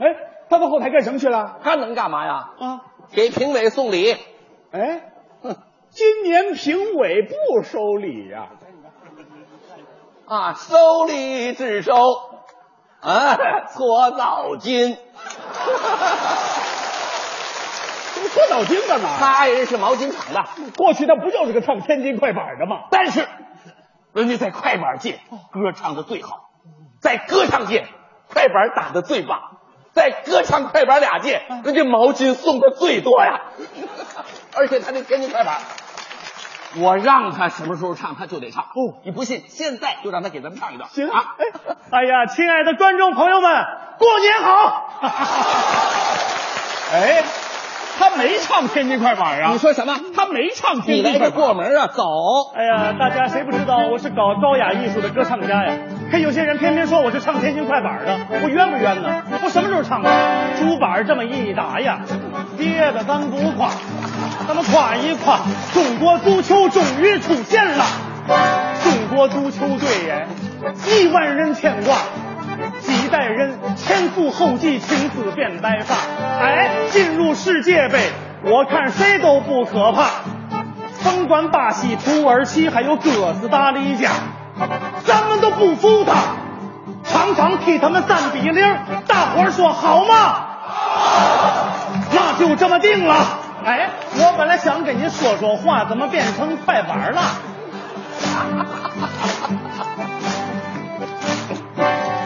[0.01, 0.09] 哎，
[0.51, 1.61] 他到后台干什么去了？
[1.63, 2.51] 他能干嘛呀？
[2.59, 2.81] 啊，
[3.13, 4.17] 给评委送礼。
[4.73, 5.03] 哎，
[5.91, 8.49] 今年评委不收礼呀、
[10.29, 11.95] 啊，收礼只收，
[13.01, 13.37] 啊，
[13.73, 14.97] 搓澡巾。
[18.33, 19.09] 搓澡巾干嘛？
[19.21, 20.45] 他爱人是毛巾厂的，
[20.77, 22.89] 过去他不就是个唱天津快板的吗？
[22.91, 23.29] 但是
[24.13, 25.21] 人家在快板界
[25.53, 26.51] 歌唱的最好，
[27.01, 27.87] 在歌唱界
[28.29, 29.39] 快板打的最棒，
[29.93, 33.43] 在歌唱快板俩界，人家毛巾送的最多呀。
[34.57, 35.61] 而且他那天津快板，
[36.79, 38.65] 我让他什么时候唱他就得唱。
[38.65, 40.89] 哦，你不信，现在就让他给咱们唱一段。
[40.91, 41.45] 行啊，哎，
[41.91, 43.65] 哎呀，亲爱的观众朋友们，
[43.99, 44.99] 过年好！
[46.93, 47.25] 哎，
[47.99, 49.51] 他没唱天津快板啊？
[49.53, 49.99] 你说什么？
[50.15, 51.41] 他没唱天你来个津快板。
[51.41, 52.03] 过门啊，走！
[52.55, 55.77] 哎呀，大家谁不知道我是搞高雅艺术的歌唱家呀？
[56.11, 59.23] 可有些人偏偏说我是唱天津快板的，我冤不冤呢？
[59.43, 60.11] 我什么时候唱的？
[60.59, 62.01] 竹板这么一打呀，
[62.57, 63.71] 跌的咱不夸，
[64.47, 65.41] 咱们夸一夸，
[65.73, 67.85] 中国足球终于出现了，
[68.83, 70.29] 中国足球队耶，
[70.87, 71.97] 亿万人牵挂。
[72.81, 75.95] 几代人前赴后继，青丝变白发。
[76.41, 78.11] 哎，进入世界杯，
[78.45, 80.07] 我看谁都不可怕。
[81.05, 84.11] 甭管巴西、土耳其，还有哥斯达黎加，
[85.05, 86.15] 咱们都不服他。
[87.05, 88.77] 常常替他们三比零，
[89.07, 90.15] 大伙儿说好吗？
[90.15, 91.69] 好
[92.13, 93.39] 那就这么定了。
[93.67, 97.21] 哎，我本来想跟你说说话，怎么变成快板了？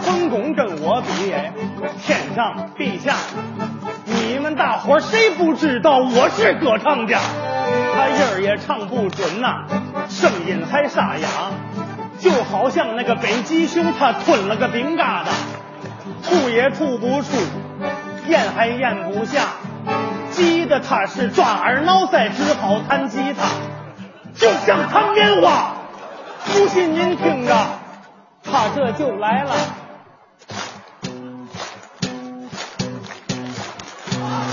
[0.02, 1.32] 分工跟我比，
[2.02, 3.14] 天上地下，
[4.04, 7.18] 你们大伙谁不知道我是歌唱家？
[7.94, 9.64] 他音儿也唱不准呐、
[10.10, 11.26] 声音还沙哑，
[12.18, 15.24] 就好像那个北极熊它吞了个饼疙瘩，
[16.22, 17.28] 吐也吐不出，
[18.28, 19.40] 咽还咽不下，
[20.30, 23.48] 急得他是抓耳挠腮，只好弹吉他，
[24.34, 25.74] 就像弹棉花。
[26.46, 27.54] 不信您听着，
[28.42, 29.54] 他这就来了。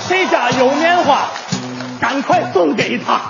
[0.08, 1.28] 谁家有棉花，
[2.00, 3.22] 赶快送给他。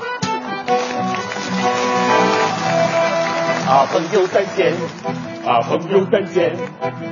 [3.68, 4.73] 啊，朋友再见！
[5.45, 6.56] 啊，朋友再见！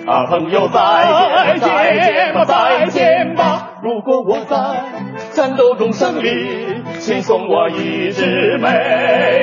[0.08, 1.60] 啊，朋友再见！
[1.60, 3.72] 再见吧，再见吧！
[3.84, 4.56] 如果我在
[5.34, 8.70] 战斗中胜利，请送我一枝美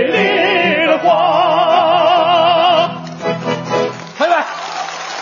[0.07, 2.91] 丽的花。
[4.19, 4.45] 朋友们，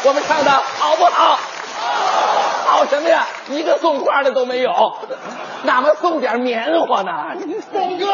[0.04, 1.38] 我们唱的好不好？
[2.70, 3.26] 好什么呀？
[3.50, 4.72] 一个送花的都没有，
[5.64, 7.34] 哪么送点棉花呢？
[7.72, 8.06] 东哥，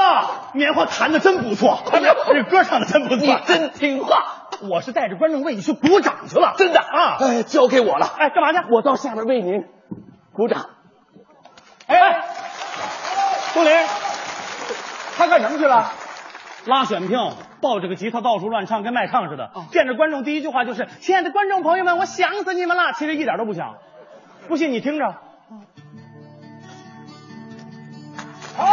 [0.55, 4.49] 棉花弹的真不错，这歌唱的真不错，你真听话。
[4.69, 7.19] 我是带着观众为你去鼓掌去了，真的啊！
[7.20, 8.11] 哎，交给我了。
[8.19, 8.59] 哎，干嘛去？
[8.70, 9.66] 我到下面为您
[10.33, 10.70] 鼓掌。
[11.87, 12.24] 哎，
[13.53, 13.70] 杜林，
[15.19, 15.93] 他干什么去了？
[16.65, 19.51] 拉选票，抱着个吉他到处乱唱，跟卖唱似的。
[19.70, 23.77] 见着观众第一句话就是：“亲爱的观众朋友们，我想死你们了。”其实一点都不想。
[24.48, 25.14] 不信你听着。
[28.56, 28.64] 好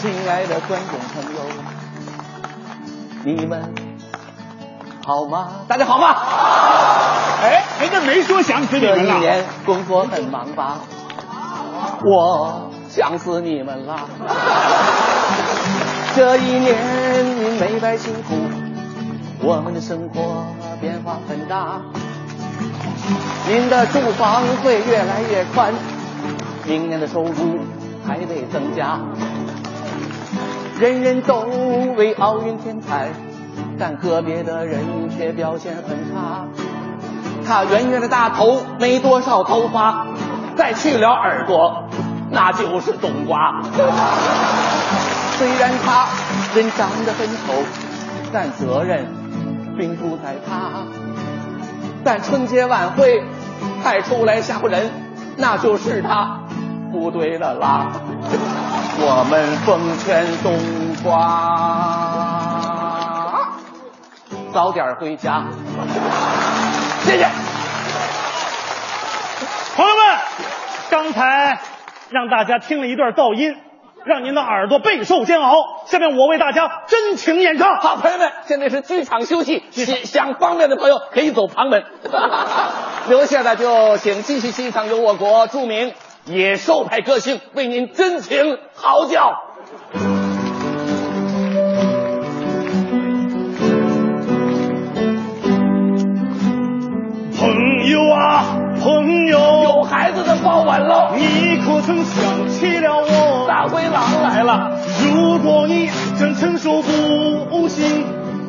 [0.00, 1.40] 亲爱的观众朋友，
[3.24, 3.72] 你们
[5.06, 5.64] 好吗？
[5.68, 6.16] 大家好吗？
[7.42, 9.14] 哎，人家没说想死你们了。
[9.14, 10.80] 这一年工作很忙吧？
[12.04, 14.08] 我想死你们了。
[16.14, 18.34] 这一年您没白辛苦，
[19.44, 20.46] 我们的生活
[20.80, 21.80] 变化很大。
[23.48, 25.74] 您的住房会越来越宽，
[26.64, 27.58] 明年的收入
[28.06, 29.00] 还得增加。
[30.78, 31.40] 人人都
[31.96, 33.08] 为奥运添彩，
[33.78, 36.46] 但个别的人却表现很差。
[37.44, 40.06] 他圆圆的大头，没多少头发，
[40.56, 41.88] 再去了耳朵，
[42.30, 43.60] 那就是冬瓜。
[45.36, 46.06] 虽然他
[46.54, 47.52] 人长得很丑，
[48.32, 49.08] 但责任
[49.76, 50.86] 并不在他。
[52.04, 53.22] 但春节晚会
[53.82, 54.90] 派出来吓唬人，
[55.36, 56.40] 那就是他
[56.90, 57.92] 不对了啦。
[58.98, 60.52] 我们奉劝冬
[61.02, 61.18] 瓜，
[64.52, 65.44] 早点回家。
[67.04, 67.28] 谢谢。
[69.74, 70.02] 朋友们，
[70.90, 71.58] 刚刚才
[72.10, 73.56] 让大家听了一段噪音，
[74.04, 75.84] 让您的耳朵备受煎熬。
[75.86, 77.76] 下面我为大家真情演唱。
[77.76, 81.84] 好，朋友们，现在是剧场休息，想想方便的朋友可以走旁门，
[83.08, 85.92] 留下的就请继续欣赏由我国著名
[86.24, 89.32] 野兽派歌星为您真情嚎叫。
[97.38, 98.44] 朋友啊，
[98.82, 101.12] 朋友，有孩子的傍晚喽！
[101.16, 103.46] 你可曾想起了我？
[103.46, 104.72] 大灰狼来了！
[105.04, 105.88] 如果你
[106.18, 108.04] 真承受不起，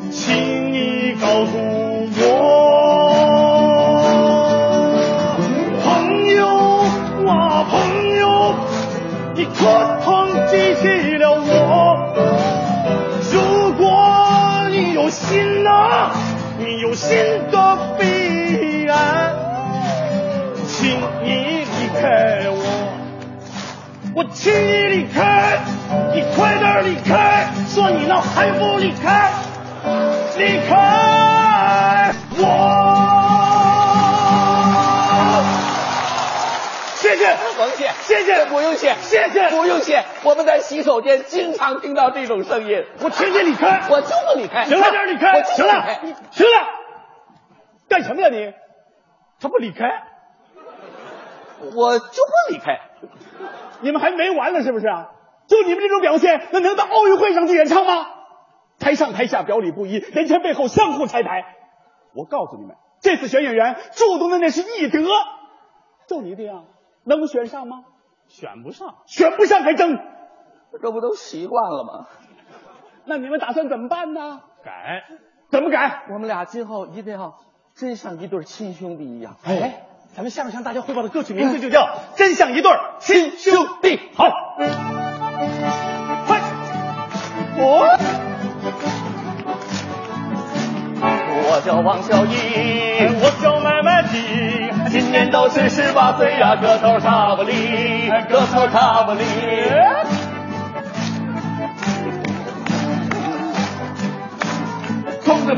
[0.10, 1.52] 请你告诉
[2.18, 2.22] 我。
[5.84, 6.48] 朋友
[7.30, 8.56] 啊，朋友，
[9.36, 12.12] 你可曾记起了我？
[13.32, 13.84] 如果
[14.72, 16.12] 你有心啊，
[16.58, 17.18] 你有心
[17.52, 17.78] 的
[22.04, 22.10] 开
[22.50, 22.60] 我，
[24.14, 25.60] 我请你离开，
[26.14, 29.32] 你快点离开，说你呢还不离开，
[30.38, 32.44] 离开我。
[36.96, 40.04] 谢谢，甭谢，谢谢，不用谢，谢谢，不用谢。
[40.24, 42.84] 我们在洗手间经常听到这种声音。
[43.00, 44.66] 我请你离开，我就不离开。
[44.66, 45.86] 行了，点离开，行了
[46.32, 46.68] 行了，
[47.88, 48.52] 干什么呀你？
[49.40, 50.04] 他不离开，
[51.76, 52.80] 我就不离开。
[53.82, 55.12] 你们还没完呢是不是啊？
[55.48, 58.06] 就你们这种表现，那能到奥运会上去演唱吗？
[58.80, 61.44] 台上台下表里不一，人前背后相互拆台。
[62.16, 65.00] 我告诉你们，这次选演员注重的那是艺德，
[66.08, 66.66] 就你这样，
[67.04, 67.84] 能选上吗？
[68.28, 69.98] 选不上，选不上还争。
[70.82, 72.08] 这不都习惯了吗？
[73.06, 74.42] 那你们打算怎么办呢？
[74.64, 75.04] 改，
[75.50, 76.06] 怎么改？
[76.10, 77.38] 我们俩今后一定要
[77.76, 79.36] 真像一对亲兄弟一样。
[79.44, 79.86] 哎，
[80.16, 81.82] 咱们下面向大家汇报的歌曲名字就叫
[82.16, 83.98] 《真像一对亲兄弟》。
[84.16, 84.26] 好，
[86.28, 86.40] 快，
[87.58, 87.98] 我
[91.46, 99.24] 我叫王小英，我叫麦麦迪，今年都是十八岁呀，个头差不离，个头差不离。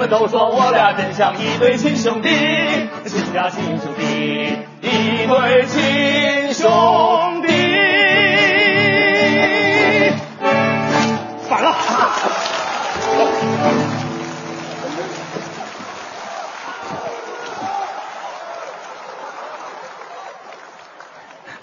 [0.07, 2.29] 都说我俩真像一对亲兄弟，
[3.05, 7.64] 亲家亲兄弟，一对亲兄弟。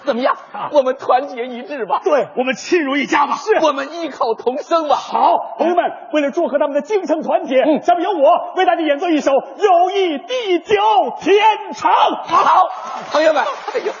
[0.05, 0.35] 怎么样？
[0.71, 2.01] 我们团结一致吧。
[2.03, 3.35] 对，我们亲如一家吧。
[3.35, 4.95] 是，我们异口同声吧。
[4.95, 10.75] 好，朋友们，为了祝贺他们的精诚团结，下面由我为大家演奏一首《友谊地久
[11.19, 11.91] 天长》。
[12.23, 12.67] 好，
[13.11, 13.93] 朋友们，哎呦，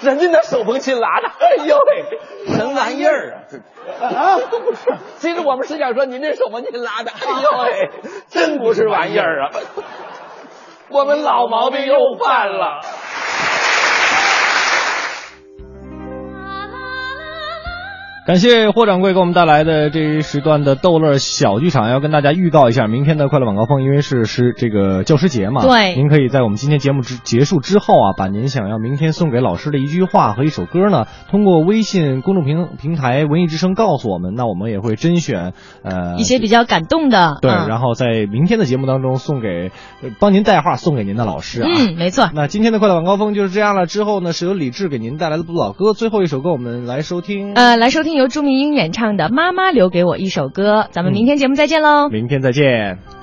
[0.00, 3.44] 人家那手风琴拉的，哎呦喂，什么玩意儿
[4.00, 4.04] 啊？
[4.06, 4.38] 啊，
[5.18, 7.90] 其实我们是想说，您这手风琴拉的，哎呦喂，
[8.28, 9.50] 真不是玩意儿啊！
[10.90, 12.80] 我们老毛病又犯了。
[18.26, 25.96] 感谢霍掌柜给我们带来的这一时段的逗乐小剧场，要跟大家预告一下，明天的快乐晚高峰，因为是是这个教师节嘛，对。
[25.96, 37.68] 您可以在我们今天节目之结束之后啊，把您想要明天送给老师的一句话和一首歌呢，通过微信公众平平台文艺之声告诉我们，那我们也会甄选呃一些比较感动的，对，嗯。
[37.68, 39.72] 然后在明天的节目当中送给
[40.02, 42.30] 呃帮您带话送给您的老师啊，嗯，没错。
[42.34, 52.08] 那今天的快乐晚高峰就是这样了，之后呢是由李志给您带来的不老歌，最后一首歌我们来收听，呃，来收听由朱明英演唱的《妈妈留给我一首歌》，咱们明天节目再见喽。
[52.08, 53.19] 明天再见。